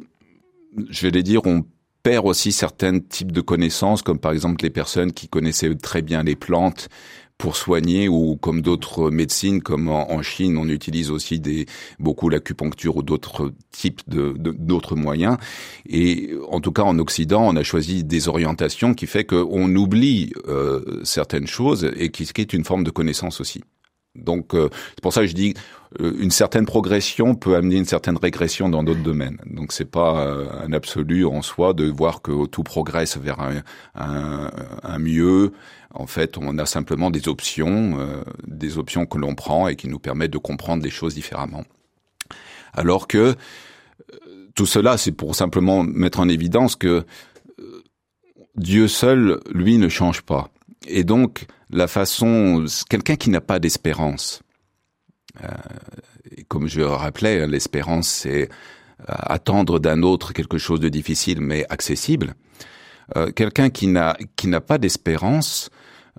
je 0.90 1.02
vais 1.02 1.10
les 1.10 1.22
dire, 1.22 1.42
on 1.44 1.64
perd 2.02 2.26
aussi 2.26 2.52
certains 2.52 3.00
types 3.00 3.32
de 3.32 3.40
connaissances, 3.40 4.02
comme 4.02 4.18
par 4.18 4.32
exemple 4.32 4.62
les 4.62 4.70
personnes 4.70 5.12
qui 5.12 5.28
connaissaient 5.28 5.74
très 5.74 6.02
bien 6.02 6.22
les 6.22 6.36
plantes 6.36 6.88
pour 7.38 7.56
soigner 7.56 8.08
ou 8.08 8.36
comme 8.36 8.62
d'autres 8.62 9.10
médecines, 9.10 9.60
comme 9.60 9.88
en, 9.88 10.22
Chine, 10.22 10.56
on 10.56 10.68
utilise 10.68 11.10
aussi 11.10 11.38
des, 11.38 11.66
beaucoup 11.98 12.28
l'acupuncture 12.28 12.96
ou 12.96 13.02
d'autres 13.02 13.52
types 13.72 14.00
de, 14.08 14.32
d'autres 14.38 14.96
moyens. 14.96 15.36
Et 15.88 16.30
en 16.48 16.60
tout 16.60 16.72
cas, 16.72 16.82
en 16.82 16.98
Occident, 16.98 17.46
on 17.46 17.56
a 17.56 17.62
choisi 17.62 18.04
des 18.04 18.28
orientations 18.28 18.94
qui 18.94 19.06
fait 19.06 19.24
qu'on 19.24 19.74
oublie 19.74 20.32
euh, 20.48 21.00
certaines 21.04 21.46
choses 21.46 21.90
et 21.96 22.10
qui, 22.10 22.24
qui 22.24 22.40
est 22.40 22.52
une 22.52 22.64
forme 22.64 22.84
de 22.84 22.90
connaissance 22.90 23.40
aussi. 23.40 23.62
Donc 24.14 24.54
euh, 24.54 24.68
c'est 24.90 25.02
pour 25.02 25.12
ça 25.12 25.22
que 25.22 25.26
je 25.26 25.34
dis 25.34 25.54
une 26.00 26.30
certaine 26.30 26.66
progression 26.66 27.34
peut 27.34 27.56
amener 27.56 27.76
une 27.76 27.84
certaine 27.84 28.16
régression 28.16 28.68
dans 28.68 28.82
d'autres 28.82 29.02
domaines. 29.02 29.38
Donc 29.46 29.72
c'est 29.72 29.90
pas 29.90 30.26
euh, 30.26 30.46
un 30.66 30.72
absolu 30.72 31.26
en 31.26 31.42
soi 31.42 31.74
de 31.74 31.84
voir 31.88 32.22
que 32.22 32.46
tout 32.46 32.62
progresse 32.62 33.16
vers 33.16 33.40
un, 33.40 33.62
un, 33.94 34.50
un 34.82 34.98
mieux. 34.98 35.52
En 35.94 36.06
fait, 36.06 36.36
on 36.38 36.58
a 36.58 36.66
simplement 36.66 37.10
des 37.10 37.28
options, 37.28 37.98
des 38.46 38.76
options 38.76 39.06
que 39.06 39.16
l'on 39.16 39.34
prend 39.34 39.66
et 39.66 39.76
qui 39.76 39.88
nous 39.88 39.98
permettent 39.98 40.32
de 40.32 40.38
comprendre 40.38 40.82
les 40.82 40.90
choses 40.90 41.14
différemment. 41.14 41.64
Alors 42.74 43.08
que 43.08 43.34
tout 44.54 44.66
cela, 44.66 44.98
c'est 44.98 45.12
pour 45.12 45.34
simplement 45.34 45.84
mettre 45.84 46.20
en 46.20 46.28
évidence 46.28 46.76
que 46.76 47.06
Dieu 48.56 48.88
seul, 48.88 49.40
lui, 49.52 49.78
ne 49.78 49.88
change 49.88 50.22
pas. 50.22 50.50
Et 50.86 51.04
donc, 51.04 51.46
la 51.70 51.88
façon, 51.88 52.64
quelqu'un 52.88 53.16
qui 53.16 53.30
n'a 53.30 53.40
pas 53.40 53.58
d'espérance, 53.58 54.42
euh, 55.42 55.48
comme 56.48 56.68
je 56.68 56.80
le 56.80 56.86
rappelais, 56.86 57.42
hein, 57.42 57.46
l'espérance, 57.46 58.08
c'est 58.08 58.42
euh, 58.42 59.04
attendre 59.08 59.78
d'un 59.78 60.02
autre 60.02 60.32
quelque 60.32 60.58
chose 60.58 60.80
de 60.80 60.88
difficile 60.88 61.40
mais 61.40 61.64
accessible. 61.68 62.34
Euh, 63.16 63.30
quelqu'un 63.30 63.70
qui 63.70 63.86
n'a 63.86 64.16
qui 64.36 64.48
n'a 64.48 64.60
pas 64.60 64.78
d'espérance, 64.78 65.70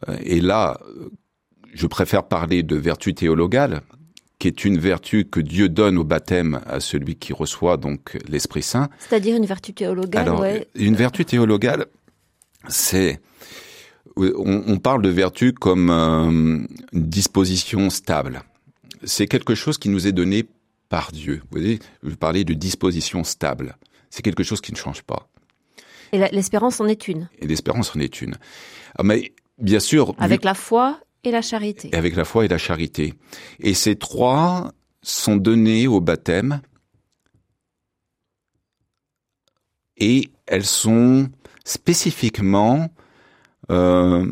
euh, 0.07 0.15
et 0.23 0.39
là, 0.39 0.79
je 1.73 1.87
préfère 1.87 2.23
parler 2.23 2.63
de 2.63 2.75
vertu 2.75 3.13
théologale, 3.13 3.81
qui 4.39 4.47
est 4.47 4.63
une 4.63 4.77
vertu 4.77 5.25
que 5.25 5.39
Dieu 5.39 5.69
donne 5.69 5.97
au 5.97 6.03
baptême 6.03 6.61
à 6.65 6.79
celui 6.79 7.15
qui 7.15 7.33
reçoit 7.33 7.77
donc 7.77 8.17
l'Esprit 8.29 8.63
Saint. 8.63 8.89
C'est-à-dire 8.99 9.35
une 9.35 9.45
vertu 9.45 9.73
théologale. 9.73 10.21
Alors, 10.21 10.45
une 10.75 10.95
vertu 10.95 11.25
théologale, 11.25 11.87
c'est 12.69 13.19
on, 14.17 14.77
parle 14.77 15.01
de 15.01 15.09
vertu 15.09 15.53
comme 15.53 15.89
euh, 15.89 16.29
une 16.29 16.67
disposition 16.93 17.89
stable. 17.89 18.43
C'est 19.03 19.27
quelque 19.27 19.55
chose 19.55 19.77
qui 19.77 19.89
nous 19.89 20.07
est 20.07 20.11
donné 20.11 20.45
par 20.89 21.11
Dieu. 21.11 21.41
Vous 21.43 21.59
voyez, 21.59 21.79
je 22.03 22.15
parlais 22.15 22.43
de 22.43 22.53
disposition 22.53 23.23
stable. 23.23 23.77
C'est 24.09 24.21
quelque 24.21 24.43
chose 24.43 24.61
qui 24.61 24.71
ne 24.71 24.77
change 24.77 25.03
pas. 25.03 25.29
Et 26.13 26.17
l'espérance 26.31 26.79
en 26.79 26.87
est 26.87 27.07
une. 27.07 27.29
Et 27.39 27.47
l'espérance 27.47 27.95
en 27.95 27.99
est 27.99 28.21
une. 28.21 28.35
Ah, 28.97 29.03
mais 29.03 29.33
bien 29.57 29.79
sûr. 29.79 30.15
Avec 30.17 30.43
la 30.43 30.53
foi 30.53 30.99
et 31.23 31.31
la 31.31 31.41
charité. 31.41 31.89
Avec 31.93 32.15
la 32.15 32.23
foi 32.23 32.45
et 32.45 32.47
la 32.47 32.57
charité. 32.57 33.13
Et 33.59 33.73
ces 33.73 33.95
trois 33.95 34.71
sont 35.01 35.35
donnés 35.35 35.87
au 35.87 35.99
baptême. 35.99 36.61
Et 39.97 40.29
elles 40.45 40.65
sont 40.65 41.29
spécifiquement 41.65 42.89
euh, 43.69 44.25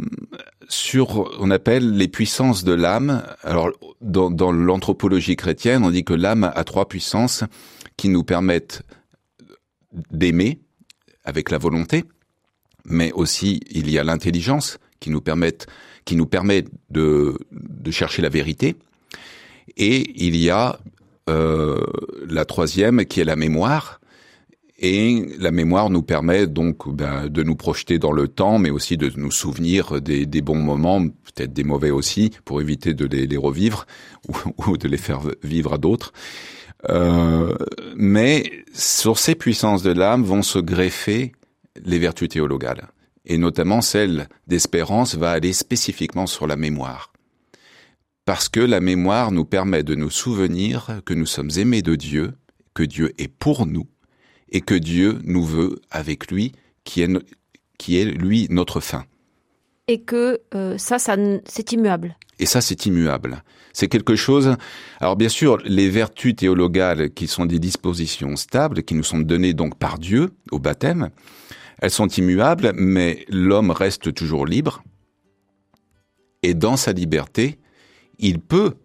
sur, 0.70 1.30
on 1.40 1.52
appelle 1.52 1.96
les 1.98 2.08
puissances 2.08 2.64
de 2.64 2.74
l'âme. 2.74 3.24
Alors, 3.44 3.72
dans, 4.02 4.52
l'anthropologie 4.52 5.36
chrétienne, 5.36 5.84
on 5.84 5.92
dit 5.92 6.04
que 6.04 6.14
l'âme 6.14 6.52
a 6.56 6.64
trois 6.64 6.88
puissances 6.88 7.44
qui 7.98 8.10
nous 8.10 8.24
permettent 8.24 8.84
d'aimer 10.12 10.60
avec 11.24 11.50
la 11.52 11.58
volonté, 11.58 12.06
mais 12.86 13.12
aussi 13.14 13.62
il 13.70 13.90
y 13.90 13.98
a 13.98 14.04
l'intelligence 14.04 14.78
qui 15.00 15.10
nous 15.10 15.22
permet, 15.22 15.56
qui 16.06 16.16
nous 16.16 16.26
permet 16.26 16.66
de, 16.90 17.38
de 17.52 17.92
chercher 17.92 18.22
la 18.22 18.30
vérité, 18.30 18.76
et 19.78 20.12
il 20.16 20.36
y 20.36 20.50
a 20.50 20.80
euh, 21.30 21.84
la 22.28 22.46
troisième 22.46 23.06
qui 23.06 23.20
est 23.20 23.26
la 23.26 23.36
mémoire, 23.36 24.00
et 24.78 25.26
la 25.40 25.52
mémoire 25.52 25.90
nous 25.90 26.02
permet 26.02 26.48
donc 26.48 26.94
ben, 26.94 27.28
de 27.28 27.44
nous 27.44 27.56
projeter 27.56 27.98
dans 27.98 28.12
le 28.12 28.28
temps, 28.28 28.60
mais 28.60 28.70
aussi 28.70 28.98
de 28.98 29.10
nous 29.16 29.32
souvenir 29.32 30.02
des, 30.02 30.26
bons 30.42 30.60
moments, 30.60 31.08
peut-être 31.08 31.54
des 31.54 31.64
mauvais 31.64 31.92
aussi, 31.92 32.32
pour 32.44 32.62
éviter 32.62 32.94
de 32.94 33.06
les, 33.06 33.38
revivre 33.38 33.86
ou, 34.28 34.34
ou, 34.68 34.78
de 34.78 34.88
les 34.88 34.98
faire 34.98 35.22
vivre 35.44 35.74
à 35.74 35.78
d'autres. 35.78 36.12
Euh, 36.90 37.56
mais 37.96 38.52
sur 38.74 39.18
ces 39.18 39.36
puissances 39.36 39.82
de 39.82 39.92
l'âme 39.92 40.24
vont 40.24 40.44
se 40.44 40.60
greffer 40.60 41.32
les 41.84 42.00
vertus 42.00 42.30
théologales, 42.30 42.90
et 43.26 43.38
notamment 43.38 43.82
celle 43.82 44.28
d'espérance 44.48 45.16
va 45.16 45.32
aller 45.32 45.54
spécifiquement 45.54 46.28
sur 46.28 46.48
la 46.48 46.58
mémoire. 46.58 47.14
Parce 48.26 48.50
que 48.50 48.60
la 48.60 48.82
mémoire 48.82 49.32
nous 49.32 49.46
permet 49.46 49.84
de 49.84 49.96
nous 49.96 50.10
souvenir 50.10 51.02
que 51.06 51.14
nous 51.14 51.26
sommes 51.26 51.52
aimés 51.58 51.82
de 51.82 51.96
Dieu, 51.96 52.34
que 52.74 52.84
Dieu 52.84 53.14
est 53.18 53.28
pour 53.28 53.66
nous, 53.66 53.88
et 54.50 54.62
que 54.62 54.76
Dieu 54.76 55.20
nous 55.24 55.44
veut 55.44 55.82
avec 55.92 56.32
lui, 56.32 56.54
qui 56.84 57.02
est, 57.02 57.10
qui 57.78 58.00
est 58.00 58.06
lui 58.06 58.48
notre 58.50 58.80
fin. 58.80 59.06
Et 59.88 60.02
que 60.02 60.42
euh, 60.54 60.78
ça, 60.78 61.00
ça 61.00 61.16
c'est 61.46 61.72
immuable. 61.72 62.16
Et 62.40 62.46
ça, 62.46 62.62
c'est 62.62 62.86
immuable. 62.86 63.44
C'est 63.74 63.88
quelque 63.88 64.16
chose. 64.16 64.56
Alors 65.00 65.16
bien 65.16 65.30
sûr, 65.30 65.58
les 65.66 65.90
vertus 65.90 66.36
théologales, 66.36 67.12
qui 67.12 67.28
sont 67.28 67.46
des 67.46 67.60
dispositions 67.60 68.36
stables, 68.36 68.84
qui 68.84 68.96
nous 68.96 69.04
sont 69.04 69.20
données 69.20 69.54
donc 69.54 69.78
par 69.78 70.00
Dieu 70.00 70.32
au 70.52 70.60
baptême, 70.60 71.10
elles 71.82 71.92
sont 71.92 72.08
immuables, 72.08 72.72
mais 72.76 73.26
l'homme 73.30 73.72
reste 73.72 74.14
toujours 74.14 74.46
libre. 74.46 74.84
Et 76.42 76.54
dans 76.54 76.78
sa 76.78 76.94
liberté, 76.94 77.60
il 78.18 78.40
peut 78.40 78.76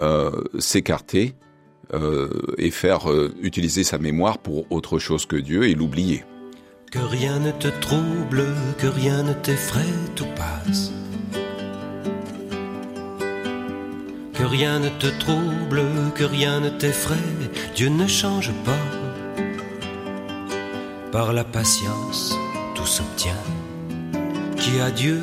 euh, 0.00 0.44
s'écarter 0.58 1.34
et 2.58 2.70
faire 2.70 3.10
euh, 3.10 3.34
utiliser 3.40 3.84
sa 3.84 3.98
mémoire 3.98 4.38
pour 4.38 4.70
autre 4.70 4.98
chose 4.98 5.26
que 5.26 5.36
Dieu 5.36 5.68
et 5.68 5.74
l'oublier. 5.74 6.24
Que 6.90 6.98
rien 6.98 7.38
ne 7.38 7.50
te 7.50 7.68
trouble, 7.68 8.46
que 8.78 8.86
rien 8.86 9.22
ne 9.22 9.32
t'effraie, 9.34 9.94
tout 10.14 10.26
passe. 10.36 10.92
Que 14.32 14.44
rien 14.44 14.78
ne 14.78 14.88
te 14.88 15.08
trouble, 15.18 15.82
que 16.14 16.24
rien 16.24 16.60
ne 16.60 16.70
t'effraie, 16.70 17.16
Dieu 17.74 17.88
ne 17.88 18.06
change 18.06 18.52
pas. 18.64 18.84
Par 21.12 21.32
la 21.32 21.44
patience, 21.44 22.34
tout 22.74 22.86
s'obtient. 22.86 23.44
Qui 24.56 24.80
a 24.80 24.90
Dieu 24.90 25.20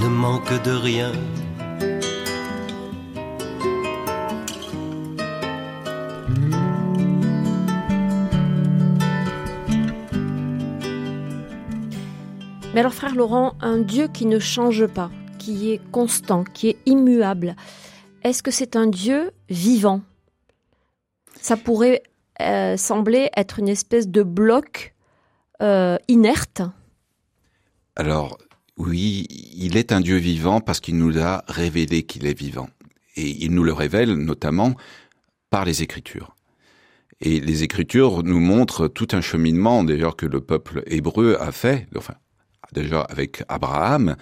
ne 0.00 0.08
manque 0.08 0.62
de 0.62 0.72
rien. 0.72 1.12
Mais 12.78 12.82
alors 12.82 12.94
frère 12.94 13.16
Laurent, 13.16 13.56
un 13.60 13.78
Dieu 13.78 14.06
qui 14.06 14.24
ne 14.24 14.38
change 14.38 14.86
pas, 14.86 15.10
qui 15.40 15.72
est 15.72 15.80
constant, 15.90 16.44
qui 16.44 16.68
est 16.68 16.76
immuable. 16.86 17.56
Est-ce 18.22 18.40
que 18.40 18.52
c'est 18.52 18.76
un 18.76 18.86
Dieu 18.86 19.32
vivant? 19.50 20.00
Ça 21.40 21.56
pourrait 21.56 22.04
euh, 22.40 22.76
sembler 22.76 23.30
être 23.36 23.58
une 23.58 23.66
espèce 23.68 24.06
de 24.06 24.22
bloc 24.22 24.94
euh, 25.60 25.96
inerte. 26.06 26.62
Alors, 27.96 28.38
oui, 28.76 29.26
il 29.56 29.76
est 29.76 29.90
un 29.90 30.00
Dieu 30.00 30.18
vivant 30.18 30.60
parce 30.60 30.78
qu'il 30.78 30.98
nous 30.98 31.18
a 31.18 31.42
révélé 31.48 32.04
qu'il 32.04 32.28
est 32.28 32.38
vivant. 32.38 32.68
Et 33.16 33.44
il 33.44 33.50
nous 33.50 33.64
le 33.64 33.72
révèle 33.72 34.12
notamment 34.12 34.76
par 35.50 35.64
les 35.64 35.82
Écritures. 35.82 36.36
Et 37.20 37.40
les 37.40 37.64
Écritures 37.64 38.22
nous 38.22 38.38
montrent 38.38 38.86
tout 38.86 39.08
un 39.10 39.20
cheminement, 39.20 39.82
d'ailleurs, 39.82 40.14
que 40.14 40.26
le 40.26 40.40
peuple 40.40 40.84
hébreu 40.86 41.36
a 41.40 41.50
fait, 41.50 41.88
déjà 42.72 43.02
avec 43.02 43.42
Abraham, 43.48 44.16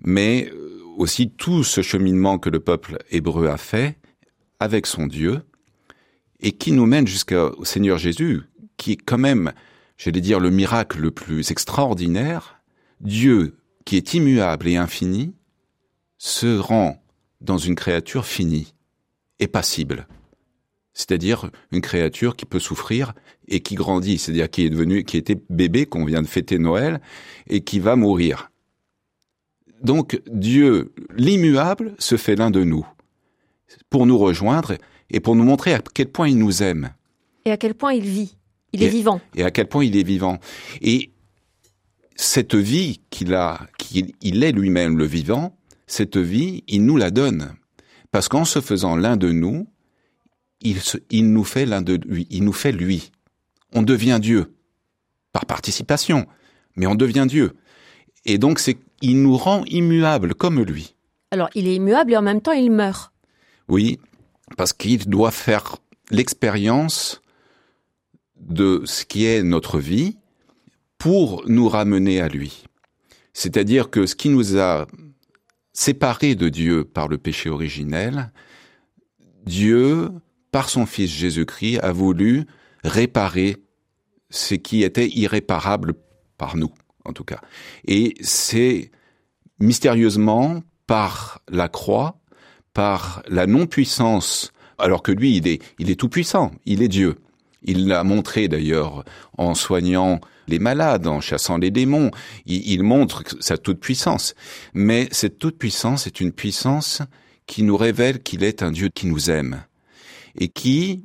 mais 0.00 0.50
aussi 0.96 1.30
tout 1.30 1.64
ce 1.64 1.80
cheminement 1.82 2.38
que 2.38 2.50
le 2.50 2.60
peuple 2.60 2.98
hébreu 3.10 3.48
a 3.48 3.56
fait 3.56 3.98
avec 4.60 4.86
son 4.86 5.06
Dieu, 5.06 5.42
et 6.40 6.52
qui 6.52 6.72
nous 6.72 6.86
mène 6.86 7.06
jusqu'au 7.06 7.64
Seigneur 7.64 7.98
Jésus, 7.98 8.42
qui 8.76 8.92
est 8.92 8.96
quand 8.96 9.18
même, 9.18 9.52
j'allais 9.96 10.20
dire, 10.20 10.40
le 10.40 10.50
miracle 10.50 11.00
le 11.00 11.10
plus 11.10 11.50
extraordinaire. 11.50 12.60
Dieu, 13.00 13.56
qui 13.84 13.96
est 13.96 14.14
immuable 14.14 14.68
et 14.68 14.76
infini, 14.76 15.34
se 16.18 16.58
rend 16.58 17.02
dans 17.40 17.58
une 17.58 17.74
créature 17.74 18.26
finie 18.26 18.74
et 19.38 19.46
passible. 19.46 20.06
C'est-à-dire 20.98 21.48
une 21.70 21.80
créature 21.80 22.34
qui 22.34 22.44
peut 22.44 22.58
souffrir 22.58 23.14
et 23.46 23.60
qui 23.60 23.76
grandit, 23.76 24.18
c'est-à-dire 24.18 24.50
qui 24.50 24.64
est 24.64 24.70
devenu, 24.70 25.04
qui 25.04 25.16
était 25.16 25.38
bébé, 25.48 25.86
qu'on 25.86 26.04
vient 26.04 26.22
de 26.22 26.26
fêter 26.26 26.58
Noël, 26.58 27.00
et 27.46 27.60
qui 27.60 27.78
va 27.78 27.94
mourir. 27.94 28.50
Donc 29.80 30.20
Dieu, 30.26 30.92
l'immuable, 31.16 31.94
se 32.00 32.16
fait 32.16 32.34
l'un 32.34 32.50
de 32.50 32.64
nous, 32.64 32.84
pour 33.90 34.06
nous 34.06 34.18
rejoindre 34.18 34.76
et 35.08 35.20
pour 35.20 35.36
nous 35.36 35.44
montrer 35.44 35.72
à 35.72 35.80
quel 35.94 36.08
point 36.08 36.28
il 36.28 36.36
nous 36.36 36.64
aime. 36.64 36.90
Et 37.44 37.52
à 37.52 37.56
quel 37.56 37.74
point 37.74 37.92
il 37.92 38.02
vit. 38.02 38.34
Il 38.72 38.82
est 38.82 38.88
vivant. 38.88 39.20
Et 39.36 39.44
à 39.44 39.52
quel 39.52 39.68
point 39.68 39.84
il 39.84 39.96
est 39.96 40.02
vivant. 40.02 40.40
Et 40.80 41.12
cette 42.16 42.56
vie 42.56 43.00
qu'il 43.10 43.34
a, 43.34 43.60
qu'il 43.78 44.42
est 44.42 44.52
lui-même 44.52 44.98
le 44.98 45.04
vivant, 45.04 45.56
cette 45.86 46.16
vie, 46.16 46.64
il 46.66 46.84
nous 46.84 46.96
la 46.96 47.12
donne. 47.12 47.54
Parce 48.10 48.28
qu'en 48.28 48.44
se 48.44 48.60
faisant 48.60 48.96
l'un 48.96 49.16
de 49.16 49.30
nous, 49.30 49.68
il, 50.60 50.78
il 51.10 51.32
nous 51.32 51.44
fait 51.44 51.66
l'un 51.66 51.82
de 51.82 51.98
lui, 52.06 52.26
il 52.30 52.44
nous 52.44 52.52
fait 52.52 52.72
lui. 52.72 53.10
On 53.72 53.82
devient 53.82 54.18
Dieu. 54.20 54.54
Par 55.32 55.46
participation. 55.46 56.26
Mais 56.76 56.86
on 56.86 56.94
devient 56.94 57.26
Dieu. 57.28 57.54
Et 58.24 58.38
donc, 58.38 58.58
c'est, 58.58 58.78
il 59.02 59.22
nous 59.22 59.36
rend 59.36 59.64
immuables 59.66 60.34
comme 60.34 60.62
lui. 60.62 60.94
Alors, 61.30 61.50
il 61.54 61.68
est 61.68 61.74
immuable 61.74 62.12
et 62.12 62.16
en 62.16 62.22
même 62.22 62.40
temps, 62.40 62.52
il 62.52 62.70
meurt. 62.70 63.12
Oui, 63.68 63.98
parce 64.56 64.72
qu'il 64.72 65.08
doit 65.08 65.30
faire 65.30 65.76
l'expérience 66.10 67.20
de 68.40 68.82
ce 68.84 69.04
qui 69.04 69.26
est 69.26 69.42
notre 69.42 69.78
vie 69.78 70.16
pour 70.96 71.42
nous 71.46 71.68
ramener 71.68 72.20
à 72.20 72.28
lui. 72.28 72.64
C'est-à-dire 73.32 73.90
que 73.90 74.06
ce 74.06 74.16
qui 74.16 74.30
nous 74.30 74.58
a 74.58 74.86
séparés 75.72 76.34
de 76.34 76.48
Dieu 76.48 76.84
par 76.84 77.08
le 77.08 77.18
péché 77.18 77.50
originel, 77.50 78.32
Dieu, 79.44 80.10
par 80.50 80.68
son 80.68 80.86
Fils 80.86 81.10
Jésus-Christ, 81.10 81.78
a 81.80 81.92
voulu 81.92 82.46
réparer 82.84 83.56
ce 84.30 84.54
qui 84.54 84.82
était 84.82 85.08
irréparable 85.08 85.94
par 86.36 86.56
nous, 86.56 86.72
en 87.04 87.12
tout 87.12 87.24
cas. 87.24 87.40
Et 87.86 88.14
c'est 88.20 88.90
mystérieusement 89.58 90.62
par 90.86 91.40
la 91.48 91.68
croix 91.68 92.18
par 92.78 93.24
la 93.26 93.48
non-puissance, 93.48 94.52
alors 94.78 95.02
que 95.02 95.10
lui, 95.10 95.36
il 95.36 95.48
est, 95.48 95.96
tout 95.96 96.08
puissant, 96.08 96.52
il 96.64 96.80
est 96.80 96.86
Dieu. 96.86 97.16
Il 97.64 97.88
l'a 97.88 98.04
montré 98.04 98.46
d'ailleurs 98.46 99.04
en 99.36 99.56
soignant 99.56 100.20
les 100.46 100.60
malades, 100.60 101.08
en 101.08 101.20
chassant 101.20 101.58
les 101.58 101.72
démons. 101.72 102.12
Il, 102.46 102.70
il 102.70 102.84
montre 102.84 103.24
sa 103.40 103.58
toute-puissance. 103.58 104.36
Mais 104.74 105.08
cette 105.10 105.40
toute-puissance 105.40 106.06
est 106.06 106.20
une 106.20 106.30
puissance 106.30 107.02
qui 107.46 107.64
nous 107.64 107.76
révèle 107.76 108.22
qu'il 108.22 108.44
est 108.44 108.62
un 108.62 108.70
Dieu 108.70 108.90
qui 108.94 109.08
nous 109.08 109.28
aime 109.28 109.64
et 110.38 110.48
qui 110.48 111.04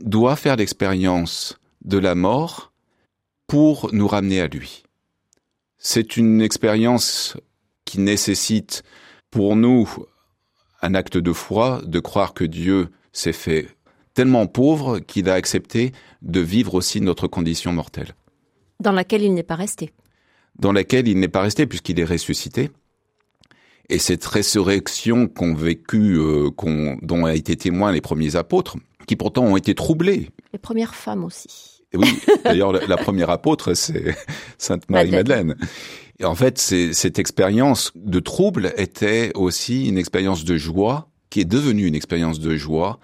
doit 0.00 0.36
faire 0.36 0.56
l'expérience 0.56 1.58
de 1.84 1.98
la 1.98 2.14
mort 2.14 2.72
pour 3.46 3.90
nous 3.92 4.08
ramener 4.08 4.40
à 4.40 4.48
lui. 4.48 4.82
C'est 5.78 6.16
une 6.16 6.40
expérience 6.40 7.36
qui 7.84 8.00
nécessite 8.00 8.82
pour 9.30 9.56
nous 9.56 9.88
un 10.80 10.94
acte 10.94 11.16
de 11.16 11.32
foi 11.32 11.80
de 11.84 12.00
croire 12.00 12.34
que 12.34 12.44
Dieu 12.44 12.88
s'est 13.12 13.32
fait 13.32 13.68
tellement 14.14 14.46
pauvre 14.46 14.98
qu'il 14.98 15.28
a 15.28 15.34
accepté 15.34 15.92
de 16.22 16.40
vivre 16.40 16.74
aussi 16.74 17.00
notre 17.00 17.26
condition 17.28 17.72
mortelle. 17.72 18.14
Dans 18.80 18.92
laquelle 18.92 19.22
il 19.22 19.34
n'est 19.34 19.42
pas 19.42 19.54
resté. 19.54 19.90
Dans 20.58 20.72
laquelle 20.72 21.08
il 21.08 21.18
n'est 21.18 21.28
pas 21.28 21.42
resté 21.42 21.66
puisqu'il 21.66 21.98
est 21.98 22.04
ressuscité. 22.04 22.70
Et 23.92 23.98
cette 23.98 24.24
résurrection 24.24 25.28
qu'ont 25.28 25.52
vécu, 25.54 26.16
euh, 26.16 26.48
dont 27.02 27.26
a 27.26 27.34
été 27.34 27.56
témoin 27.56 27.92
les 27.92 28.00
premiers 28.00 28.36
apôtres, 28.36 28.78
qui 29.06 29.16
pourtant 29.16 29.44
ont 29.44 29.58
été 29.58 29.74
troublés. 29.74 30.30
Les 30.54 30.58
premières 30.58 30.94
femmes 30.94 31.24
aussi. 31.24 31.82
Oui, 31.92 32.08
d'ailleurs 32.42 32.72
la, 32.72 32.96
première 32.96 33.28
apôtre, 33.28 33.74
c'est 33.74 34.16
Sainte 34.58 34.88
Marie-Madeleine. 34.88 35.56
Et 36.18 36.24
en 36.24 36.34
fait, 36.34 36.58
cette 36.58 37.18
expérience 37.18 37.92
de 37.94 38.18
trouble 38.18 38.72
était 38.78 39.30
aussi 39.34 39.88
une 39.88 39.98
expérience 39.98 40.46
de 40.46 40.56
joie 40.56 41.10
qui 41.28 41.40
est 41.40 41.44
devenue 41.44 41.86
une 41.86 41.94
expérience 41.94 42.40
de 42.40 42.56
joie 42.56 42.98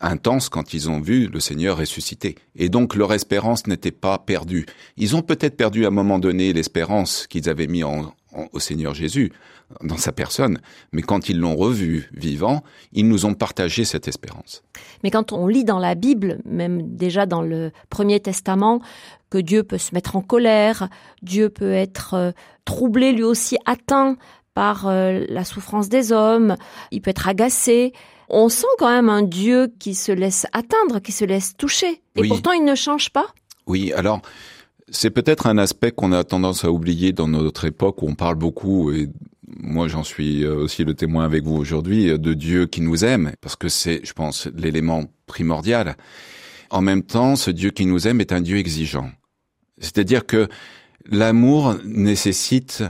intense 0.00 0.50
quand 0.50 0.74
ils 0.74 0.90
ont 0.90 1.00
vu 1.00 1.26
le 1.26 1.40
Seigneur 1.40 1.78
ressusciter. 1.78 2.34
Et 2.56 2.68
donc 2.68 2.94
leur 2.94 3.12
espérance 3.14 3.66
n'était 3.66 3.92
pas 3.92 4.18
perdue. 4.18 4.66
Ils 4.96 5.16
ont 5.16 5.22
peut-être 5.22 5.56
perdu 5.56 5.84
à 5.84 5.88
un 5.88 5.90
moment 5.90 6.18
donné 6.18 6.52
l'espérance 6.52 7.26
qu'ils 7.26 7.48
avaient 7.48 7.66
mis 7.66 7.84
en, 7.84 8.14
au 8.52 8.60
Seigneur 8.60 8.94
Jésus 8.94 9.32
dans 9.82 9.96
sa 9.96 10.12
personne, 10.12 10.58
mais 10.92 11.02
quand 11.02 11.28
ils 11.28 11.38
l'ont 11.38 11.56
revu 11.56 12.10
vivant, 12.12 12.62
ils 12.92 13.08
nous 13.08 13.26
ont 13.26 13.34
partagé 13.34 13.84
cette 13.84 14.08
espérance. 14.08 14.62
Mais 15.02 15.10
quand 15.10 15.32
on 15.32 15.46
lit 15.46 15.64
dans 15.64 15.78
la 15.78 15.94
Bible, 15.94 16.38
même 16.44 16.96
déjà 16.96 17.26
dans 17.26 17.42
le 17.42 17.72
Premier 17.90 18.20
Testament, 18.20 18.80
que 19.30 19.38
Dieu 19.38 19.62
peut 19.62 19.78
se 19.78 19.94
mettre 19.94 20.16
en 20.16 20.20
colère, 20.20 20.88
Dieu 21.22 21.48
peut 21.48 21.72
être 21.72 22.14
euh, 22.14 22.32
troublé 22.64 23.12
lui 23.12 23.24
aussi, 23.24 23.56
atteint 23.66 24.16
par 24.54 24.86
euh, 24.86 25.24
la 25.28 25.44
souffrance 25.44 25.88
des 25.88 26.12
hommes, 26.12 26.56
il 26.92 27.00
peut 27.00 27.10
être 27.10 27.28
agacé. 27.28 27.92
On 28.28 28.48
sent 28.48 28.66
quand 28.78 28.90
même 28.90 29.08
un 29.08 29.22
Dieu 29.22 29.72
qui 29.78 29.94
se 29.94 30.12
laisse 30.12 30.46
atteindre, 30.52 31.00
qui 31.00 31.12
se 31.12 31.24
laisse 31.24 31.56
toucher. 31.56 32.00
Et 32.16 32.28
pourtant, 32.28 32.52
il 32.52 32.64
ne 32.64 32.74
change 32.74 33.10
pas. 33.10 33.26
Oui, 33.66 33.92
alors 33.92 34.22
c'est 34.88 35.10
peut-être 35.10 35.46
un 35.46 35.58
aspect 35.58 35.92
qu'on 35.92 36.12
a 36.12 36.24
tendance 36.24 36.64
à 36.64 36.70
oublier 36.70 37.12
dans 37.12 37.28
notre 37.28 37.64
époque 37.64 38.02
où 38.02 38.08
on 38.08 38.14
parle 38.14 38.36
beaucoup, 38.36 38.92
et 38.92 39.08
moi 39.46 39.88
j'en 39.88 40.04
suis 40.04 40.44
euh, 40.44 40.56
aussi 40.56 40.84
le 40.84 40.94
témoin 40.94 41.24
avec 41.24 41.44
vous 41.44 41.56
aujourd'hui, 41.56 42.18
de 42.18 42.34
Dieu 42.34 42.66
qui 42.66 42.80
nous 42.80 43.04
aime, 43.04 43.32
parce 43.40 43.56
que 43.56 43.68
c'est, 43.68 44.00
je 44.04 44.12
pense, 44.12 44.48
l'élément 44.54 45.04
primordial. 45.26 45.96
En 46.70 46.80
même 46.80 47.02
temps, 47.02 47.36
ce 47.36 47.50
Dieu 47.50 47.70
qui 47.70 47.86
nous 47.86 48.08
aime 48.08 48.20
est 48.20 48.32
un 48.32 48.40
Dieu 48.40 48.56
exigeant. 48.56 49.10
C'est-à-dire 49.78 50.26
que 50.26 50.48
l'amour 51.10 51.76
nécessite 51.84 52.82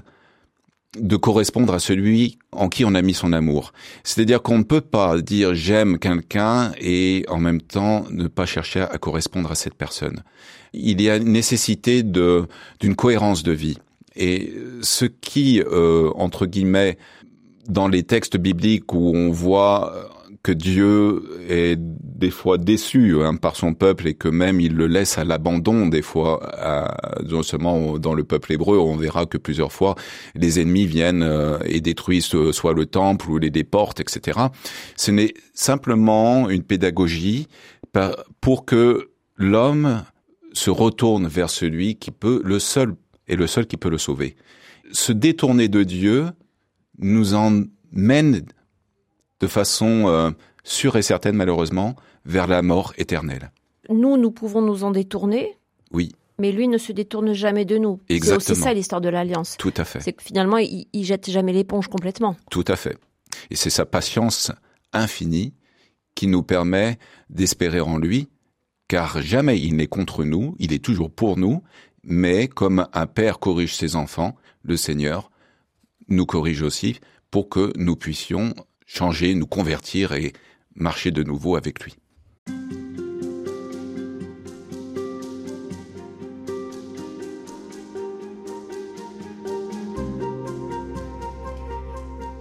de 0.98 1.16
correspondre 1.16 1.74
à 1.74 1.78
celui 1.80 2.38
en 2.52 2.68
qui 2.68 2.84
on 2.84 2.94
a 2.94 3.02
mis 3.02 3.14
son 3.14 3.32
amour. 3.32 3.72
C'est-à-dire 4.04 4.42
qu'on 4.42 4.58
ne 4.58 4.62
peut 4.62 4.80
pas 4.80 5.20
dire 5.20 5.54
j'aime 5.54 5.98
quelqu'un 5.98 6.72
et 6.78 7.24
en 7.28 7.38
même 7.38 7.60
temps 7.60 8.04
ne 8.10 8.28
pas 8.28 8.46
chercher 8.46 8.82
à 8.82 8.98
correspondre 8.98 9.50
à 9.50 9.54
cette 9.54 9.74
personne. 9.74 10.22
Il 10.74 11.00
y 11.00 11.08
a 11.08 11.16
une 11.16 11.32
nécessité 11.32 12.02
d'une 12.02 12.96
cohérence 12.96 13.42
de 13.42 13.52
vie. 13.52 13.78
Et 14.16 14.52
ce 14.82 15.06
qui, 15.06 15.60
euh, 15.60 16.10
entre 16.14 16.46
guillemets, 16.46 16.98
dans 17.68 17.88
les 17.88 18.02
textes 18.02 18.36
bibliques 18.36 18.92
où 18.92 19.12
on 19.14 19.30
voit 19.30 19.92
que 20.44 20.52
Dieu 20.52 21.22
est 21.48 21.76
des 21.80 22.30
fois 22.30 22.58
déçu 22.58 23.22
hein, 23.22 23.34
par 23.34 23.56
son 23.56 23.72
peuple 23.72 24.06
et 24.06 24.14
que 24.14 24.28
même 24.28 24.60
il 24.60 24.76
le 24.76 24.86
laisse 24.86 25.16
à 25.16 25.24
l'abandon 25.24 25.86
des 25.86 26.02
fois, 26.02 26.40
non 27.26 27.42
seulement 27.42 27.98
dans 27.98 28.12
le 28.12 28.24
peuple 28.24 28.52
hébreu, 28.52 28.78
on 28.78 28.96
verra 28.96 29.24
que 29.24 29.38
plusieurs 29.38 29.72
fois 29.72 29.94
les 30.34 30.60
ennemis 30.60 30.84
viennent 30.84 31.22
euh, 31.22 31.58
et 31.64 31.80
détruisent 31.80 32.34
euh, 32.34 32.52
soit 32.52 32.74
le 32.74 32.84
temple 32.84 33.30
ou 33.30 33.38
les 33.38 33.50
déportent, 33.50 34.00
etc. 34.00 34.38
Ce 34.96 35.10
n'est 35.10 35.32
simplement 35.54 36.50
une 36.50 36.62
pédagogie 36.62 37.48
pour 38.42 38.66
que 38.66 39.08
l'homme 39.36 40.02
se 40.54 40.70
retourne 40.70 41.26
vers 41.26 41.50
celui 41.50 41.96
qui 41.96 42.10
peut, 42.10 42.40
le 42.44 42.58
seul, 42.58 42.94
et 43.28 43.36
le 43.36 43.46
seul 43.46 43.66
qui 43.66 43.76
peut 43.76 43.90
le 43.90 43.98
sauver. 43.98 44.36
Se 44.92 45.12
détourner 45.12 45.68
de 45.68 45.82
Dieu 45.82 46.26
nous 46.98 47.34
emmène 47.34 48.42
de 49.40 49.46
façon 49.46 50.04
euh, 50.08 50.30
sûre 50.62 50.96
et 50.96 51.02
certaine, 51.02 51.36
malheureusement, 51.36 51.96
vers 52.24 52.46
la 52.46 52.62
mort 52.62 52.94
éternelle. 52.96 53.50
Nous, 53.90 54.16
nous 54.16 54.30
pouvons 54.30 54.62
nous 54.62 54.84
en 54.84 54.90
détourner 54.92 55.56
Oui. 55.92 56.12
mais 56.38 56.52
lui 56.52 56.68
ne 56.68 56.78
se 56.78 56.92
détourne 56.92 57.32
jamais 57.34 57.64
de 57.64 57.76
nous. 57.76 58.00
C'est 58.08 58.14
Exactement. 58.16 58.52
aussi 58.54 58.62
ça 58.62 58.72
l'histoire 58.72 59.00
de 59.00 59.08
l'alliance. 59.10 59.56
Tout 59.58 59.74
à 59.76 59.84
fait. 59.84 60.00
C'est 60.00 60.12
que 60.12 60.22
finalement, 60.22 60.58
il, 60.58 60.86
il 60.92 61.04
jette 61.04 61.28
jamais 61.30 61.52
l'éponge 61.52 61.88
complètement. 61.88 62.36
Tout 62.50 62.64
à 62.68 62.76
fait. 62.76 62.96
Et 63.50 63.56
c'est 63.56 63.70
sa 63.70 63.84
patience 63.84 64.52
infinie 64.92 65.52
qui 66.14 66.28
nous 66.28 66.42
permet 66.44 66.98
d'espérer 67.28 67.80
en 67.80 67.98
lui, 67.98 68.28
car 68.88 69.22
jamais 69.22 69.60
il 69.60 69.76
n'est 69.76 69.86
contre 69.86 70.24
nous, 70.24 70.54
il 70.58 70.72
est 70.72 70.84
toujours 70.84 71.10
pour 71.10 71.38
nous, 71.38 71.62
mais 72.02 72.48
comme 72.48 72.86
un 72.92 73.06
père 73.06 73.38
corrige 73.38 73.74
ses 73.74 73.96
enfants, 73.96 74.36
le 74.62 74.76
Seigneur 74.76 75.30
nous 76.08 76.26
corrige 76.26 76.62
aussi 76.62 77.00
pour 77.30 77.48
que 77.48 77.72
nous 77.76 77.96
puissions 77.96 78.54
changer, 78.86 79.34
nous 79.34 79.46
convertir 79.46 80.12
et 80.12 80.32
marcher 80.74 81.10
de 81.10 81.22
nouveau 81.22 81.56
avec 81.56 81.82
lui. 81.82 81.94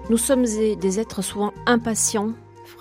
Nous 0.10 0.18
sommes 0.18 0.44
des 0.44 1.00
êtres 1.00 1.22
souvent 1.22 1.54
impatients. 1.66 2.34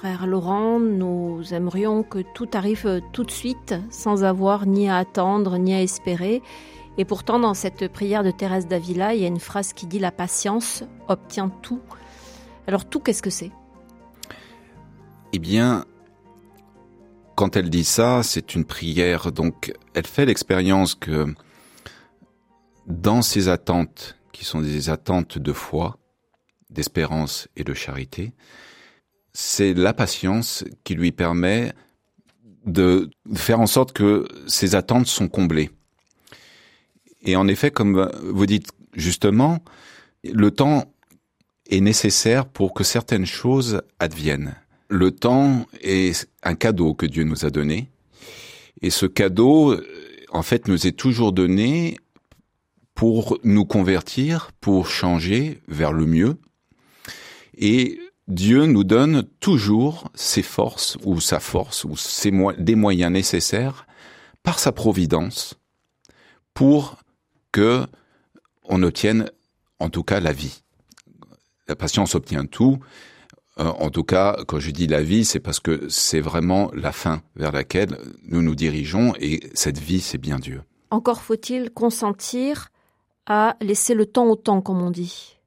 Frère 0.03 0.27
Laurent, 0.27 0.81
nous 0.81 1.55
aimerions 1.55 2.03
que 2.03 2.19
tout 2.35 2.49
arrive 2.55 3.01
tout 3.13 3.23
de 3.23 3.31
suite, 3.31 3.77
sans 3.89 4.25
avoir 4.25 4.67
ni 4.67 4.89
à 4.89 4.97
attendre, 4.97 5.59
ni 5.59 5.73
à 5.75 5.81
espérer. 5.81 6.43
Et 6.99 7.05
pourtant, 7.05 7.39
dans 7.39 7.55
cette 7.55 7.87
prière 7.87 8.25
de 8.25 8.33
Thérèse 8.33 8.67
d'Avila, 8.67 9.15
il 9.15 9.21
y 9.21 9.25
a 9.25 9.29
une 9.29 9.39
phrase 9.39 9.73
qui 9.73 9.87
dit 9.87 10.01
La 10.01 10.11
patience 10.11 10.83
obtient 11.07 11.51
tout. 11.51 11.79
Alors, 12.67 12.85
tout, 12.85 12.99
qu'est-ce 12.99 13.23
que 13.23 13.31
c'est? 13.31 13.53
Eh 15.33 15.39
bien, 15.39 15.85
quand 17.37 17.55
elle 17.55 17.71
dit 17.71 17.85
ça, 17.85 18.25
c'est 18.25 18.57
une 18.57 18.65
prière. 18.65 19.31
Donc, 19.31 19.73
elle 19.95 20.09
fait 20.09 20.27
l'expérience 20.27 20.97
que 20.97 21.33
dans 22.89 23.23
ses 23.23 23.49
attentes, 23.49 24.17
qui 24.33 24.45
sont 24.45 24.63
des 24.63 24.91
attentes 24.91 25.39
de 25.39 25.53
foi, 25.53 25.97
d'espérance 26.71 27.47
et 27.55 27.63
de 27.63 27.73
charité, 27.73 28.33
c'est 29.33 29.75
la 29.75 29.95
patience 29.95 30.65
qui 30.85 30.95
lui 30.95 31.13
permet 31.13 31.73
de 32.67 33.11
faire 33.35 33.61
en 33.61 33.67
sorte 33.67 33.93
que 33.93 34.29
ses 34.47 34.75
attentes 34.75 35.07
sont 35.07 35.29
comblées. 35.29 35.71
Et 37.23 37.37
en 37.37 37.49
effet, 37.49 37.71
comme 37.71 38.11
vous 38.23 38.47
dites 38.47 38.69
justement, 38.95 39.59
le 40.25 40.51
temps 40.51 40.93
est 41.71 41.81
nécessaire 41.81 42.47
pour 42.47 42.75
que 42.75 42.85
certaines 42.85 43.27
choses 43.27 43.83
adviennent. 43.99 44.55
Le 44.89 45.11
temps 45.11 45.67
est 45.81 46.29
un 46.43 46.55
cadeau 46.55 46.95
que 46.95 47.07
Dieu 47.07 47.25
nous 47.25 47.47
a 47.47 47.51
donné. 47.51 47.91
Et 48.83 48.91
ce 48.91 49.07
cadeau, 49.07 49.77
en 50.31 50.43
fait, 50.43 50.69
nous 50.69 50.87
est 50.87 50.93
toujours 50.93 51.33
donné 51.33 51.97
pour 52.95 53.39
nous 53.43 53.65
convertir, 53.65 54.51
pour 54.61 54.89
changer 54.89 55.61
vers 55.67 55.93
le 55.93 56.05
mieux. 56.05 56.37
Et 57.57 57.99
Dieu 58.29 58.67
nous 58.67 58.85
donne 58.85 59.25
toujours 59.41 60.11
ses 60.15 60.43
forces 60.43 60.97
ou 61.05 61.21
sa 61.21 61.41
force 61.41 61.85
ou 61.85 61.97
ses 61.97 62.31
mo 62.31 62.53
des 62.53 62.77
moyens 62.77 63.13
nécessaires 63.13 63.87
par 64.43 64.59
sa 64.59 64.73
providence 64.73 65.55
pour 66.55 66.99
que 67.51 67.87
on 68.65 68.83
obtienne 68.83 69.31
en 69.81 69.89
tout 69.89 70.05
cas 70.05 70.21
la 70.21 70.33
vie. 70.33 70.63
La 71.69 71.77
patience 71.77 72.15
obtient 72.15 72.47
tout. 72.47 72.79
Euh, 73.59 73.65
en 73.65 73.91
tout 73.91 74.05
cas, 74.05 74.37
quand 74.47 74.61
je 74.61 74.71
dis 74.71 74.87
la 74.87 75.03
vie, 75.03 75.25
c'est 75.25 75.41
parce 75.41 75.61
que 75.61 75.89
c'est 75.89 76.21
vraiment 76.21 76.71
la 76.75 76.93
fin 76.93 77.23
vers 77.37 77.53
laquelle 77.53 77.99
nous 78.25 78.41
nous 78.41 78.55
dirigeons 78.55 79.15
et 79.19 79.41
cette 79.55 79.79
vie, 79.79 80.01
c'est 80.01 80.19
bien 80.19 80.39
Dieu. 80.39 80.63
Encore 80.91 81.23
faut-il 81.23 81.71
consentir 81.71 82.69
à 83.27 83.57
laisser 83.61 83.95
le 83.95 84.07
temps 84.07 84.27
au 84.27 84.37
temps, 84.37 84.61
comme 84.61 84.81
on 84.83 84.91
dit. 84.91 85.39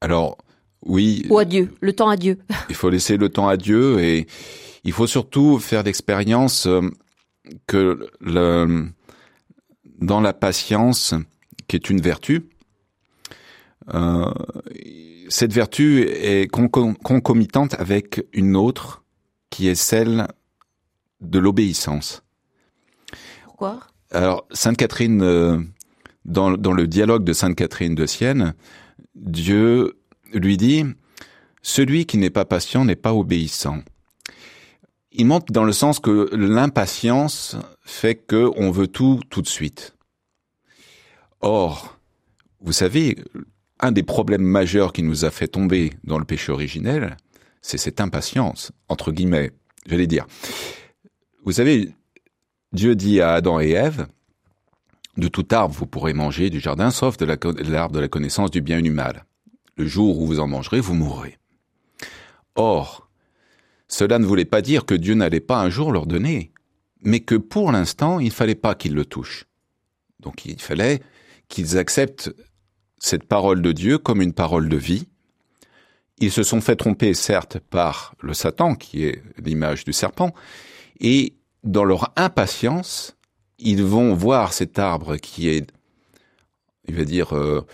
Alors, 0.00 0.38
oui. 0.84 1.26
Ou 1.30 1.38
à 1.38 1.44
Dieu, 1.44 1.74
le 1.80 1.92
temps 1.92 2.08
à 2.08 2.16
Dieu. 2.16 2.38
Il 2.68 2.74
faut 2.74 2.90
laisser 2.90 3.16
le 3.16 3.28
temps 3.28 3.48
à 3.48 3.56
Dieu 3.56 4.00
et 4.00 4.26
il 4.84 4.92
faut 4.92 5.06
surtout 5.06 5.58
faire 5.58 5.82
l'expérience 5.82 6.68
que 7.66 8.10
le, 8.20 8.88
dans 9.98 10.20
la 10.20 10.32
patience, 10.32 11.14
qui 11.66 11.76
est 11.76 11.90
une 11.90 12.00
vertu, 12.00 12.48
euh, 13.94 14.32
cette 15.28 15.52
vertu 15.52 16.02
est 16.02 16.50
concomitante 16.50 17.74
avec 17.78 18.24
une 18.32 18.56
autre 18.56 19.04
qui 19.50 19.68
est 19.68 19.74
celle 19.74 20.28
de 21.20 21.38
l'obéissance. 21.38 22.22
Pourquoi? 23.44 23.80
Alors, 24.10 24.46
Sainte 24.52 24.76
Catherine, 24.76 25.22
euh, 25.22 25.58
dans, 26.24 26.52
dans 26.52 26.72
le 26.72 26.86
dialogue 26.86 27.24
de 27.24 27.32
Sainte 27.32 27.56
Catherine 27.56 27.94
de 27.94 28.06
Sienne, 28.06 28.54
Dieu 29.14 29.97
lui 30.32 30.56
dit, 30.56 30.84
celui 31.62 32.06
qui 32.06 32.18
n'est 32.18 32.30
pas 32.30 32.44
patient 32.44 32.84
n'est 32.84 32.96
pas 32.96 33.14
obéissant. 33.14 33.82
Il 35.12 35.26
montre 35.26 35.52
dans 35.52 35.64
le 35.64 35.72
sens 35.72 36.00
que 36.00 36.30
l'impatience 36.34 37.56
fait 37.82 38.14
que 38.14 38.50
on 38.56 38.70
veut 38.70 38.88
tout 38.88 39.20
tout 39.30 39.42
de 39.42 39.48
suite. 39.48 39.94
Or, 41.40 41.98
vous 42.60 42.72
savez, 42.72 43.16
un 43.80 43.92
des 43.92 44.02
problèmes 44.02 44.42
majeurs 44.42 44.92
qui 44.92 45.02
nous 45.02 45.24
a 45.24 45.30
fait 45.30 45.48
tomber 45.48 45.92
dans 46.04 46.18
le 46.18 46.24
péché 46.24 46.52
originel, 46.52 47.16
c'est 47.62 47.78
cette 47.78 48.00
impatience, 48.00 48.72
entre 48.88 49.12
guillemets, 49.12 49.52
j'allais 49.86 50.06
dire. 50.06 50.26
Vous 51.44 51.52
savez, 51.52 51.94
Dieu 52.72 52.94
dit 52.94 53.20
à 53.20 53.34
Adam 53.34 53.60
et 53.60 53.70
Ève, 53.70 54.06
de 55.16 55.28
tout 55.28 55.46
arbre 55.50 55.74
vous 55.74 55.86
pourrez 55.86 56.12
manger 56.12 56.50
du 56.50 56.60
jardin, 56.60 56.90
sauf 56.90 57.16
de 57.16 57.24
l'arbre 57.24 57.94
de 57.94 58.00
la 58.00 58.08
connaissance 58.08 58.50
du 58.50 58.60
bien 58.60 58.78
et 58.78 58.82
du 58.82 58.90
mal. 58.90 59.24
Le 59.78 59.86
jour 59.86 60.20
où 60.20 60.26
vous 60.26 60.40
en 60.40 60.48
mangerez, 60.48 60.80
vous 60.80 60.94
mourrez. 60.94 61.38
Or, 62.56 63.08
cela 63.86 64.18
ne 64.18 64.26
voulait 64.26 64.44
pas 64.44 64.60
dire 64.60 64.84
que 64.84 64.94
Dieu 64.94 65.14
n'allait 65.14 65.40
pas 65.40 65.60
un 65.60 65.70
jour 65.70 65.92
leur 65.92 66.06
donner, 66.06 66.52
mais 67.02 67.20
que 67.20 67.36
pour 67.36 67.70
l'instant, 67.70 68.18
il 68.18 68.26
ne 68.26 68.32
fallait 68.32 68.56
pas 68.56 68.74
qu'ils 68.74 68.94
le 68.94 69.04
touchent. 69.04 69.46
Donc 70.18 70.44
il 70.44 70.60
fallait 70.60 71.00
qu'ils 71.48 71.78
acceptent 71.78 72.34
cette 72.98 73.22
parole 73.22 73.62
de 73.62 73.70
Dieu 73.70 73.98
comme 73.98 74.20
une 74.20 74.32
parole 74.32 74.68
de 74.68 74.76
vie. 74.76 75.06
Ils 76.18 76.32
se 76.32 76.42
sont 76.42 76.60
fait 76.60 76.74
tromper, 76.74 77.14
certes, 77.14 77.60
par 77.60 78.16
le 78.20 78.34
Satan, 78.34 78.74
qui 78.74 79.04
est 79.04 79.22
l'image 79.38 79.84
du 79.84 79.92
serpent, 79.92 80.34
et 80.98 81.34
dans 81.62 81.84
leur 81.84 82.12
impatience, 82.16 83.16
ils 83.60 83.84
vont 83.84 84.12
voir 84.14 84.52
cet 84.52 84.80
arbre 84.80 85.16
qui 85.16 85.48
est, 85.48 85.70
il 86.88 86.96
va 86.96 87.04
dire, 87.04 87.36
euh, 87.36 87.64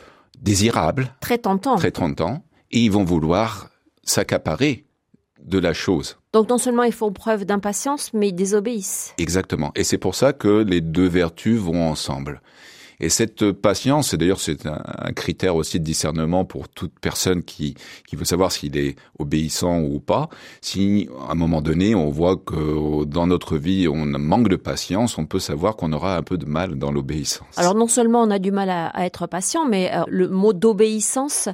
désirable, 0.45 1.13
très 1.21 1.39
tentant, 1.39 1.77
très 1.77 1.91
tentant, 1.91 2.45
et 2.71 2.81
ils 2.81 2.93
vont 2.93 3.05
vouloir 3.05 3.71
s'accaparer 4.03 4.85
de 5.43 5.59
la 5.59 5.73
chose. 5.73 6.19
Donc 6.33 6.49
non 6.49 6.59
seulement 6.59 6.83
ils 6.85 6.93
font 6.93 7.13
preuve 7.13 7.45
d'impatience, 7.45 8.13
mais 8.13 8.29
ils 8.29 8.35
désobéissent. 8.35 9.15
Exactement. 9.19 9.73
Et 9.75 9.85
c'est 9.85 9.99
pour 9.99 10.15
ça 10.15 10.33
que 10.33 10.63
les 10.63 10.81
deux 10.81 11.09
vertus 11.09 11.59
vont 11.59 11.89
ensemble. 11.89 12.41
Et 13.01 13.09
cette 13.09 13.53
patience, 13.53 14.15
et 14.15 14.17
d'ailleurs 14.17 14.41
c'est 14.41 14.67
un, 14.67 14.83
un, 14.85 15.13
critère 15.13 15.57
aussi 15.57 15.81
de 15.81 15.85
discernement 15.85 16.45
pour 16.45 16.69
toute 16.69 16.93
personne 17.01 17.43
qui, 17.43 17.75
qui 18.07 18.17
veut 18.17 18.25
savoir 18.25 18.53
s'il 18.53 18.77
est 18.77 18.97
obéissant 19.19 19.81
ou 19.81 20.01
pas, 20.01 20.29
si 20.61 21.09
à 21.29 21.33
un 21.33 21.35
moment 21.35 21.63
donné 21.63 21.95
on 21.95 22.11
voit 22.11 22.37
que 22.37 23.05
dans 23.05 23.27
notre 23.27 23.57
vie 23.57 23.89
on 23.89 24.07
manque 24.07 24.49
de 24.49 24.57
patience, 24.57 25.19
on 25.19 25.27
peut 25.27 25.41
savoir 25.41 25.77
qu'on 25.77 25.93
aura 25.93 26.17
un 26.17 26.23
peu 26.23 26.39
de 26.39 26.47
mal 26.47 26.77
dans 26.77 26.93
l'obéissance. 26.93 27.57
Alors 27.57 27.75
non 27.75 27.89
seulement 27.89 28.23
on 28.23 28.31
a 28.31 28.39
du 28.39 28.51
mal 28.51 28.71
à, 28.71 28.87
à 28.89 29.05
être 29.05 29.27
patient, 29.27 29.67
mais 29.67 29.93
euh, 29.93 30.05
le 30.09 30.29
mot 30.29 30.53
d'obéissance 30.53 31.49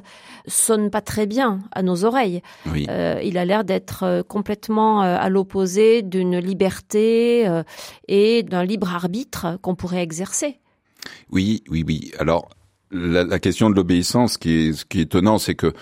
sonne 0.47 0.89
pas 0.89 1.01
très 1.01 1.25
bien 1.25 1.59
à 1.71 1.81
nos 1.83 2.05
oreilles. 2.05 2.41
Oui. 2.71 2.85
Euh, 2.89 3.19
il 3.23 3.37
a 3.37 3.45
l'air 3.45 3.63
d'être 3.63 4.03
euh, 4.03 4.23
complètement 4.23 5.01
à 5.01 5.29
l'opposé 5.29 6.01
d'une 6.01 6.37
liberté 6.37 7.61
et 8.07 8.43
d'un 8.43 8.63
libre 8.63 8.93
arbitre 8.93 9.57
qu'on 9.61 9.75
pourrait 9.75 10.03
exercer. 10.03 10.60
Oui, 11.31 11.63
oui, 11.69 11.83
oui. 11.85 12.11
Alors, 12.19 12.49
la, 12.91 13.23
la 13.23 13.39
question 13.39 13.69
de 13.69 13.75
l'obéissance, 13.75 14.33
ce 14.33 14.37
qui 14.37 14.51
est, 14.51 14.73
ce 14.73 14.85
qui 14.85 14.99
est 14.99 15.03
étonnant, 15.03 15.37
c'est 15.37 15.55
que 15.55 15.73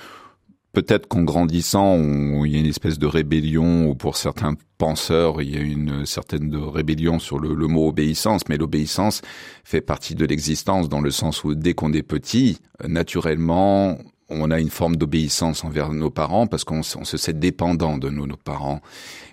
peut-être 0.74 1.08
qu'en 1.08 1.24
grandissant, 1.24 1.86
on, 1.86 2.46
il 2.46 2.54
y 2.54 2.56
a 2.56 2.60
une 2.60 2.66
espèce 2.66 3.00
de 3.00 3.08
rébellion, 3.08 3.88
ou 3.88 3.96
pour 3.96 4.16
certains 4.18 4.56
penseurs, 4.78 5.42
il 5.42 5.54
y 5.54 5.58
a 5.58 5.62
une 5.62 6.06
certaine 6.06 6.50
de 6.50 6.58
rébellion 6.58 7.20
sur 7.20 7.40
le, 7.40 7.54
le 7.54 7.68
mot 7.68 7.88
obéissance, 7.88 8.48
mais 8.48 8.58
l'obéissance 8.58 9.22
fait 9.64 9.82
partie 9.82 10.16
de 10.16 10.26
l'existence 10.26 10.90
dans 10.90 11.02
le 11.02 11.12
sens 11.12 11.44
où 11.44 11.56
dès 11.56 11.74
qu'on 11.74 11.94
est 11.94 12.04
petit, 12.04 12.60
naturellement, 12.88 13.98
on 14.30 14.52
a 14.52 14.60
une 14.60 14.70
forme 14.70 14.96
d'obéissance 14.96 15.64
envers 15.64 15.92
nos 15.92 16.12
parents 16.12 16.48
parce 16.48 16.64
qu'on 16.64 16.80
on 16.80 17.04
se 17.04 17.18
sait 17.18 17.34
dépendant 17.34 17.98
de 17.98 18.10
nos, 18.10 18.28
nos 18.28 18.38
parents 18.38 18.82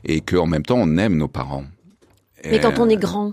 et 0.04 0.22
qu'en 0.22 0.46
même 0.46 0.62
temps, 0.62 0.78
on 0.78 0.96
aime 0.96 1.16
nos 1.16 1.28
parents. 1.28 1.64
Mais 2.44 2.60
quand 2.60 2.78
on 2.78 2.88
est 2.88 2.96
grand 2.96 3.32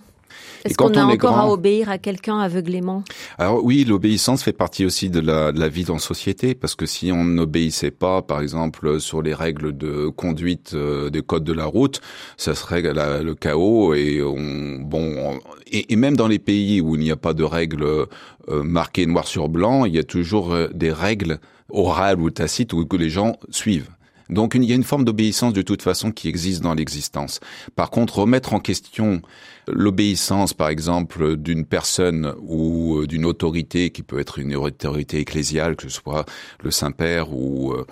Est-ce 0.66 0.78
qu'on 0.78 0.93
a 0.93 1.03
encore 1.03 1.38
à 1.38 1.49
obéir 1.49 1.89
à 1.89 1.97
quelqu'un 1.97 2.39
aveuglément? 2.39 3.03
Alors 3.38 3.64
oui, 3.64 3.84
l'obéissance 3.84 4.43
fait 4.43 4.53
partie 4.53 4.86
aussi 4.86 5.09
de 5.09 5.20
la, 5.20 5.51
de 5.51 5.59
la 5.59 5.68
vie 5.68 5.84
dans 5.84 5.93
la 5.93 5.99
société, 5.99 6.55
parce 6.55 6.76
que 6.76 6.86
si 6.86 7.11
on 7.11 7.24
n'obéissait 7.24 7.91
pas, 7.91 8.22
par 8.22 8.41
exemple, 8.41 8.99
sur 8.99 9.22
les 9.22 9.34
règles 9.34 9.76
de 9.78 10.07
conduite 10.07 10.72
euh, 10.74 11.09
des 11.09 11.22
codes 11.22 11.43
de 11.43 11.53
la 11.53 11.66
route, 11.66 12.01
ça 12.38 12.55
serait 12.55 12.82
le 12.82 13.34
chaos 13.34 13.93
et 13.93 14.22
on, 14.22 14.80
bon, 14.80 15.39
et, 15.72 15.95
même 15.95 16.16
dans 16.16 16.28
les 16.28 16.39
pays 16.39 16.82
où 16.82 16.95
il 16.95 17.01
n'y 17.01 17.11
a 17.11 17.16
pas 17.18 17.34
de 17.34 17.43
règles 17.43 17.84
euh, 17.84 18.64
marquées 18.64 19.05
noir 19.05 19.28
sur 19.28 19.49
blanc, 19.49 19.86
il 19.86 19.93
y 19.93 19.99
a 19.99 20.03
toujours 20.03 20.53
euh, 20.53 20.68
des 20.74 20.91
règles 20.91 21.39
orales 21.70 22.20
ou 22.20 22.30
tacites 22.30 22.74
où 22.74 22.86
que 22.86 22.97
les 22.97 23.09
gens 23.09 23.38
suivent. 23.49 23.89
Donc 24.30 24.55
il 24.55 24.63
y 24.63 24.71
a 24.71 24.76
une 24.76 24.84
forme 24.84 25.03
d'obéissance 25.03 25.53
de 25.53 25.61
toute 25.61 25.82
façon 25.82 26.11
qui 26.11 26.28
existe 26.28 26.61
dans 26.61 26.74
l'existence. 26.74 27.39
Par 27.76 27.89
contre, 27.89 28.19
remettre 28.19 28.53
en 28.53 28.59
question 28.59 29.21
l'obéissance, 29.67 30.53
par 30.53 30.69
exemple, 30.69 31.38
d'une 31.38 31.65
personne 31.65 32.34
ou 32.41 32.97
euh, 32.97 33.07
d'une 33.07 33.26
autorité 33.26 33.89
qui 33.91 34.03
peut 34.03 34.19
être 34.19 34.39
une 34.39 34.55
autorité 34.55 35.19
ecclésiale, 35.19 35.76
que 35.76 35.84
ce 35.84 36.01
soit 36.01 36.26
le 36.61 36.71
Saint-Père 36.71 37.34
ou 37.34 37.74
euh, 37.74 37.86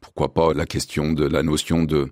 pourquoi 0.00 0.32
pas 0.32 0.54
la 0.54 0.66
question 0.66 1.12
de 1.12 1.24
la 1.24 1.42
notion 1.42 1.84
de 1.84 2.10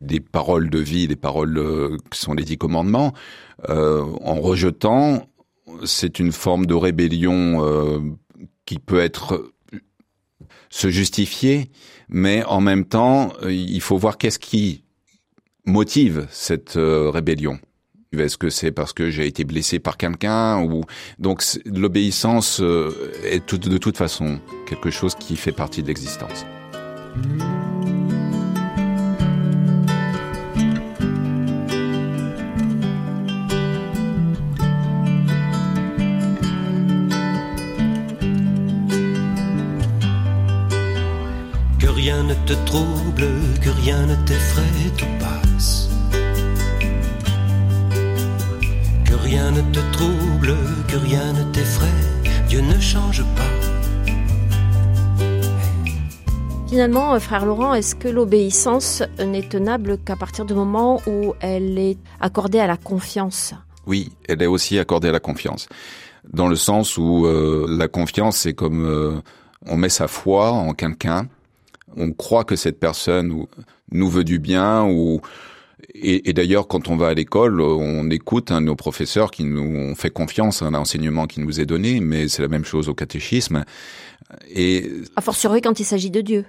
des 0.00 0.20
paroles 0.20 0.68
de 0.68 0.80
vie, 0.80 1.08
des 1.08 1.16
paroles 1.16 1.56
euh, 1.56 1.96
qui 2.10 2.18
sont 2.18 2.34
les 2.34 2.44
dix 2.44 2.58
commandements, 2.58 3.14
en 3.66 4.40
rejetant, 4.40 5.26
c'est 5.86 6.18
une 6.18 6.32
forme 6.32 6.66
de 6.66 6.74
rébellion 6.74 8.14
qui 8.66 8.78
peut 8.78 9.00
être 9.00 9.54
se 10.68 10.90
justifier, 10.90 11.70
mais 12.08 12.44
en 12.44 12.60
même 12.60 12.84
temps, 12.84 13.32
il 13.48 13.80
faut 13.80 13.96
voir 13.96 14.18
qu'est-ce 14.18 14.38
qui 14.38 14.84
motive 15.66 16.26
cette 16.30 16.74
rébellion. 16.76 17.58
Est-ce 18.20 18.36
que 18.36 18.50
c'est 18.50 18.70
parce 18.70 18.92
que 18.92 19.10
j'ai 19.10 19.26
été 19.26 19.44
blessé 19.44 19.78
par 19.78 19.96
quelqu'un 19.96 20.62
ou 20.62 20.84
donc 21.18 21.42
l'obéissance 21.66 22.60
euh, 22.60 23.12
est 23.24 23.54
de 23.54 23.78
toute 23.78 23.96
façon 23.96 24.38
quelque 24.66 24.90
chose 24.90 25.14
qui 25.14 25.36
fait 25.36 25.52
partie 25.52 25.82
de 25.82 25.88
l'existence. 25.88 26.44
Rien 42.04 42.22
ne 42.22 42.34
te 42.44 42.52
trouble, 42.66 43.26
que 43.62 43.70
rien 43.82 44.04
ne 44.04 44.14
t'effraie, 44.26 44.90
tout 44.98 45.06
passe 45.18 45.88
rien 49.22 49.50
ne 49.52 49.62
te 49.72 49.80
trouble, 49.92 50.54
que 50.86 50.96
rien 50.96 51.32
ne 51.32 51.44
t'effraie, 51.50 51.88
Dieu 52.46 52.60
ne 52.60 52.78
change 52.78 53.24
pas. 53.36 53.52
Finalement, 56.68 57.14
euh, 57.14 57.18
frère 57.20 57.46
Laurent, 57.46 57.72
est-ce 57.72 57.94
que 57.94 58.08
l'obéissance 58.08 59.02
n'est 59.18 59.48
tenable 59.48 59.96
qu'à 59.96 60.16
partir 60.16 60.44
du 60.44 60.52
moment 60.52 61.00
où 61.06 61.32
elle 61.40 61.78
est 61.78 61.96
accordée 62.20 62.58
à 62.58 62.66
la 62.66 62.76
confiance? 62.76 63.54
Oui, 63.86 64.12
elle 64.28 64.42
est 64.42 64.46
aussi 64.46 64.78
accordée 64.78 65.08
à 65.08 65.12
la 65.12 65.20
confiance. 65.20 65.68
Dans 66.30 66.48
le 66.48 66.56
sens 66.56 66.98
où 66.98 67.24
euh, 67.24 67.64
la 67.66 67.88
confiance, 67.88 68.36
c'est 68.36 68.52
comme 68.52 68.84
euh, 68.84 69.22
on 69.66 69.78
met 69.78 69.88
sa 69.88 70.06
foi 70.06 70.50
en 70.50 70.74
quelqu'un, 70.74 71.28
on 71.96 72.12
croit 72.12 72.44
que 72.44 72.56
cette 72.56 72.78
personne 72.78 73.46
nous 73.92 74.08
veut 74.08 74.24
du 74.24 74.38
bien 74.38 74.84
ou 74.84 75.20
et, 75.94 76.30
et 76.30 76.32
d'ailleurs, 76.32 76.66
quand 76.66 76.88
on 76.88 76.96
va 76.96 77.08
à 77.08 77.14
l'école, 77.14 77.60
on 77.60 78.08
écoute 78.10 78.52
de 78.52 78.58
nos 78.58 78.76
professeurs 78.76 79.30
qui 79.30 79.44
nous 79.44 79.62
on 79.62 79.94
fait 79.94 80.10
confiance 80.10 80.62
à 80.62 80.70
l'enseignement 80.70 81.26
qui 81.26 81.40
nous 81.40 81.60
est 81.60 81.66
donné, 81.66 82.00
mais 82.00 82.28
c'est 82.28 82.42
la 82.42 82.48
même 82.48 82.64
chose 82.64 82.88
au 82.88 82.94
catéchisme. 82.94 83.64
Et 84.50 84.90
a 85.16 85.20
fortiori 85.20 85.60
quand 85.60 85.78
il 85.80 85.84
s'agit 85.84 86.10
de 86.10 86.20
Dieu. 86.20 86.44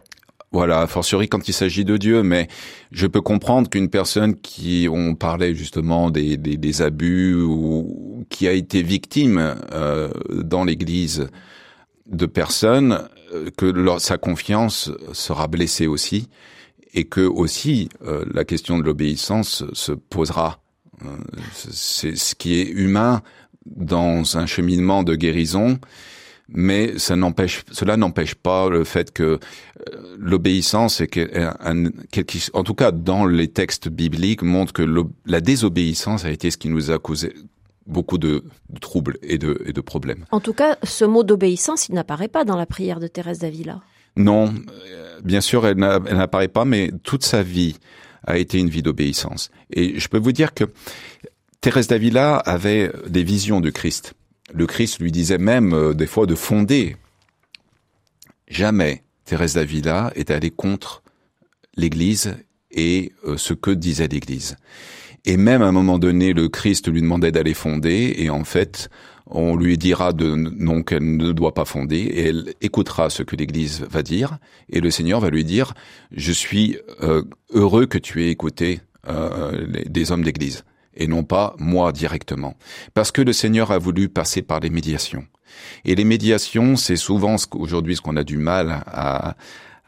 Voilà, 0.52 0.82
a 0.82 0.88
fortiori 0.88 1.28
quand 1.28 1.50
il 1.50 1.54
s'agit 1.54 1.84
de 1.84 1.98
Dieu, 1.98 2.24
mais 2.24 2.48
je 2.92 3.08
peux 3.08 3.22
comprendre 3.22 3.70
qu'une 3.70 3.90
personne 3.90 4.36
qui, 4.36 4.88
on 4.90 5.16
parlait 5.16 5.54
justement 5.54 6.10
des, 6.10 6.38
des, 6.38 6.56
des 6.56 6.82
abus 6.82 7.36
ou 7.36 8.26
qui 8.30 8.48
a 8.48 8.54
été 8.54 8.82
victime 8.82 9.56
euh, 9.74 10.10
dans 10.32 10.64
l'Église 10.64 11.28
de 12.08 12.26
personnes, 12.26 13.02
que 13.58 13.66
leur, 13.66 14.02
sa 14.02 14.18
confiance 14.18 14.92
sera 15.14 15.48
blessée 15.48 15.88
aussi 15.88 16.30
et 16.96 17.04
que 17.04 17.22
aussi 17.22 17.90
euh, 18.06 18.26
la 18.34 18.46
question 18.46 18.80
de 18.80 18.84
l'obéissance 18.84 19.64
se 19.74 19.92
posera. 19.92 20.60
Euh, 21.04 21.10
c'est 21.52 22.16
ce 22.16 22.34
qui 22.34 22.60
est 22.60 22.68
humain 22.68 23.22
dans 23.66 24.38
un 24.38 24.46
cheminement 24.46 25.04
de 25.04 25.16
guérison, 25.16 25.78
mais 26.48 26.98
cela 26.98 27.98
n'empêche 27.98 28.36
pas 28.36 28.70
le 28.70 28.84
fait 28.86 29.12
que 29.12 29.24
euh, 29.24 29.38
l'obéissance, 30.18 31.02
en 32.54 32.64
tout 32.64 32.76
cas 32.76 32.92
dans 32.92 33.26
les 33.26 33.50
textes 33.50 33.90
bibliques, 33.90 34.42
montre 34.42 34.72
que 34.72 34.86
la 35.26 35.42
désobéissance 35.42 36.24
a 36.24 36.32
été 36.32 36.50
ce 36.50 36.58
qui 36.58 36.70
nous 36.70 36.92
a 36.92 36.98
causé 36.98 37.34
beaucoup 37.86 38.18
de, 38.18 38.44
troubles 38.82 39.18
et 39.22 39.38
de, 39.38 39.62
et 39.66 39.74
de 39.74 39.82
problèmes. 39.82 40.26
En 40.32 40.40
tout 40.40 40.54
cas, 40.54 40.78
ce 40.84 41.06
mot 41.06 41.24
d'obéissance, 41.24 41.88
il 41.88 41.96
n'apparaît 41.96 42.28
pas 42.28 42.44
dans 42.46 42.58
la 42.58 42.66
prière 42.66 43.00
de 43.00 43.08
Thérèse 43.08 43.40
d'Avila. 43.40 43.82
Non, 44.16 44.54
bien 45.24 45.42
sûr, 45.42 45.68
elle 45.68 45.78
n'apparaît 45.78 46.48
pas, 46.48 46.66
mais 46.66 46.92
toute 47.04 47.24
sa 47.24 47.44
vie 47.44 47.78
a 48.26 48.38
été 48.38 48.58
une 48.60 48.70
vie 48.70 48.82
d'obéissance. 48.82 49.52
Et 49.72 50.00
je 50.00 50.08
peux 50.08 50.18
vous 50.18 50.32
dire 50.32 50.54
que 50.54 50.66
Thérèse 51.62 51.88
d'Avila 51.88 52.38
avait 52.38 52.92
des 53.08 53.24
visions 53.24 53.62
de 53.62 53.70
Christ. 53.70 54.14
Le 54.54 54.68
Christ 54.68 55.00
lui 55.00 55.12
disait 55.12 55.38
même 55.38 55.74
euh, 55.74 55.94
des 55.94 56.08
fois 56.08 56.26
de 56.26 56.36
fonder. 56.36 56.96
Jamais 58.48 59.04
Thérèse 59.26 59.56
d'Avila 59.56 60.12
est 60.16 60.30
allée 60.30 60.52
contre 60.52 61.02
l'Église 61.76 62.36
et 62.72 63.14
euh, 63.26 63.38
ce 63.38 63.54
que 63.54 63.72
disait 63.72 64.08
l'Église. 64.08 64.58
Et 65.26 65.38
même 65.38 65.62
à 65.62 65.68
un 65.68 65.72
moment 65.72 65.98
donné, 65.98 66.34
le 66.34 66.50
Christ 66.50 66.88
lui 66.92 67.02
demandait 67.02 67.32
d'aller 67.32 67.54
fonder, 67.54 68.14
et 68.18 68.30
en 68.30 68.44
fait, 68.44 68.90
on 69.28 69.56
lui 69.56 69.78
dira 69.78 70.14
de 70.14 70.36
non 70.36 70.84
qu'elle 70.84 71.18
ne 71.18 71.32
doit 71.32 71.54
pas 71.54 71.66
fonder 71.66 71.98
et 71.98 72.28
elle 72.28 72.54
écoutera 72.62 73.10
ce 73.10 73.24
que 73.24 73.36
l'Église 73.36 73.82
va 73.90 74.04
dire 74.04 74.38
et 74.70 74.82
le 74.82 74.92
Seigneur 74.92 75.20
va 75.20 75.32
lui 75.32 75.44
dire 75.44 75.74
je 76.12 76.32
suis 76.32 76.78
euh, 77.02 77.24
heureux 77.52 77.88
que 77.88 77.98
tu 77.98 78.24
aies 78.24 78.30
écouté 78.30 78.82
euh, 79.08 79.66
des 79.88 80.12
hommes 80.12 80.24
d'Église 80.24 80.64
et 80.96 81.08
non 81.08 81.24
pas 81.24 81.56
moi 81.58 81.92
directement 81.92 82.56
parce 82.94 83.12
que 83.12 83.24
le 83.24 83.34
Seigneur 83.34 83.72
a 83.72 83.80
voulu 83.80 84.10
passer 84.10 84.44
par 84.44 84.60
les 84.60 84.70
médiations 84.70 85.26
et 85.86 85.96
les 85.96 86.06
médiations 86.06 86.76
c'est 86.76 86.96
souvent 86.96 87.40
ce 87.40 87.48
aujourd'hui 87.54 87.96
ce 87.96 88.02
qu'on 88.02 88.18
a 88.18 88.24
du 88.24 88.38
mal 88.38 88.84
à 88.86 89.36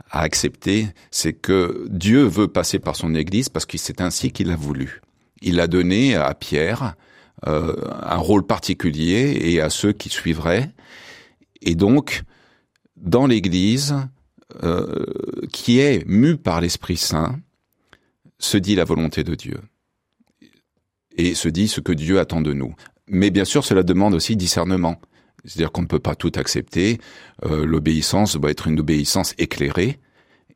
à 0.10 0.22
accepter, 0.22 0.88
c'est 1.12 1.34
que 1.34 1.86
Dieu 1.90 2.24
veut 2.24 2.48
passer 2.48 2.80
par 2.80 2.96
son 2.96 3.14
Église 3.14 3.50
parce 3.50 3.66
que 3.66 3.78
c'est 3.78 4.00
ainsi 4.00 4.32
qu'il 4.32 4.52
a 4.52 4.56
voulu. 4.56 5.02
Il 5.42 5.60
a 5.60 5.68
donné 5.68 6.16
à 6.16 6.34
Pierre 6.34 6.96
euh, 7.46 7.76
un 8.02 8.18
rôle 8.18 8.46
particulier 8.46 9.38
et 9.42 9.62
à 9.62 9.70
ceux 9.70 9.94
qui 9.94 10.10
suivraient. 10.10 10.72
Et 11.62 11.76
donc, 11.76 12.24
dans 12.96 13.28
l'Église, 13.28 13.96
euh, 14.64 15.06
qui 15.52 15.80
est 15.80 16.06
mue 16.08 16.38
par 16.38 16.62
l'Esprit 16.62 16.98
Saint, 16.98 17.40
se 18.40 18.58
dit 18.58 18.76
la 18.76 18.86
volonté 18.86 19.24
de 19.24 19.36
Dieu 19.36 19.60
et 21.16 21.36
se 21.36 21.50
dit 21.50 21.68
ce 21.68 21.82
que 21.82 21.92
Dieu 21.92 22.20
attend 22.20 22.42
de 22.42 22.54
nous. 22.54 22.76
Mais 23.08 23.30
bien 23.30 23.46
sûr, 23.46 23.64
cela 23.64 23.84
demande 23.84 24.14
aussi 24.14 24.36
discernement. 24.36 25.00
C'est-à-dire 25.46 25.72
qu'on 25.72 25.84
ne 25.84 25.88
peut 25.88 26.00
pas 26.00 26.16
tout 26.16 26.32
accepter. 26.36 27.00
Euh, 27.46 27.66
l'obéissance 27.66 28.36
doit 28.36 28.52
être 28.52 28.68
une 28.68 28.80
obéissance 28.80 29.34
éclairée 29.38 30.00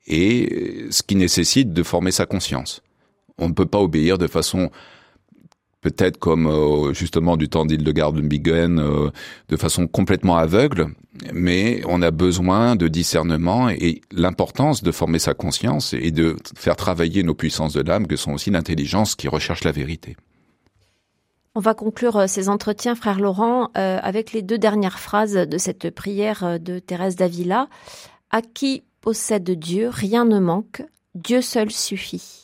et 0.08 0.88
ce 0.90 1.04
qui 1.04 1.16
nécessite 1.16 1.74
de 1.74 1.84
former 1.84 2.12
sa 2.12 2.26
conscience. 2.26 2.82
On 3.38 3.50
ne 3.50 3.54
peut 3.54 3.66
pas 3.66 3.80
obéir 3.80 4.18
de 4.18 4.28
façon 4.28 4.70
peut-être 5.82 6.18
comme 6.18 6.48
euh, 6.48 6.94
justement 6.94 7.38
du 7.38 7.50
temps 7.50 7.66
d'Hildegard-Bingen, 7.66 8.80
euh, 8.80 9.10
de 9.50 9.58
façon 9.58 9.88
complètement 9.88 10.38
aveugle, 10.38 10.94
mais 11.34 11.82
on 11.88 12.02
a 12.02 12.12
besoin 12.12 12.76
de 12.76 12.88
discernement 12.88 13.70
et 13.70 14.02
l'importance 14.12 14.84
de 14.84 14.92
former 14.92 15.20
sa 15.20 15.34
conscience 15.34 15.94
et 15.94 16.12
de 16.12 16.38
faire 16.56 16.76
travailler 16.76 17.24
nos 17.24 17.34
puissances 17.34 17.74
de 17.74 17.82
l'âme, 17.82 18.08
que 18.08 18.16
sont 18.16 18.32
aussi 18.32 18.52
l'intelligence 18.52 19.16
qui 19.16 19.28
recherche 19.28 19.64
la 19.64 19.72
vérité. 19.72 20.16
On 21.54 21.60
va 21.60 21.74
conclure 21.74 22.16
euh, 22.16 22.28
ces 22.28 22.48
entretiens, 22.48 22.96
frère 22.96 23.20
Laurent, 23.20 23.72
avec 23.74 24.32
les 24.32 24.42
deux 24.42 24.58
dernières 24.58 25.00
phrases 25.00 25.34
de 25.34 25.58
cette 25.58 25.90
prière 25.90 26.60
de 26.60 26.80
Thérèse 26.80 27.16
d'Avila. 27.16 27.68
À 28.30 28.42
qui 28.42 28.84
possède 29.02 29.50
Dieu, 29.52 29.90
rien 29.90 30.24
ne 30.24 30.40
manque, 30.40 30.84
Dieu 31.16 31.42
seul 31.42 31.72
suffit. 31.72 32.41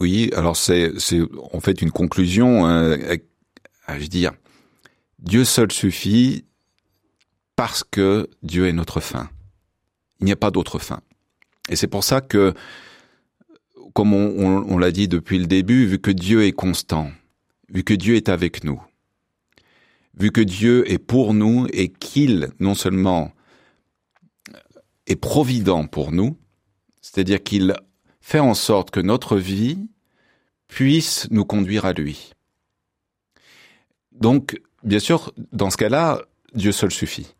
Oui, 0.00 0.30
alors 0.34 0.56
c'est 0.56 0.92
en 1.52 1.60
fait 1.60 1.82
une 1.82 1.90
conclusion. 1.90 2.66
Hein, 2.66 2.98
à, 3.86 3.98
je 3.98 4.06
dire, 4.06 4.32
Dieu 5.18 5.44
seul 5.44 5.70
suffit 5.70 6.44
parce 7.54 7.84
que 7.84 8.28
Dieu 8.42 8.66
est 8.66 8.72
notre 8.72 9.00
fin. 9.00 9.28
Il 10.20 10.26
n'y 10.26 10.32
a 10.32 10.36
pas 10.36 10.50
d'autre 10.50 10.78
fin. 10.78 11.00
Et 11.68 11.76
c'est 11.76 11.86
pour 11.86 12.02
ça 12.02 12.22
que, 12.22 12.54
comme 13.92 14.14
on, 14.14 14.64
on 14.66 14.78
l'a 14.78 14.90
dit 14.90 15.08
depuis 15.08 15.38
le 15.38 15.46
début, 15.46 15.84
vu 15.84 15.98
que 15.98 16.10
Dieu 16.10 16.44
est 16.44 16.52
constant, 16.52 17.10
vu 17.68 17.84
que 17.84 17.94
Dieu 17.94 18.16
est 18.16 18.30
avec 18.30 18.64
nous, 18.64 18.82
vu 20.18 20.32
que 20.32 20.40
Dieu 20.40 20.90
est 20.90 20.98
pour 20.98 21.34
nous 21.34 21.66
et 21.72 21.88
qu'il 21.88 22.48
non 22.58 22.74
seulement 22.74 23.32
est 25.06 25.16
provident 25.16 25.86
pour 25.86 26.12
nous, 26.12 26.38
c'est-à-dire 27.02 27.42
qu'il 27.42 27.74
fait 28.20 28.38
en 28.38 28.54
sorte 28.54 28.90
que 28.90 29.00
notre 29.00 29.36
vie 29.36 29.88
puisse 30.68 31.26
nous 31.30 31.44
conduire 31.44 31.84
à 31.84 31.92
lui. 31.92 32.32
Donc, 34.12 34.60
bien 34.84 34.98
sûr, 34.98 35.32
dans 35.52 35.70
ce 35.70 35.76
cas-là, 35.76 36.22
Dieu 36.54 36.72
seul 36.72 36.90
suffit. 36.90 37.34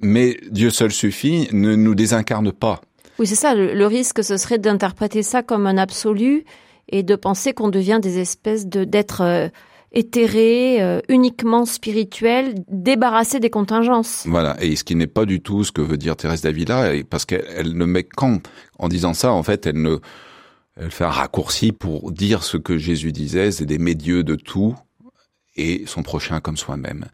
Mais 0.00 0.36
Dieu 0.50 0.70
seul 0.70 0.90
suffit 0.90 1.48
ne 1.52 1.74
nous 1.76 1.94
désincarne 1.94 2.52
pas. 2.52 2.80
Oui, 3.18 3.26
c'est 3.26 3.34
ça. 3.34 3.54
Le, 3.54 3.86
risque, 3.86 4.24
ce 4.24 4.36
serait 4.36 4.58
d'interpréter 4.58 5.22
ça 5.22 5.42
comme 5.42 5.66
un 5.66 5.78
absolu 5.78 6.44
et 6.88 7.02
de 7.02 7.14
penser 7.14 7.52
qu'on 7.52 7.68
devient 7.68 8.00
des 8.02 8.18
espèces 8.18 8.66
de 8.66 8.84
d'êtres 8.84 9.50
euh, 9.94 9.98
éthérés, 9.98 10.82
euh, 10.82 11.00
uniquement 11.08 11.64
spirituels, 11.64 12.54
débarrassés 12.68 13.40
des 13.40 13.50
contingences. 13.50 14.24
Voilà. 14.26 14.56
Et 14.62 14.76
ce 14.76 14.84
qui 14.84 14.94
n'est 14.94 15.06
pas 15.06 15.24
du 15.24 15.40
tout 15.40 15.64
ce 15.64 15.72
que 15.72 15.80
veut 15.80 15.96
dire 15.96 16.16
Thérèse 16.16 16.42
d'Avila, 16.42 16.92
parce 17.08 17.24
qu'elle 17.24 17.76
ne 17.76 17.84
met 17.84 18.04
qu'en 18.04 18.38
en 18.78 18.88
disant 18.88 19.14
ça, 19.14 19.32
en 19.32 19.42
fait, 19.42 19.66
elle 19.66 19.80
ne 19.80 19.98
elle 20.80 20.90
fait 20.90 21.04
un 21.04 21.10
raccourci 21.10 21.70
pour 21.72 22.12
dire 22.12 22.42
ce 22.42 22.56
que 22.56 22.78
Jésus 22.78 23.12
disait, 23.12 23.50
c'est 23.50 23.66
des 23.66 23.78
médieux 23.78 24.24
de 24.24 24.36
tout 24.36 24.74
et 25.54 25.84
son 25.86 26.02
prochain 26.02 26.40
comme 26.40 26.56
soi-même. 26.56 27.04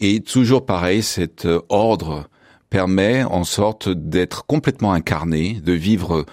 Et 0.00 0.20
toujours 0.20 0.66
pareil, 0.66 1.04
cet 1.04 1.46
ordre 1.68 2.28
permet 2.70 3.22
en 3.22 3.44
sorte 3.44 3.88
d'être 3.88 4.46
complètement 4.46 4.92
incarné, 4.92 5.60
de 5.64 5.72
vivre 5.72 6.26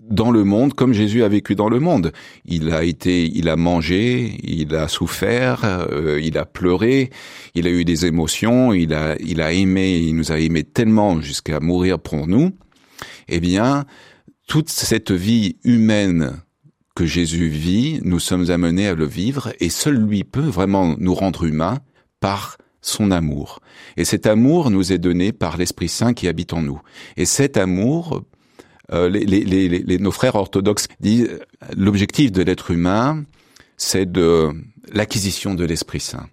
dans 0.00 0.30
le 0.30 0.44
monde 0.44 0.74
comme 0.74 0.92
Jésus 0.92 1.22
a 1.22 1.28
vécu 1.28 1.54
dans 1.54 1.68
le 1.68 1.80
monde. 1.80 2.12
Il 2.44 2.72
a 2.72 2.84
été, 2.84 3.24
il 3.26 3.48
a 3.48 3.56
mangé, 3.56 4.38
il 4.42 4.74
a 4.74 4.88
souffert, 4.88 5.60
euh, 5.64 6.20
il 6.22 6.38
a 6.38 6.44
pleuré, 6.44 7.10
il 7.54 7.66
a 7.66 7.70
eu 7.70 7.84
des 7.84 8.06
émotions, 8.06 8.72
il 8.72 8.94
a, 8.94 9.16
il 9.20 9.40
a 9.40 9.52
aimé, 9.52 9.98
il 9.98 10.16
nous 10.16 10.32
a 10.32 10.38
aimé 10.38 10.64
tellement 10.64 11.20
jusqu'à 11.20 11.60
mourir 11.60 11.98
pour 11.98 12.26
nous. 12.26 12.52
Eh 13.28 13.40
bien, 13.40 13.84
toute 14.46 14.68
cette 14.68 15.10
vie 15.10 15.56
humaine 15.64 16.42
que 16.94 17.06
Jésus 17.06 17.48
vit, 17.48 18.00
nous 18.02 18.20
sommes 18.20 18.50
amenés 18.50 18.88
à 18.88 18.94
le 18.94 19.06
vivre 19.06 19.52
et 19.60 19.70
seul 19.70 19.96
lui 19.96 20.24
peut 20.24 20.40
vraiment 20.40 20.94
nous 20.98 21.14
rendre 21.14 21.44
humains 21.44 21.78
par 22.20 22.58
son 22.82 23.10
amour. 23.10 23.60
Et 23.96 24.04
cet 24.04 24.26
amour 24.26 24.70
nous 24.70 24.92
est 24.92 24.98
donné 24.98 25.32
par 25.32 25.56
l'Esprit 25.56 25.88
Saint 25.88 26.12
qui 26.12 26.28
habite 26.28 26.52
en 26.52 26.62
nous. 26.62 26.80
Et 27.16 27.24
cet 27.24 27.56
amour, 27.56 28.24
euh, 28.92 29.08
les, 29.08 29.98
nos 29.98 30.10
frères 30.10 30.34
orthodoxes 30.34 30.86
disent, 31.00 31.40
l'objectif 31.76 32.32
de 32.32 32.42
l'être 32.42 32.70
humain, 32.70 33.24
c'est 33.76 34.10
de 34.10 34.50
l'acquisition 34.92 35.54
de 35.54 35.64
l'Esprit 35.64 36.00
Saint. 36.00 36.28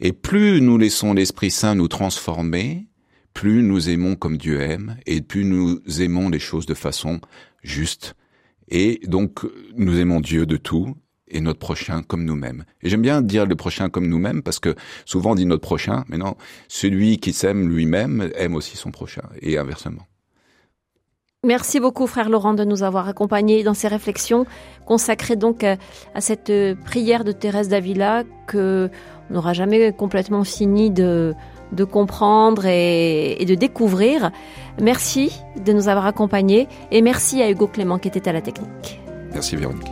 Et 0.00 0.12
plus 0.12 0.60
nous 0.60 0.78
laissons 0.78 1.12
l'Esprit 1.12 1.50
Saint 1.50 1.74
nous 1.74 1.88
transformer, 1.88 2.86
plus 3.34 3.62
nous 3.62 3.88
aimons 3.88 4.16
comme 4.16 4.36
Dieu 4.36 4.60
aime, 4.60 4.96
et 5.06 5.20
plus 5.20 5.44
nous 5.44 5.80
aimons 6.00 6.28
les 6.28 6.38
choses 6.38 6.66
de 6.66 6.74
façon 6.74 7.20
juste. 7.62 8.14
Et 8.68 9.00
donc, 9.06 9.40
nous 9.76 9.98
aimons 9.98 10.20
Dieu 10.20 10.46
de 10.46 10.56
tout, 10.56 10.96
et 11.32 11.40
notre 11.40 11.58
prochain 11.58 12.02
comme 12.02 12.24
nous-mêmes. 12.24 12.64
Et 12.82 12.90
j'aime 12.90 13.02
bien 13.02 13.22
dire 13.22 13.46
le 13.46 13.56
prochain 13.56 13.88
comme 13.88 14.06
nous-mêmes 14.06 14.42
parce 14.42 14.60
que 14.60 14.74
souvent 15.04 15.32
on 15.32 15.34
dit 15.34 15.46
notre 15.46 15.62
prochain, 15.62 16.04
mais 16.08 16.18
non, 16.18 16.36
celui 16.68 17.16
qui 17.16 17.32
s'aime 17.32 17.68
lui-même 17.68 18.30
aime 18.34 18.54
aussi 18.54 18.76
son 18.76 18.90
prochain 18.90 19.22
et 19.40 19.58
inversement. 19.58 20.06
Merci 21.44 21.80
beaucoup, 21.80 22.06
frère 22.06 22.28
Laurent, 22.28 22.54
de 22.54 22.62
nous 22.62 22.84
avoir 22.84 23.08
accompagnés 23.08 23.64
dans 23.64 23.74
ces 23.74 23.88
réflexions 23.88 24.46
consacrées 24.86 25.34
donc 25.34 25.64
euh, 25.64 25.74
à 26.14 26.20
cette 26.20 26.50
euh, 26.50 26.76
prière 26.76 27.24
de 27.24 27.32
Thérèse 27.32 27.68
d'Avila 27.68 28.22
que 28.46 28.88
on 29.28 29.34
n'aura 29.34 29.52
jamais 29.52 29.92
complètement 29.92 30.44
fini 30.44 30.92
de, 30.92 31.34
de 31.72 31.82
comprendre 31.82 32.64
et, 32.66 33.42
et, 33.42 33.44
de 33.44 33.56
découvrir. 33.56 34.30
Merci 34.80 35.42
de 35.56 35.72
nous 35.72 35.88
avoir 35.88 36.06
accompagnés 36.06 36.68
et 36.92 37.02
merci 37.02 37.42
à 37.42 37.50
Hugo 37.50 37.66
Clément 37.66 37.98
qui 37.98 38.06
était 38.06 38.28
à 38.28 38.32
la 38.32 38.40
technique. 38.40 39.00
Merci 39.32 39.56
Véronique. 39.56 39.90